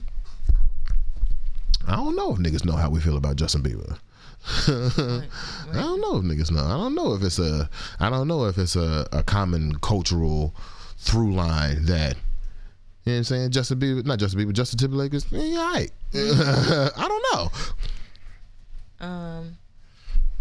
I 1.87 1.95
don't 1.95 2.15
know 2.15 2.31
if 2.31 2.37
niggas 2.37 2.63
know 2.63 2.73
how 2.75 2.91
we 2.91 2.99
feel 2.99 3.17
about 3.17 3.35
Justin 3.37 3.63
Bieber. 3.63 3.97
I 4.67 5.73
don't 5.73 5.99
know 5.99 6.17
if 6.17 6.23
niggas 6.23 6.51
know. 6.51 6.63
I 6.63 6.77
don't 6.77 6.93
know 6.93 7.15
if 7.15 7.23
it's 7.23 7.39
a. 7.39 7.67
I 7.99 8.11
don't 8.11 8.27
know 8.27 8.45
if 8.45 8.59
it's 8.59 8.75
a, 8.75 9.07
a 9.11 9.23
common 9.23 9.79
cultural 9.79 10.53
through 10.99 11.33
line 11.33 11.85
that. 11.85 12.15
You 13.05 13.13
know 13.13 13.13
what 13.13 13.17
I'm 13.17 13.23
saying? 13.23 13.49
Justin 13.51 13.79
Bieber, 13.79 14.05
not 14.05 14.19
Justin 14.19 14.41
Bieber, 14.41 14.53
Justin 14.53 14.77
Timberlake 14.77 15.15
is. 15.15 15.25
Yeah, 15.31 15.57
all 15.59 15.73
right. 15.73 15.91
I 16.13 17.07
don't 17.07 17.25
know. 17.33 19.07
Um, 19.07 19.57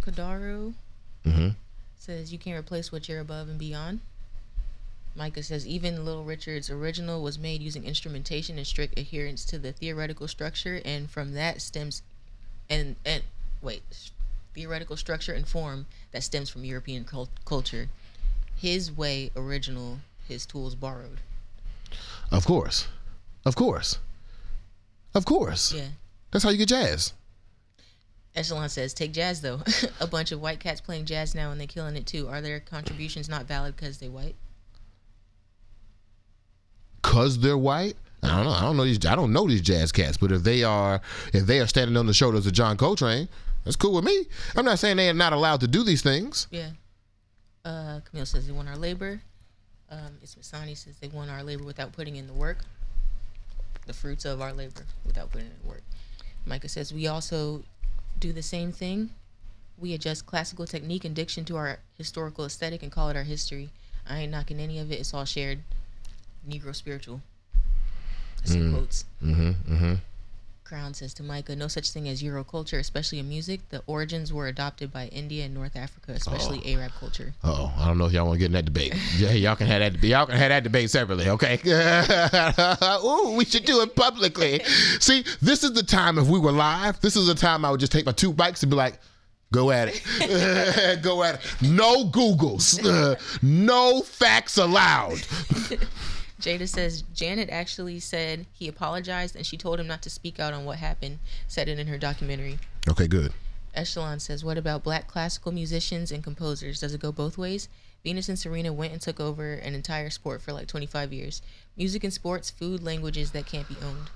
Kadaru 0.04 0.74
Mm-hmm. 1.24 1.48
Says 2.02 2.32
you 2.32 2.38
can't 2.38 2.58
replace 2.58 2.90
what 2.90 3.08
you're 3.08 3.20
above 3.20 3.48
and 3.48 3.58
beyond. 3.58 4.00
Micah 5.14 5.42
says 5.42 5.66
even 5.66 6.04
Little 6.04 6.24
Richard's 6.24 6.68
original 6.68 7.22
was 7.22 7.38
made 7.38 7.62
using 7.62 7.84
instrumentation 7.84 8.58
and 8.58 8.66
strict 8.66 8.98
adherence 8.98 9.44
to 9.44 9.58
the 9.58 9.72
theoretical 9.72 10.26
structure, 10.26 10.80
and 10.84 11.08
from 11.08 11.34
that 11.34 11.60
stems, 11.60 12.02
and 12.68 12.96
and 13.04 13.22
wait, 13.60 13.82
theoretical 14.52 14.96
structure 14.96 15.32
and 15.32 15.46
form 15.46 15.86
that 16.10 16.24
stems 16.24 16.50
from 16.50 16.64
European 16.64 17.04
cul- 17.04 17.28
culture. 17.44 17.88
His 18.56 18.90
way 18.90 19.30
original, 19.36 19.98
his 20.26 20.44
tools 20.44 20.74
borrowed. 20.74 21.20
Of 22.32 22.46
course, 22.46 22.88
of 23.44 23.54
course, 23.54 23.98
of 25.14 25.24
course. 25.24 25.72
Yeah. 25.72 25.88
That's 26.30 26.42
how 26.42 26.50
you 26.50 26.58
get 26.58 26.68
jazz. 26.68 27.12
Echelon 28.34 28.68
says, 28.68 28.94
take 28.94 29.12
jazz 29.12 29.40
though. 29.40 29.60
a 30.00 30.06
bunch 30.06 30.32
of 30.32 30.40
white 30.40 30.60
cats 30.60 30.80
playing 30.80 31.04
jazz 31.04 31.34
now 31.34 31.50
and 31.50 31.60
they're 31.60 31.66
killing 31.66 31.96
it 31.96 32.06
too. 32.06 32.28
Are 32.28 32.40
their 32.40 32.60
contributions 32.60 33.28
not 33.28 33.46
valid 33.46 33.76
because 33.76 33.98
they 33.98 34.08
white? 34.08 34.36
Cause 37.02 37.38
they're 37.38 37.58
white. 37.58 37.96
I 38.22 38.36
don't 38.36 38.44
know. 38.44 38.52
I 38.52 38.60
don't 38.60 38.76
know 38.76 38.84
these. 38.84 39.04
I 39.04 39.16
don't 39.16 39.32
know 39.32 39.48
these 39.48 39.60
jazz 39.60 39.90
cats. 39.90 40.16
But 40.16 40.30
if 40.30 40.44
they 40.44 40.62
are, 40.62 41.00
if 41.32 41.44
they 41.44 41.58
are 41.58 41.66
standing 41.66 41.96
on 41.96 42.06
the 42.06 42.14
shoulders 42.14 42.46
of 42.46 42.52
John 42.52 42.76
Coltrane, 42.76 43.28
that's 43.64 43.76
cool 43.76 43.94
with 43.94 44.04
me. 44.04 44.26
I'm 44.56 44.64
not 44.64 44.78
saying 44.78 44.96
they 44.96 45.08
are 45.08 45.14
not 45.14 45.32
allowed 45.32 45.60
to 45.60 45.66
do 45.66 45.82
these 45.82 46.02
things. 46.02 46.46
Yeah. 46.50 46.70
Uh, 47.64 48.00
Camille 48.08 48.26
says 48.26 48.46
they 48.46 48.52
want 48.52 48.68
our 48.68 48.76
labor. 48.76 49.20
Um, 49.90 50.18
Ismasani 50.24 50.76
says 50.76 50.96
they 51.00 51.08
want 51.08 51.30
our 51.30 51.42
labor 51.42 51.64
without 51.64 51.92
putting 51.92 52.16
in 52.16 52.26
the 52.26 52.32
work. 52.32 52.58
The 53.86 53.92
fruits 53.92 54.24
of 54.24 54.40
our 54.40 54.52
labor 54.52 54.84
without 55.04 55.30
putting 55.30 55.48
in 55.48 55.54
the 55.60 55.68
work. 55.68 55.82
Micah 56.46 56.68
says 56.68 56.94
we 56.94 57.08
also 57.08 57.62
do 58.22 58.32
the 58.32 58.42
same 58.42 58.70
thing. 58.70 59.10
We 59.76 59.94
adjust 59.94 60.26
classical 60.26 60.64
technique 60.64 61.04
and 61.04 61.14
diction 61.14 61.44
to 61.46 61.56
our 61.56 61.80
historical 61.98 62.44
aesthetic 62.44 62.82
and 62.82 62.92
call 62.92 63.08
it 63.08 63.16
our 63.16 63.24
history. 63.24 63.70
I 64.08 64.20
ain't 64.20 64.32
knocking 64.32 64.60
any 64.60 64.78
of 64.78 64.92
it. 64.92 65.00
It's 65.00 65.12
all 65.12 65.24
shared. 65.24 65.58
Negro 66.48 66.74
spiritual. 66.74 67.20
That's 68.38 68.54
in 68.54 68.72
quotes. 68.72 69.04
Mm-hmm. 69.22 69.74
Mm-hmm. 69.74 69.94
Crown 70.64 70.94
says 70.94 71.12
to 71.14 71.22
Micah, 71.22 71.54
no 71.54 71.68
such 71.68 71.90
thing 71.90 72.08
as 72.08 72.22
Euro 72.22 72.44
culture, 72.44 72.78
especially 72.78 73.18
in 73.18 73.28
music. 73.28 73.60
The 73.68 73.82
origins 73.86 74.32
were 74.32 74.46
adopted 74.48 74.92
by 74.92 75.06
India 75.08 75.44
and 75.44 75.52
North 75.54 75.76
Africa, 75.76 76.12
especially 76.12 76.74
Arab 76.74 76.92
culture. 76.98 77.34
Oh, 77.44 77.72
I 77.76 77.86
don't 77.86 77.98
know 77.98 78.06
if 78.06 78.12
y'all 78.12 78.26
want 78.26 78.36
to 78.36 78.38
get 78.38 78.46
in 78.46 78.52
that 78.52 78.64
debate. 78.64 78.94
Yeah, 79.18 79.32
y'all 79.32 79.56
can 79.56 79.66
have 79.66 79.80
that. 79.80 80.02
Y'all 80.06 80.26
can 80.26 80.36
have 80.36 80.48
that 80.48 80.62
debate 80.62 80.90
separately, 80.90 81.28
okay? 81.28 81.60
Ooh, 83.04 83.34
we 83.36 83.44
should 83.44 83.64
do 83.64 83.80
it 83.82 83.94
publicly. 83.94 84.62
See, 85.00 85.24
this 85.42 85.62
is 85.64 85.72
the 85.72 85.82
time 85.82 86.18
if 86.18 86.26
we 86.28 86.38
were 86.38 86.52
live. 86.52 87.00
This 87.00 87.16
is 87.16 87.26
the 87.26 87.34
time 87.34 87.64
I 87.64 87.70
would 87.70 87.80
just 87.80 87.92
take 87.92 88.06
my 88.06 88.12
two 88.12 88.32
bikes 88.32 88.62
and 88.62 88.70
be 88.70 88.76
like, 88.76 88.98
"Go 89.52 89.70
at 89.70 89.88
it, 89.92 91.02
go 91.02 91.22
at 91.22 91.34
it." 91.34 91.40
No 91.62 92.04
Googles, 92.06 92.82
Uh, 92.84 93.16
no 93.42 94.00
facts 94.00 94.56
allowed. 94.56 95.20
Jada 96.42 96.68
says 96.68 97.02
Janet 97.14 97.50
actually 97.50 98.00
said 98.00 98.46
he 98.52 98.66
apologized 98.66 99.36
and 99.36 99.46
she 99.46 99.56
told 99.56 99.78
him 99.78 99.86
not 99.86 100.02
to 100.02 100.10
speak 100.10 100.40
out 100.40 100.52
on 100.52 100.64
what 100.64 100.78
happened, 100.78 101.20
said 101.46 101.68
it 101.68 101.78
in 101.78 101.86
her 101.86 101.98
documentary. 101.98 102.58
Okay, 102.88 103.06
good. 103.06 103.32
Echelon 103.74 104.18
says, 104.18 104.44
What 104.44 104.58
about 104.58 104.82
black 104.82 105.06
classical 105.06 105.52
musicians 105.52 106.10
and 106.10 106.24
composers? 106.24 106.80
Does 106.80 106.94
it 106.94 107.00
go 107.00 107.12
both 107.12 107.38
ways? 107.38 107.68
Venus 108.02 108.28
and 108.28 108.36
Serena 108.36 108.72
went 108.72 108.92
and 108.92 109.00
took 109.00 109.20
over 109.20 109.52
an 109.52 109.74
entire 109.74 110.10
sport 110.10 110.42
for 110.42 110.52
like 110.52 110.66
25 110.66 111.12
years. 111.12 111.42
Music 111.76 112.02
and 112.02 112.12
sports, 112.12 112.50
food, 112.50 112.82
languages 112.82 113.30
that 113.30 113.46
can't 113.46 113.68
be 113.68 113.76
owned. 113.80 114.10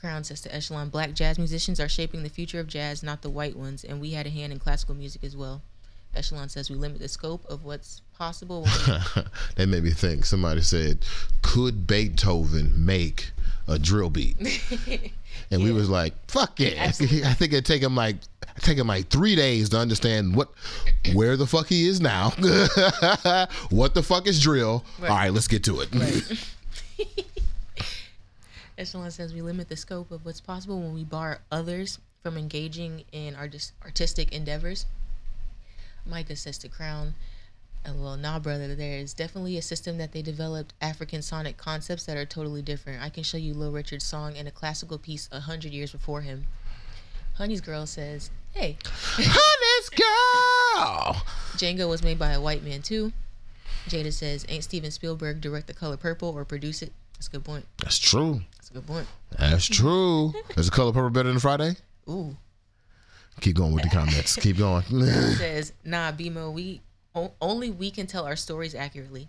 Crown 0.00 0.22
says 0.22 0.40
to 0.42 0.54
Echelon, 0.54 0.90
Black 0.90 1.12
jazz 1.12 1.38
musicians 1.38 1.80
are 1.80 1.88
shaping 1.88 2.22
the 2.22 2.28
future 2.28 2.60
of 2.60 2.68
jazz, 2.68 3.02
not 3.02 3.22
the 3.22 3.30
white 3.30 3.56
ones, 3.56 3.82
and 3.82 4.00
we 4.00 4.12
had 4.12 4.26
a 4.26 4.30
hand 4.30 4.52
in 4.52 4.60
classical 4.60 4.94
music 4.94 5.24
as 5.24 5.36
well. 5.36 5.62
Echelon 6.14 6.48
says 6.48 6.68
we 6.68 6.76
limit 6.76 7.00
the 7.00 7.08
scope 7.08 7.44
of 7.48 7.64
what's 7.64 8.02
possible. 8.18 8.66
That 9.56 9.66
made 9.68 9.82
me 9.82 9.90
think. 9.90 10.24
Somebody 10.24 10.62
said, 10.62 11.04
"Could 11.42 11.86
Beethoven 11.86 12.72
make 12.84 13.32
a 13.68 13.78
drill 13.78 14.10
beat?" 14.10 14.36
And 15.50 15.62
we 15.62 15.72
was 15.72 15.88
like, 15.88 16.14
"Fuck 16.28 16.60
yeah!" 16.60 16.84
I 16.86 16.90
think 16.90 17.52
it'd 17.52 17.66
take 17.66 17.82
him 17.82 17.94
like 17.94 18.16
take 18.60 18.78
him 18.78 18.86
like 18.86 19.08
three 19.08 19.34
days 19.34 19.70
to 19.70 19.78
understand 19.78 20.34
what 20.36 20.50
where 21.14 21.36
the 21.36 21.46
fuck 21.46 21.66
he 21.68 21.88
is 21.88 22.00
now. 22.00 22.30
what 23.70 23.94
the 23.94 24.02
fuck 24.02 24.26
is 24.26 24.40
drill? 24.40 24.84
Right. 24.98 25.10
All 25.10 25.16
right, 25.16 25.32
let's 25.32 25.48
get 25.48 25.64
to 25.64 25.80
it. 25.80 25.88
Echelon 28.78 29.10
says 29.10 29.34
we 29.34 29.42
limit 29.42 29.68
the 29.68 29.76
scope 29.76 30.10
of 30.10 30.24
what's 30.24 30.40
possible 30.40 30.80
when 30.80 30.94
we 30.94 31.04
bar 31.04 31.40
others 31.50 31.98
from 32.22 32.36
engaging 32.38 33.04
in 33.12 33.34
artis- 33.34 33.72
artistic 33.84 34.32
endeavors. 34.32 34.86
Micah 36.06 36.36
says 36.36 36.58
to 36.58 36.68
Crown, 36.68 37.14
uh, 37.84 37.92
well, 37.96 38.16
nah, 38.16 38.38
brother, 38.38 38.74
there 38.74 38.98
is 38.98 39.12
definitely 39.12 39.58
a 39.58 39.62
system 39.62 39.98
that 39.98 40.12
they 40.12 40.22
developed 40.22 40.72
African 40.80 41.20
sonic 41.20 41.56
concepts 41.56 42.06
that 42.06 42.16
are 42.16 42.24
totally 42.24 42.62
different. 42.62 43.02
I 43.02 43.08
can 43.08 43.24
show 43.24 43.38
you 43.38 43.54
Lil 43.54 43.72
Richard's 43.72 44.04
song 44.04 44.36
and 44.36 44.46
a 44.46 44.52
classical 44.52 44.98
piece 44.98 45.28
a 45.32 45.40
hundred 45.40 45.72
years 45.72 45.90
before 45.90 46.20
him. 46.20 46.46
Honey's 47.34 47.60
girl 47.60 47.86
says, 47.86 48.30
hey, 48.52 48.76
Honey's 48.86 49.88
girl. 49.88 51.22
Django 51.56 51.88
was 51.88 52.02
made 52.02 52.18
by 52.18 52.32
a 52.32 52.40
white 52.40 52.62
man 52.62 52.82
too. 52.82 53.12
Jada 53.88 54.12
says, 54.12 54.46
ain't 54.48 54.64
Steven 54.64 54.90
Spielberg 54.90 55.40
direct 55.40 55.66
The 55.66 55.74
Color 55.74 55.96
Purple 55.96 56.28
or 56.28 56.44
produce 56.44 56.82
it? 56.82 56.92
That's 57.14 57.28
a 57.28 57.30
good 57.30 57.44
point. 57.44 57.66
That's 57.78 57.98
true. 57.98 58.42
That's 58.56 58.70
a 58.70 58.74
good 58.74 58.86
point. 58.86 59.06
That's 59.38 59.66
true. 59.66 60.32
Is 60.56 60.66
the 60.66 60.72
color 60.72 60.92
purple 60.92 61.10
better 61.10 61.28
than 61.28 61.38
Friday? 61.38 61.76
Ooh. 62.08 62.36
Keep 63.40 63.56
going 63.56 63.72
with 63.72 63.82
the 63.82 63.90
comments. 63.90 64.36
Keep 64.36 64.58
going. 64.58 64.82
says, 65.36 65.72
nah, 65.84 66.12
BMO, 66.12 66.52
we 66.52 66.80
o- 67.14 67.32
only 67.40 67.70
we 67.70 67.90
can 67.90 68.06
tell 68.06 68.24
our 68.24 68.36
stories 68.36 68.74
accurately. 68.74 69.28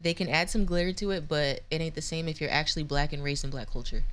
They 0.00 0.14
can 0.14 0.28
add 0.28 0.48
some 0.48 0.64
glitter 0.64 0.92
to 0.94 1.10
it, 1.10 1.28
but 1.28 1.60
it 1.70 1.80
ain't 1.80 1.94
the 1.94 2.02
same 2.02 2.28
if 2.28 2.40
you're 2.40 2.50
actually 2.50 2.84
black 2.84 3.12
and 3.12 3.22
raised 3.22 3.44
in 3.44 3.50
black 3.50 3.70
culture. 3.70 4.04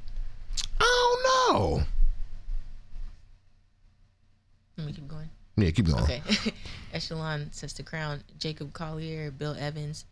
oh 0.79 1.49
no. 1.49 1.83
Let 4.77 4.87
me 4.87 4.93
keep 4.93 5.07
going. 5.07 5.29
Yeah, 5.55 5.71
keep 5.71 5.87
going. 5.87 6.03
Okay. 6.03 6.21
Echelon 6.93 7.49
says 7.51 7.73
to 7.73 7.83
Crown, 7.83 8.23
Jacob 8.37 8.73
Collier, 8.73 9.31
Bill 9.31 9.55
Evans, 9.59 10.05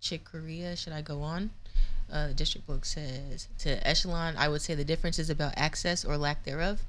Chick 0.00 0.24
Corea. 0.30 0.76
Should 0.76 0.92
I 0.92 1.00
go 1.00 1.22
on? 1.22 1.50
Uh, 2.12 2.32
District 2.34 2.66
Book 2.66 2.84
says 2.84 3.48
to 3.58 3.86
Echelon, 3.86 4.34
I 4.36 4.48
would 4.48 4.60
say 4.60 4.74
the 4.74 4.84
difference 4.84 5.18
is 5.18 5.30
about 5.30 5.54
access 5.56 6.04
or 6.04 6.16
lack 6.16 6.44
thereof. 6.44 6.82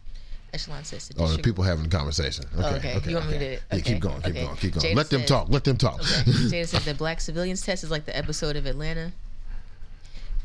Echelon 0.54 0.84
says 0.84 1.08
to 1.08 1.14
Oh, 1.22 1.28
the 1.28 1.42
people 1.42 1.64
having 1.64 1.86
a 1.86 1.90
conversation. 1.90 2.46
Okay, 2.58 2.64
Oh, 2.68 2.76
okay. 2.76 2.96
okay. 2.98 3.10
You 3.10 3.16
want 3.16 3.30
me 3.30 3.36
okay. 3.38 3.56
to- 3.70 3.76
Yeah, 3.78 3.82
keep 3.84 4.00
going. 4.00 4.16
Keep 4.22 4.26
okay. 4.32 4.44
going. 4.46 4.56
Keep 4.58 4.74
going. 4.76 4.86
Jada 4.86 4.96
Let 4.96 5.10
them 5.10 5.24
talk. 5.26 5.50
Let 5.50 5.64
them 5.64 5.78
talk. 5.78 6.00
Okay. 6.02 6.06
Jada 6.32 6.68
says 6.68 6.86
the 6.86 6.94
black 6.94 7.22
civilians 7.22 7.62
test 7.62 7.84
is 7.84 7.92
like 7.92 8.06
the 8.06 8.16
episode 8.18 8.56
of 8.58 8.66
Atlanta. 8.66 9.12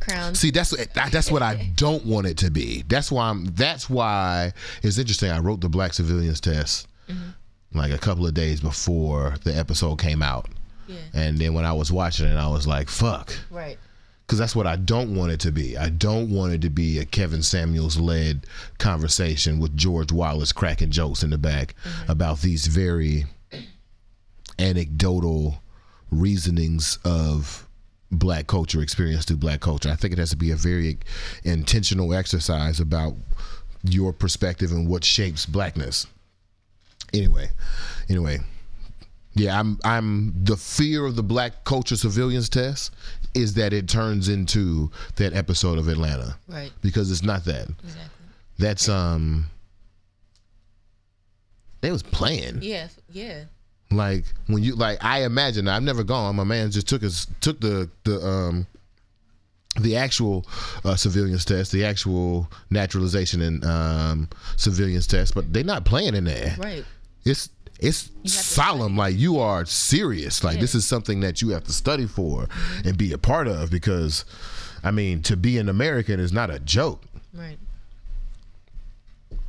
Crown. 0.00 0.34
See, 0.34 0.50
that's 0.50 0.70
that, 0.94 1.10
that's 1.10 1.30
what 1.32 1.42
I 1.42 1.70
don't 1.74 2.04
want 2.04 2.26
it 2.26 2.36
to 2.38 2.50
be. 2.50 2.84
That's 2.86 3.10
why 3.10 3.28
I'm. 3.30 3.46
That's 3.46 3.88
why 3.90 4.52
it's 4.82 4.98
interesting. 4.98 5.30
I 5.30 5.38
wrote 5.40 5.60
the 5.60 5.68
black 5.68 5.94
civilians 5.94 6.40
test 6.40 6.86
Mm-hmm. 7.08 7.78
like 7.78 7.92
a 7.92 7.98
couple 7.98 8.26
of 8.26 8.34
days 8.34 8.60
before 8.60 9.36
the 9.44 9.56
episode 9.56 9.96
came 10.00 10.22
out, 10.22 10.48
Yeah. 10.88 10.96
and 11.14 11.38
then 11.38 11.54
when 11.54 11.64
I 11.64 11.72
was 11.72 11.90
watching 11.90 12.26
it, 12.26 12.34
I 12.36 12.46
was 12.48 12.66
like, 12.66 12.88
"Fuck," 12.88 13.32
Right. 13.50 13.78
Because 14.26 14.38
that's 14.40 14.56
what 14.56 14.66
I 14.66 14.74
don't 14.74 15.14
want 15.14 15.30
it 15.30 15.40
to 15.40 15.52
be. 15.52 15.76
I 15.76 15.88
don't 15.88 16.30
want 16.30 16.52
it 16.52 16.60
to 16.62 16.70
be 16.70 16.98
a 16.98 17.04
Kevin 17.04 17.42
Samuels 17.42 17.96
led 17.96 18.44
conversation 18.78 19.60
with 19.60 19.76
George 19.76 20.10
Wallace 20.10 20.52
cracking 20.52 20.90
jokes 20.90 21.22
in 21.22 21.30
the 21.30 21.38
back 21.38 21.74
mm-hmm. 21.84 22.10
about 22.10 22.40
these 22.40 22.66
very 22.66 23.26
anecdotal 24.58 25.62
reasonings 26.10 26.98
of 27.04 27.68
black 28.10 28.48
culture 28.48 28.80
experience 28.80 29.24
through 29.24 29.36
black 29.36 29.60
culture. 29.60 29.90
I 29.90 29.96
think 29.96 30.12
it 30.12 30.18
has 30.18 30.30
to 30.30 30.36
be 30.36 30.50
a 30.50 30.56
very 30.56 30.98
intentional 31.44 32.12
exercise 32.12 32.80
about 32.80 33.14
your 33.82 34.12
perspective 34.12 34.72
and 34.72 34.88
what 34.88 35.04
shapes 35.04 35.46
blackness. 35.46 36.06
Anyway, 37.14 37.50
anyway, 38.08 38.40
yeah, 39.36 39.60
I'm 39.60 39.78
I'm 39.84 40.32
the 40.44 40.56
fear 40.56 41.04
of 41.04 41.14
the 41.14 41.22
black 41.22 41.64
culture 41.64 41.96
civilians 41.96 42.48
test 42.48 42.92
is 43.34 43.52
that 43.54 43.74
it 43.74 43.86
turns 43.86 44.30
into 44.30 44.90
that 45.16 45.34
episode 45.34 45.78
of 45.78 45.88
Atlanta. 45.88 46.38
Right. 46.48 46.72
Because 46.80 47.10
it's 47.10 47.22
not 47.22 47.44
that. 47.44 47.68
Exactly. 47.68 48.26
That's 48.58 48.88
um 48.88 49.46
they 51.82 51.92
was 51.92 52.02
playing. 52.02 52.60
Yeah. 52.62 52.88
Yeah. 53.12 53.44
Like 53.90 54.24
when 54.46 54.62
you 54.62 54.74
like 54.74 55.04
I 55.04 55.24
imagine 55.24 55.68
I've 55.68 55.82
never 55.82 56.02
gone. 56.02 56.34
My 56.36 56.44
man 56.44 56.70
just 56.70 56.88
took 56.88 57.02
his 57.02 57.26
took 57.42 57.60
the 57.60 57.90
the 58.04 58.26
um 58.26 58.66
the 59.78 59.96
actual 59.96 60.46
uh, 60.86 60.96
civilians 60.96 61.44
test, 61.44 61.70
the 61.70 61.84
actual 61.84 62.50
naturalization 62.70 63.42
and 63.42 63.62
um, 63.66 64.26
civilians 64.56 65.06
test, 65.06 65.34
but 65.34 65.52
they're 65.52 65.64
not 65.64 65.84
playing 65.84 66.14
in 66.14 66.24
there. 66.24 66.56
Right. 66.58 66.82
It's 67.26 67.50
it's 67.78 68.10
solemn. 68.24 68.96
Like 68.96 69.16
you 69.16 69.38
are 69.38 69.64
serious. 69.64 70.42
Like 70.42 70.60
this 70.60 70.74
is 70.74 70.86
something 70.86 71.20
that 71.20 71.42
you 71.42 71.50
have 71.50 71.64
to 71.64 71.72
study 71.72 72.06
for 72.06 72.48
and 72.84 72.96
be 72.96 73.12
a 73.12 73.18
part 73.18 73.48
of 73.48 73.70
because, 73.70 74.24
I 74.82 74.90
mean, 74.90 75.22
to 75.22 75.36
be 75.36 75.58
an 75.58 75.68
American 75.68 76.20
is 76.20 76.32
not 76.32 76.50
a 76.50 76.58
joke. 76.58 77.02
Right. 77.34 77.58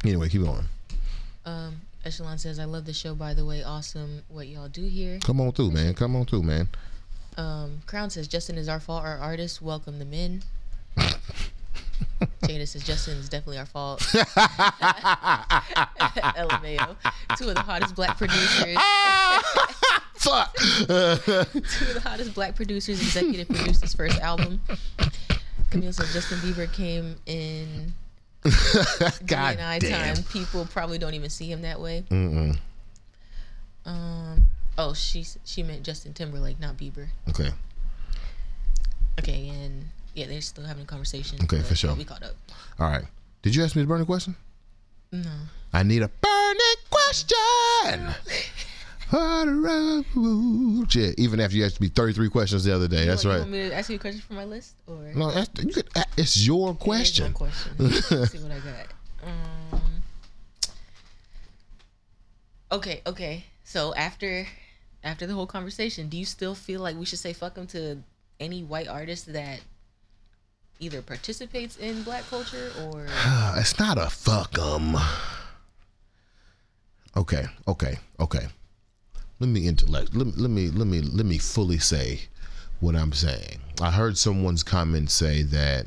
Anyway, 0.04 0.30
keep 0.30 0.44
going. 0.44 0.66
Um, 1.46 1.82
Echelon 2.06 2.38
says, 2.38 2.60
I 2.60 2.66
love 2.66 2.86
the 2.86 2.94
show, 2.94 3.16
by 3.16 3.34
the 3.34 3.46
way. 3.46 3.64
Awesome 3.64 4.22
what 4.30 4.48
y'all 4.48 4.68
do 4.68 4.84
here. 4.84 5.20
Come 5.24 5.42
on 5.42 5.52
through, 5.52 5.72
man. 5.72 5.94
Come 5.94 6.16
on 6.16 6.26
through, 6.26 6.44
man. 6.44 6.68
Um, 7.38 7.82
Crown 7.86 8.10
says, 8.10 8.28
Justin 8.28 8.58
is 8.58 8.68
our 8.68 8.80
fault. 8.80 9.04
Our 9.04 9.18
artists 9.18 9.62
welcome 9.62 10.00
the 10.00 10.06
men. 10.06 10.44
Jada 12.44 12.68
says, 12.68 12.84
Justin 12.84 13.18
is 13.18 13.30
definitely 13.30 13.58
our 13.60 13.66
fault. 13.66 14.00
LMAO. 16.36 16.96
Two 17.38 17.50
of 17.50 17.56
the 17.56 17.62
hottest 17.62 17.96
black 17.96 18.18
producers. 18.18 18.78
Fuck. 20.16 20.56
Two 20.56 20.84
of 20.84 21.94
the 21.94 22.02
hottest 22.04 22.34
black 22.34 22.56
producers 22.56 23.00
executive 23.02 23.48
produced 23.48 23.82
his 23.82 23.94
first 23.94 24.20
album. 24.20 24.62
Camille 25.70 25.94
says, 25.94 26.14
Justin 26.14 26.40
Bieber 26.40 26.72
came 26.72 27.16
in 27.26 27.94
God 29.26 29.58
damn. 29.80 30.16
time. 30.16 30.24
People 30.32 30.66
probably 30.72 30.98
don't 30.98 31.14
even 31.14 31.30
see 31.30 31.52
him 31.52 31.62
that 31.64 31.80
way. 31.80 32.04
Mm-mm. 32.10 32.58
Um. 33.86 34.48
Oh, 34.78 34.94
she 34.94 35.26
she 35.44 35.64
meant 35.64 35.84
Justin 35.84 36.14
Timberlake, 36.14 36.60
not 36.60 36.78
Bieber. 36.78 37.08
Okay. 37.30 37.50
Okay, 39.20 39.50
and 39.50 39.86
yeah, 40.18 40.26
they're 40.26 40.42
still 40.42 40.66
having 40.66 40.84
a 40.84 40.88
conversation. 40.88 41.38
Okay, 41.44 41.62
for 41.62 41.76
sure. 41.76 41.94
We 41.94 42.04
caught 42.04 42.24
up. 42.24 42.34
All 42.80 42.90
right. 42.90 43.06
Did 43.44 43.56
you 43.56 43.64
ask 43.64 43.76
me 43.76 43.84
the 43.84 43.88
burning 43.88 44.08
question? 44.08 44.36
No. 45.12 45.30
I 45.72 45.84
need 45.84 46.02
a 46.02 46.10
burning 46.10 46.78
question. 46.90 48.16
Yeah, 49.10 50.02
even 51.18 51.40
after 51.40 51.56
you 51.56 51.64
asked 51.64 51.80
me 51.80 51.88
33 51.88 52.30
questions 52.30 52.66
the 52.66 52.76
other 52.76 52.90
day. 52.90 53.06
That's 53.06 53.24
you 53.24 53.30
right. 53.30 53.40
Want 53.40 53.52
me 53.52 53.70
to 53.70 53.74
ask 53.74 53.90
you 53.90 53.96
a 53.96 54.00
question 54.00 54.20
from 54.20 54.36
my 54.36 54.44
list, 54.44 54.74
or 54.86 54.98
No, 55.16 55.32
that's, 55.32 55.50
you 55.64 55.72
could, 55.72 55.88
it's 56.18 56.46
your 56.46 56.76
question. 56.76 57.32
question. 57.32 57.72
Let's 57.78 58.32
see 58.32 58.40
what 58.40 58.52
I 58.52 58.60
got. 58.60 58.88
Um. 59.24 59.82
Okay. 62.70 63.02
Okay. 63.08 63.46
So 63.64 63.96
after 63.96 64.46
after 65.06 65.26
the 65.26 65.34
whole 65.34 65.48
conversation, 65.48 66.10
do 66.10 66.18
you 66.18 66.26
still 66.26 66.54
feel 66.54 66.82
like 66.82 66.98
we 66.98 67.06
should 67.06 67.20
say 67.20 67.32
fuck 67.32 67.54
them 67.54 67.68
to 67.68 68.00
any 68.42 68.62
white 68.64 68.90
artist 68.90 69.32
that 69.32 69.62
either 70.80 71.02
participates 71.02 71.78
in 71.78 72.04
black 72.04 72.28
culture 72.30 72.72
or 72.86 73.06
it's 73.58 73.78
not 73.80 73.98
a 73.98 74.10
fuck 74.10 74.58
'em. 74.60 74.96
Okay, 77.16 77.46
okay, 77.68 77.98
okay. 78.20 78.48
Let 79.40 79.50
me 79.50 79.68
intellect. 79.68 80.16
Let, 80.16 80.28
me- 80.28 80.34
let 80.36 80.50
me 80.50 80.70
let 80.70 80.88
me 80.88 81.02
let 81.02 81.26
me 81.26 81.38
fully 81.38 81.80
say 81.80 82.22
what 82.80 82.96
I'm 82.96 83.12
saying. 83.14 83.60
I 83.82 83.92
heard 83.92 84.18
someone's 84.18 84.64
comment 84.64 85.10
say 85.12 85.42
that 85.44 85.86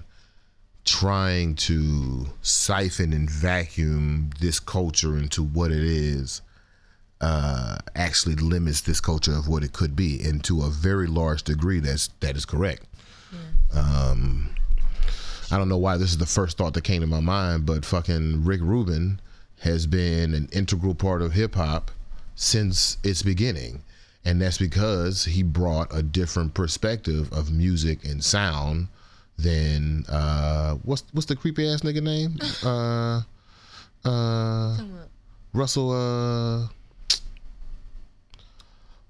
trying 0.85 1.55
to 1.55 2.27
siphon 2.43 3.12
and 3.12 3.29
vacuum 3.31 4.31
this 4.41 4.59
culture 4.59 5.17
into 5.17 5.43
what 5.43 5.71
it 5.71 5.83
is 5.85 6.41
uh, 7.21 7.79
actually 7.95 8.35
limits 8.37 8.81
this 8.81 9.01
culture 9.01 9.33
of 9.37 9.47
what 9.47 9.62
it 9.62 9.73
could 9.73 9.95
be, 9.95 10.21
and 10.23 10.43
to 10.45 10.62
a 10.62 10.71
very 10.71 11.07
large 11.07 11.43
degree, 11.45 11.79
that's 11.81 12.09
that 12.21 12.37
is 12.37 12.45
correct. 12.45 12.85
Um, 13.73 14.51
I 15.51 15.59
don't 15.59 15.69
know 15.69 15.79
why 15.79 15.97
this 15.97 16.11
is 16.11 16.19
the 16.19 16.27
first 16.27 16.57
thought 16.57 16.75
that 16.75 16.85
came 16.85 17.01
to 17.01 17.07
my 17.07 17.21
mind, 17.21 17.67
but 17.67 17.85
fucking 17.85 18.45
Rick 18.45 18.61
Rubin 18.63 19.21
has 19.61 19.87
been 19.87 20.35
an 20.35 20.49
integral 20.53 20.95
part 20.95 21.23
of 21.23 21.33
hip 21.33 21.55
hop 21.55 21.91
since 22.35 22.97
its 23.03 23.23
beginning. 23.23 23.83
And 24.25 24.41
that's 24.41 24.59
because 24.59 25.25
he 25.25 25.43
brought 25.43 25.95
a 25.95 26.03
different 26.03 26.55
perspective 26.55 27.33
of 27.33 27.51
music 27.51 28.05
and 28.05 28.23
sound 28.23 28.89
than 29.39 30.05
uh 30.11 30.75
what's 30.83 31.03
what's 31.13 31.27
the 31.27 31.35
creepy 31.35 31.67
ass 31.67 31.81
nigga 31.81 32.03
name? 32.03 32.37
Uh 32.63 33.23
uh 34.09 34.77
Russell 35.55 35.93
uh 35.93 36.69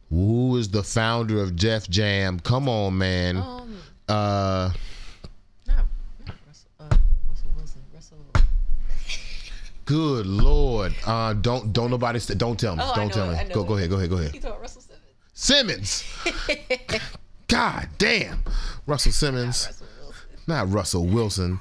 who 0.08 0.56
is 0.56 0.68
the 0.68 0.82
founder 0.82 1.40
of 1.40 1.56
Def 1.56 1.88
Jam? 1.88 2.40
Come 2.40 2.68
on, 2.68 2.98
man. 2.98 3.36
Um, 3.36 3.76
uh 4.08 4.70
Good 9.90 10.26
lord. 10.26 10.94
Uh 11.04 11.32
don't 11.32 11.72
don't 11.72 11.90
nobody 11.90 12.20
st- 12.20 12.38
don't 12.38 12.56
tell 12.58 12.76
me. 12.76 12.82
Oh, 12.86 12.92
don't 12.94 13.08
know 13.08 13.34
tell 13.34 13.44
me. 13.44 13.52
Go 13.52 13.64
go 13.64 13.76
ahead, 13.76 13.90
go 13.90 13.96
ahead, 13.96 14.08
go 14.08 14.16
You 14.20 14.22
ahead. 14.28 14.40
thought 14.40 14.60
Russell 14.60 14.82
Simmons? 15.34 16.04
Simmons. 16.14 17.02
God 17.48 17.88
damn. 17.98 18.44
Russell 18.86 19.10
Simmons. 19.10 19.82
Not 20.46 20.70
Russell 20.70 21.06
Wilson. 21.06 21.58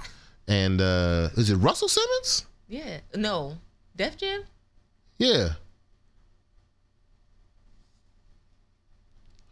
And 0.47 0.79
uh 0.79 1.29
is 1.37 1.49
it 1.49 1.55
Russell 1.55 1.87
Simmons? 1.87 2.45
Yeah. 2.67 2.99
No, 3.15 3.57
Def 3.95 4.15
Jam? 4.15 4.43
Yeah. 5.17 5.53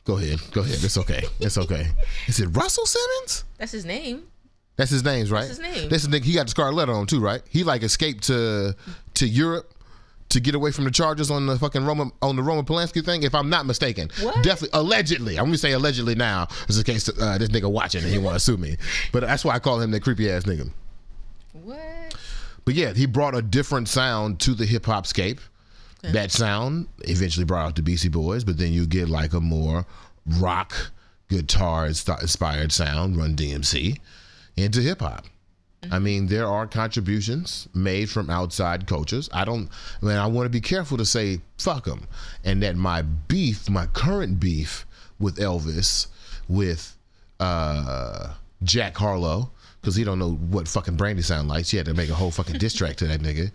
Go 0.04 0.18
ahead. 0.18 0.40
Go 0.52 0.62
ahead. 0.62 0.84
It's 0.84 0.98
okay. 1.00 1.24
It's 1.40 1.58
okay. 1.58 1.88
Is 2.28 2.40
it 2.40 2.48
Russell 2.50 2.86
Simmons? 2.86 3.44
That's 3.58 3.72
his 3.72 3.86
name. 3.86 4.28
That's 4.78 4.92
his 4.92 5.04
name, 5.04 5.28
right? 5.28 5.48
That's 5.48 5.58
his 5.58 5.60
name. 5.60 5.90
That's 5.90 6.08
the 6.08 6.20
nigga. 6.20 6.24
He 6.24 6.34
got 6.34 6.46
the 6.46 6.52
scarlet 6.52 6.76
letter 6.76 6.94
on 6.94 7.08
too, 7.08 7.20
right? 7.20 7.42
He 7.50 7.64
like 7.64 7.84
escaped 7.84 8.24
to 8.26 8.76
to 9.16 9.28
Europe 9.28 9.74
to 10.30 10.40
get 10.40 10.56
away 10.56 10.72
from 10.72 10.84
the 10.84 10.92
charges 10.92 11.32
on 11.32 11.46
the 11.46 11.58
fucking 11.58 11.86
Roman 11.86 12.12
on 12.22 12.36
the 12.36 12.44
Roman 12.44 12.66
Polanski 12.66 13.04
thing, 13.04 13.24
if 13.24 13.34
I'm 13.34 13.50
not 13.50 13.66
mistaken. 13.66 14.10
What? 14.22 14.44
Definitely, 14.44 14.80
allegedly. 14.80 15.38
I'm 15.38 15.46
gonna 15.46 15.58
say 15.58 15.72
allegedly 15.72 16.16
now, 16.16 16.48
just 16.68 16.80
in 16.80 16.84
case 16.86 17.10
uh, 17.10 17.38
this 17.38 17.50
nigga 17.50 17.70
watching 17.70 18.04
and 18.04 18.12
he 18.12 18.18
want 18.18 18.36
to 18.36 18.40
sue 18.40 18.58
me. 18.58 18.78
But 19.12 19.22
that's 19.22 19.44
why 19.44 19.56
I 19.56 19.60
call 19.60 19.82
him 19.82 19.92
that 19.92 20.02
creepy 20.02 20.30
ass 20.30 20.44
nigga. 20.44 20.70
What? 21.54 22.16
But 22.66 22.76
yeah, 22.76 22.94
he 22.94 23.06
brought 23.06 23.36
a 23.36 23.42
different 23.42 23.88
sound 23.88 24.40
to 24.42 24.54
the 24.54 24.66
hip 24.66 24.86
hop 24.86 25.08
scape. 25.08 25.40
That 26.04 26.32
sound 26.32 26.88
eventually 27.00 27.44
brought 27.44 27.66
out 27.66 27.76
the 27.76 27.82
Beastie 27.82 28.08
Boys, 28.08 28.46
but 28.46 28.58
then 28.58 28.72
you 28.72 28.86
get 28.86 29.10
like 29.10 29.34
a 29.34 29.42
more 29.42 29.86
rock 30.40 30.74
guitar 31.28 31.88
inspired 31.88 32.72
sound, 32.72 33.18
Run 33.18 33.36
DMC, 33.36 34.00
into 34.58 34.82
hip 34.82 35.00
hop. 35.00 35.26
I 35.92 36.00
mean, 36.00 36.26
there 36.28 36.48
are 36.48 36.66
contributions 36.68 37.68
made 37.74 38.10
from 38.10 38.30
outside 38.30 38.88
coaches. 38.88 39.30
I 39.32 39.46
don't, 39.46 39.70
I 40.02 40.06
mean, 40.06 40.18
I 40.18 40.26
want 40.26 40.46
to 40.46 40.50
be 40.50 40.60
careful 40.60 40.98
to 40.98 41.06
say 41.06 41.40
fuck 41.58 41.86
them, 41.86 42.08
and 42.44 42.62
that 42.64 42.76
my 42.76 43.04
beef, 43.04 43.70
my 43.70 43.86
current 43.88 44.40
beef 44.40 44.86
with 45.20 45.38
Elvis, 45.38 46.08
with 46.50 46.98
uh, 47.40 48.34
Jack 48.64 48.98
Harlow, 48.98 49.52
because 49.80 49.96
he 49.96 50.04
don't 50.04 50.20
know 50.20 50.32
what 50.32 50.68
fucking 50.68 50.96
Brandy 50.96 51.22
sound 51.22 51.48
like. 51.48 51.66
She 51.66 51.78
had 51.78 51.86
to 51.86 51.94
make 51.94 52.10
a 52.10 52.16
whole 52.16 52.32
fucking 52.32 52.58
diss 52.58 52.74
track 52.74 52.96
to 52.98 53.08
that 53.08 53.22
nigga. 53.22 53.52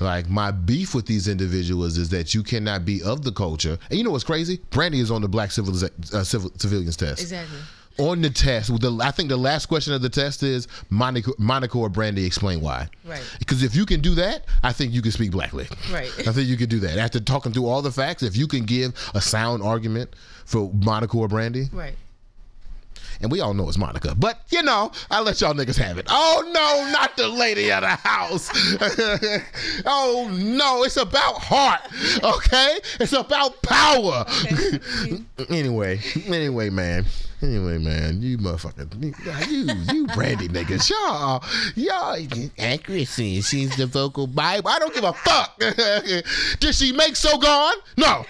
Like 0.00 0.28
my 0.28 0.50
beef 0.50 0.94
with 0.94 1.06
these 1.06 1.28
individuals 1.28 1.96
is 1.96 2.08
that 2.10 2.34
you 2.34 2.42
cannot 2.42 2.84
be 2.84 3.02
of 3.02 3.22
the 3.22 3.32
culture. 3.32 3.78
And 3.88 3.98
you 3.98 4.04
know 4.04 4.10
what's 4.10 4.24
crazy? 4.24 4.60
Brandy 4.70 5.00
is 5.00 5.10
on 5.10 5.22
the 5.22 5.28
black 5.28 5.50
civiliza- 5.50 6.12
uh, 6.12 6.24
civil, 6.24 6.50
civilians 6.56 6.96
test. 6.96 7.22
Exactly. 7.22 7.58
On 8.00 8.20
the 8.20 8.30
test, 8.30 8.80
the, 8.80 8.98
I 9.02 9.10
think 9.10 9.28
the 9.28 9.36
last 9.36 9.66
question 9.66 9.92
of 9.92 10.02
the 10.02 10.08
test 10.08 10.42
is 10.42 10.66
Monica, 10.88 11.32
Monica 11.38 11.78
or 11.78 11.88
Brandy 11.88 12.24
explain 12.24 12.60
why. 12.60 12.88
Right. 13.04 13.22
Because 13.38 13.62
if 13.62 13.74
you 13.76 13.84
can 13.86 14.00
do 14.00 14.14
that, 14.16 14.44
I 14.62 14.72
think 14.72 14.92
you 14.92 15.02
can 15.02 15.12
speak 15.12 15.30
blackly. 15.30 15.68
Right. 15.92 16.10
I 16.26 16.32
think 16.32 16.48
you 16.48 16.56
can 16.56 16.68
do 16.68 16.80
that. 16.80 16.98
After 16.98 17.20
talking 17.20 17.52
through 17.52 17.66
all 17.66 17.82
the 17.82 17.92
facts, 17.92 18.22
if 18.22 18.36
you 18.36 18.46
can 18.46 18.64
give 18.64 18.94
a 19.14 19.20
sound 19.20 19.62
argument 19.62 20.14
for 20.44 20.70
Monica 20.72 21.16
or 21.16 21.28
Brandy, 21.28 21.68
Right. 21.72 21.94
And 23.20 23.30
we 23.30 23.40
all 23.40 23.54
know 23.54 23.68
it's 23.68 23.78
Monica. 23.78 24.14
But 24.14 24.40
you 24.50 24.62
know, 24.62 24.90
I 25.10 25.20
let 25.20 25.40
y'all 25.40 25.54
niggas 25.54 25.76
have 25.76 25.98
it. 25.98 26.06
Oh 26.08 26.42
no, 26.46 26.92
not 26.92 27.16
the 27.16 27.28
lady 27.28 27.70
of 27.70 27.82
the 27.82 27.88
house. 27.88 28.50
oh 29.86 30.30
no, 30.32 30.84
it's 30.84 30.96
about 30.96 31.36
heart. 31.38 31.80
Okay, 32.22 32.78
it's 32.98 33.12
about 33.12 33.60
power. 33.62 34.24
anyway, 35.50 36.00
anyway, 36.26 36.70
man. 36.70 37.04
Anyway, 37.42 37.78
man, 37.78 38.20
you 38.20 38.36
motherfucker, 38.36 38.86
you 39.48 39.94
you 39.94 40.06
brandy 40.08 40.46
niggas, 40.46 40.90
y'all, 40.90 41.42
y'all 41.74 42.18
accuracy. 42.58 43.40
She's 43.40 43.74
the 43.78 43.86
vocal 43.86 44.26
bible. 44.26 44.68
I 44.68 44.78
don't 44.78 44.94
give 44.94 45.04
a 45.04 45.14
fuck. 45.14 45.58
Did 46.60 46.74
she 46.74 46.92
make 46.92 47.16
so 47.16 47.38
gone? 47.38 47.76
No. 47.96 48.26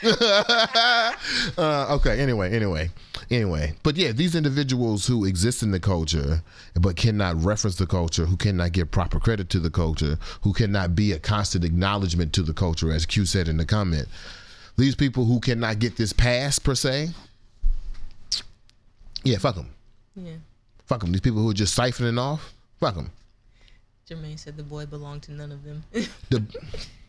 uh, 1.58 1.86
okay. 1.96 2.20
Anyway, 2.20 2.52
anyway. 2.52 2.90
Anyway, 3.30 3.74
but 3.84 3.96
yeah, 3.96 4.10
these 4.10 4.34
individuals 4.34 5.06
who 5.06 5.24
exist 5.24 5.62
in 5.62 5.70
the 5.70 5.78
culture 5.78 6.42
but 6.74 6.96
cannot 6.96 7.42
reference 7.44 7.76
the 7.76 7.86
culture, 7.86 8.26
who 8.26 8.36
cannot 8.36 8.72
give 8.72 8.90
proper 8.90 9.20
credit 9.20 9.48
to 9.50 9.60
the 9.60 9.70
culture, 9.70 10.18
who 10.42 10.52
cannot 10.52 10.96
be 10.96 11.12
a 11.12 11.18
constant 11.18 11.64
acknowledgement 11.64 12.32
to 12.32 12.42
the 12.42 12.52
culture, 12.52 12.90
as 12.90 13.06
Q 13.06 13.24
said 13.24 13.46
in 13.46 13.56
the 13.56 13.64
comment, 13.64 14.08
these 14.76 14.96
people 14.96 15.26
who 15.26 15.38
cannot 15.38 15.78
get 15.78 15.96
this 15.96 16.12
pass 16.12 16.58
per 16.58 16.74
se, 16.74 17.10
yeah, 19.22 19.38
fuck 19.38 19.54
them. 19.54 19.70
Yeah. 20.16 20.36
Fuck 20.86 21.00
them. 21.00 21.12
These 21.12 21.20
people 21.20 21.40
who 21.40 21.50
are 21.50 21.54
just 21.54 21.78
siphoning 21.78 22.18
off, 22.18 22.52
fuck 22.80 22.96
them. 22.96 23.12
Jermaine 24.08 24.40
said 24.40 24.56
the 24.56 24.64
boy 24.64 24.86
belonged 24.86 25.22
to 25.24 25.32
none 25.32 25.52
of 25.52 25.62
them. 25.62 25.84
The, 26.30 26.42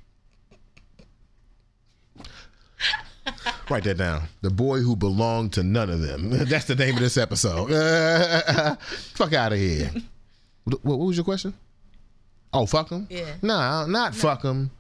Write 3.70 3.84
that 3.86 3.98
down. 3.98 4.24
The 4.42 4.50
boy 4.50 4.80
who 4.80 4.96
belonged 4.96 5.54
to 5.54 5.64
none 5.64 5.90
of 5.90 6.02
them. 6.02 6.30
That's 6.50 6.66
the 6.66 6.76
name 6.76 6.96
of 6.96 7.02
this 7.02 7.18
episode. 7.18 7.68
fuck 9.14 9.34
out 9.34 9.54
of 9.54 9.58
here. 9.58 9.92
What, 10.64 10.84
what 10.84 11.00
was 11.00 11.18
your 11.18 11.24
question? 11.24 11.54
Oh, 12.54 12.66
fuck 12.66 12.90
them? 12.90 13.08
Yeah. 13.10 13.36
Nah, 13.42 13.86
not 13.86 14.14
fuck 14.14 14.42
them. 14.42 14.72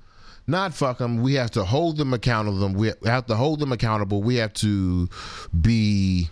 Not 0.47 0.73
fuck 0.73 0.97
them. 0.97 1.22
We 1.22 1.35
have 1.35 1.51
to 1.51 1.63
hold 1.63 1.97
them 1.97 2.13
accountable. 2.13 2.68
We 2.69 2.91
have 3.05 3.27
to 3.27 3.35
hold 3.35 3.59
them 3.59 3.72
accountable. 3.72 4.22
We 4.22 4.35
have 4.38 4.53
to 4.55 5.07
be 5.59 6.30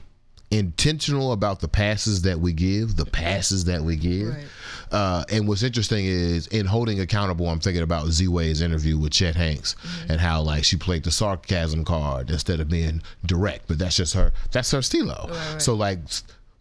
intentional 0.51 1.31
about 1.31 1.59
the 1.59 1.67
passes 1.67 2.23
that 2.23 2.39
we 2.39 2.53
give, 2.53 2.95
the 2.95 3.05
passes 3.05 3.65
that 3.65 3.83
we 3.83 3.95
give. 3.95 4.35
Uh, 4.91 5.23
and 5.31 5.47
what's 5.47 5.63
interesting 5.63 6.05
is 6.05 6.47
in 6.47 6.65
holding 6.65 6.99
accountable, 6.99 7.47
I'm 7.47 7.59
thinking 7.59 7.83
about 7.83 8.07
Z 8.07 8.27
Way's 8.27 8.61
interview 8.61 8.97
with 8.97 9.11
Chet 9.11 9.35
Hanks 9.35 9.75
and 10.09 10.19
how 10.19 10.41
like 10.41 10.63
she 10.63 10.77
played 10.77 11.03
the 11.03 11.11
sarcasm 11.11 11.85
card 11.85 12.29
instead 12.29 12.59
of 12.59 12.69
being 12.69 13.01
direct. 13.25 13.67
But 13.67 13.79
that's 13.79 13.97
just 13.97 14.13
her. 14.13 14.31
That's 14.51 14.71
her 14.71 14.81
stilo. 14.81 15.29
So 15.57 15.73
like. 15.73 15.99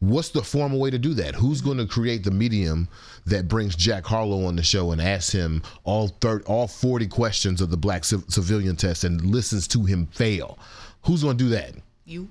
What's 0.00 0.28
the 0.28 0.44
formal 0.44 0.78
way 0.78 0.90
to 0.90 0.98
do 0.98 1.12
that? 1.14 1.34
Who's 1.34 1.60
going 1.60 1.78
to 1.78 1.84
create 1.84 2.22
the 2.22 2.30
medium 2.30 2.86
that 3.26 3.48
brings 3.48 3.74
Jack 3.74 4.06
Harlow 4.06 4.44
on 4.44 4.54
the 4.54 4.62
show 4.62 4.92
and 4.92 5.00
asks 5.02 5.32
him 5.32 5.60
all 5.82 6.06
third, 6.20 6.44
all 6.44 6.68
forty 6.68 7.08
questions 7.08 7.60
of 7.60 7.70
the 7.70 7.76
black 7.76 8.04
civ- 8.04 8.22
civilian 8.28 8.76
test 8.76 9.02
and 9.02 9.20
listens 9.24 9.66
to 9.66 9.82
him 9.82 10.06
fail? 10.12 10.56
Who's 11.02 11.24
going 11.24 11.36
to 11.36 11.44
do 11.44 11.50
that? 11.50 11.72
You. 12.04 12.28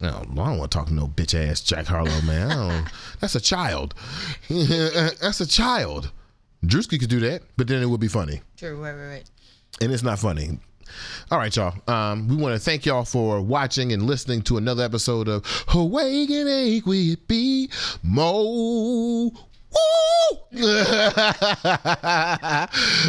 No, 0.00 0.08
I 0.08 0.22
don't 0.22 0.58
want 0.58 0.70
to 0.70 0.78
talk 0.78 0.86
to 0.88 0.94
no 0.94 1.08
bitch 1.08 1.34
ass 1.34 1.60
Jack 1.60 1.86
Harlow, 1.86 2.20
man. 2.22 2.50
I 2.50 2.54
don't, 2.54 2.88
that's 3.20 3.34
a 3.34 3.40
child. 3.40 3.94
that's 4.48 5.40
a 5.40 5.46
child. 5.46 6.10
Drewski 6.64 6.98
could 6.98 7.10
do 7.10 7.20
that, 7.20 7.42
but 7.56 7.68
then 7.68 7.82
it 7.82 7.86
would 7.86 8.00
be 8.00 8.08
funny. 8.08 8.40
True. 8.56 8.82
Right. 8.82 8.92
Right. 8.92 9.08
Right. 9.08 9.30
And 9.80 9.92
it's 9.92 10.02
not 10.02 10.18
funny. 10.18 10.58
All 11.30 11.38
right, 11.38 11.54
y'all. 11.54 11.74
Um, 11.86 12.28
we 12.28 12.36
want 12.36 12.54
to 12.54 12.58
thank 12.58 12.84
y'all 12.86 13.04
for 13.04 13.40
watching 13.40 13.92
and 13.92 14.04
listening 14.04 14.42
to 14.42 14.56
another 14.56 14.82
episode 14.84 15.28
of 15.28 15.44
Awake 15.68 16.30
and 16.30 16.48
Ache 16.48 16.86
We 16.86 17.16
Be 17.16 17.70
Mo. 18.02 19.30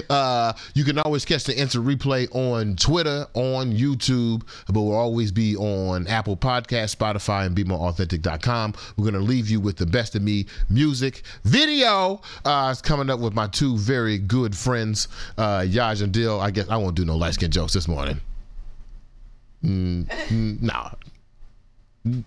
Uh, 0.09 0.53
you 0.73 0.83
can 0.83 0.99
always 0.99 1.25
catch 1.25 1.43
the 1.45 1.57
instant 1.57 1.85
replay 1.85 2.27
on 2.35 2.75
Twitter, 2.75 3.25
on 3.33 3.71
YouTube, 3.71 4.43
but 4.67 4.81
we'll 4.81 4.95
always 4.95 5.31
be 5.31 5.55
on 5.55 6.05
Apple 6.07 6.35
Podcasts, 6.35 6.95
Spotify, 6.95 7.45
and 7.45 7.55
BeMoreAuthentic.com. 7.55 8.73
We're 8.97 9.03
going 9.03 9.13
to 9.13 9.27
leave 9.27 9.49
you 9.49 9.59
with 9.59 9.77
the 9.77 9.85
best 9.85 10.15
of 10.15 10.21
me 10.21 10.47
music 10.69 11.23
video. 11.43 12.21
Uh, 12.45 12.69
it's 12.71 12.81
coming 12.81 13.09
up 13.09 13.19
with 13.19 13.33
my 13.33 13.47
two 13.47 13.77
very 13.77 14.17
good 14.17 14.55
friends, 14.55 15.07
uh, 15.37 15.59
Yaj 15.59 16.01
and 16.01 16.11
Dill. 16.11 16.39
I 16.39 16.51
guess 16.51 16.67
I 16.69 16.77
won't 16.77 16.95
do 16.95 17.05
no 17.05 17.15
light 17.15 17.35
skin 17.35 17.51
jokes 17.51 17.73
this 17.73 17.87
morning. 17.87 18.19
Mm, 19.63 20.07
mm, 20.07 20.61
nah. 20.61 20.91
Mm. 22.05 22.23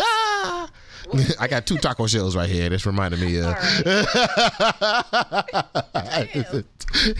Ah! 0.00 0.70
I 1.40 1.48
got 1.48 1.66
two 1.66 1.78
taco 1.78 2.06
shells 2.06 2.36
right 2.36 2.48
here. 2.48 2.68
This 2.68 2.86
reminded 2.86 3.20
me 3.20 3.40
of. 3.40 3.54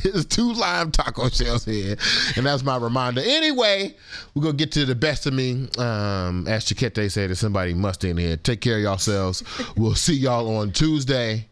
it's 0.05 0.25
two 0.27 0.53
lime 0.53 0.91
taco 0.91 1.29
shells 1.29 1.65
here, 1.65 1.97
and 2.37 2.47
that's 2.47 2.63
my 2.63 2.77
reminder. 2.77 3.23
Anyway, 3.25 3.95
we're 4.35 4.43
gonna 4.43 4.55
get 4.55 4.73
to 4.73 4.85
the 4.85 4.95
best 4.95 5.27
of 5.27 5.33
me. 5.33 5.69
Um, 5.79 6.47
as 6.49 6.65
Chiquete 6.65 7.11
said, 7.11 7.31
there's 7.31 7.39
somebody 7.39 7.75
must 7.75 8.05
in 8.05 8.17
here. 8.17 8.37
Take 8.37 8.61
care 8.61 8.77
of 8.77 8.83
yourselves. 8.83 9.43
we'll 9.77 9.95
see 9.95 10.15
y'all 10.15 10.57
on 10.57 10.73
Tuesday. 10.73 11.49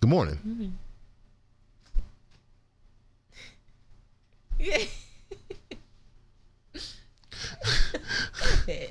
Good 0.00 0.10
morning. 0.10 0.78
Yeah. 8.66 8.86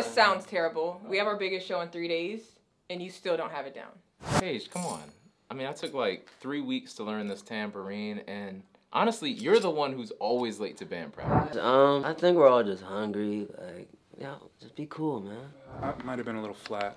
This 0.00 0.14
sounds 0.14 0.46
terrible. 0.46 0.98
We 1.06 1.18
have 1.18 1.26
our 1.26 1.36
biggest 1.36 1.66
show 1.66 1.82
in 1.82 1.90
three 1.90 2.08
days, 2.08 2.40
and 2.88 3.02
you 3.02 3.10
still 3.10 3.36
don't 3.36 3.52
have 3.52 3.66
it 3.66 3.74
down. 3.74 3.90
Paige, 4.38 4.70
come 4.70 4.86
on. 4.86 5.02
I 5.50 5.54
mean, 5.54 5.66
I 5.66 5.72
took 5.72 5.92
like 5.92 6.26
three 6.40 6.62
weeks 6.62 6.94
to 6.94 7.04
learn 7.04 7.26
this 7.26 7.42
tambourine, 7.42 8.22
and 8.26 8.62
honestly, 8.94 9.30
you're 9.30 9.60
the 9.60 9.68
one 9.68 9.92
who's 9.92 10.10
always 10.12 10.58
late 10.58 10.78
to 10.78 10.86
band 10.86 11.12
practice. 11.12 11.58
Um, 11.58 12.06
I 12.06 12.14
think 12.14 12.38
we're 12.38 12.48
all 12.48 12.64
just 12.64 12.82
hungry. 12.82 13.46
Like, 13.58 13.90
yeah, 14.18 14.36
just 14.58 14.74
be 14.74 14.86
cool, 14.86 15.20
man. 15.20 15.36
I 15.82 15.92
might 16.02 16.16
have 16.18 16.24
been 16.24 16.36
a 16.36 16.40
little 16.40 16.56
flat. 16.56 16.96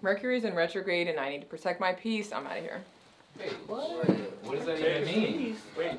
Mercury's 0.00 0.42
in 0.42 0.56
retrograde, 0.56 1.06
and 1.06 1.20
I 1.20 1.28
need 1.28 1.42
to 1.42 1.46
protect 1.46 1.78
my 1.78 1.92
peace. 1.92 2.32
I'm 2.32 2.44
out 2.44 2.56
of 2.56 2.64
here. 2.64 2.82
Wait, 3.38 3.52
what? 3.68 4.08
What 4.42 4.56
does 4.56 4.66
that 4.66 4.80
even 4.80 5.04
mean? 5.04 5.56
Wait. 5.78 5.92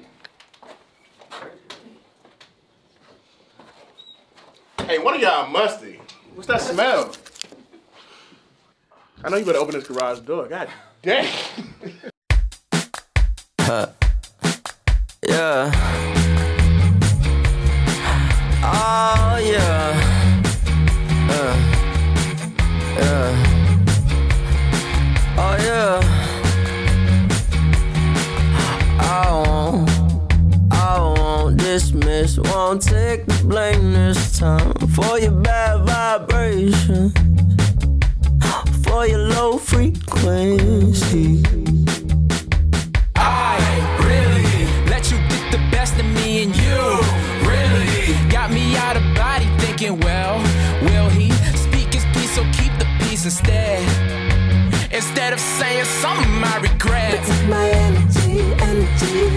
Hey, 4.88 5.00
one 5.00 5.16
of 5.16 5.22
y'all 5.22 5.48
musty. 5.48 6.00
What's 6.36 6.48
that 6.48 6.60
smell? 6.60 7.12
I 9.24 9.30
know 9.30 9.38
you 9.38 9.46
better 9.46 9.60
open 9.60 9.76
this 9.76 9.88
garage 9.88 10.20
door. 10.20 10.48
God 10.48 10.68
damn. 11.02 11.26
Yeah. 15.26 15.72
Oh 18.62 19.38
yeah. 19.42 19.94
Uh. 21.30 21.56
Yeah. 22.98 23.30
Oh 25.38 25.56
yeah. 25.64 26.02
I 29.00 29.32
won't. 29.32 29.90
I 30.72 31.00
won't 31.00 31.58
dismiss. 31.58 32.38
Won't 32.38 32.82
take 32.82 33.26
the 33.26 33.44
blame. 33.46 33.94
This 33.94 34.23
time 34.44 34.76
for 34.90 35.18
your 35.20 35.32
bad 35.32 35.86
vibration, 35.88 37.14
for 38.84 39.07
your 39.07 39.24
low 39.36 39.57
frequency. 39.57 41.41
I 43.15 43.56
really 44.10 44.65
let 44.91 45.10
you 45.11 45.18
get 45.32 45.45
the 45.56 45.61
best 45.72 45.94
of 45.98 46.06
me, 46.18 46.44
and 46.44 46.53
you 46.64 46.78
really 47.48 48.14
got 48.30 48.52
me 48.52 48.76
out 48.76 48.98
of 48.98 49.03
body 49.15 49.48
thinking, 49.64 49.98
well, 50.02 50.36
will 50.88 51.10
he 51.10 51.32
speak 51.65 51.94
his 51.94 52.06
peace? 52.14 52.36
So 52.36 52.44
keep 52.60 52.74
the 52.84 52.88
peace 52.99 53.24
instead. 53.24 53.82
Instead 54.91 55.32
of 55.32 55.40
saying 55.40 55.86
some 55.86 56.20
of 56.20 56.30
my 56.45 56.57
regrets, 56.57 57.30
it's 57.30 57.44
my 57.48 57.70
energy, 57.70 58.41
energy. 58.70 59.33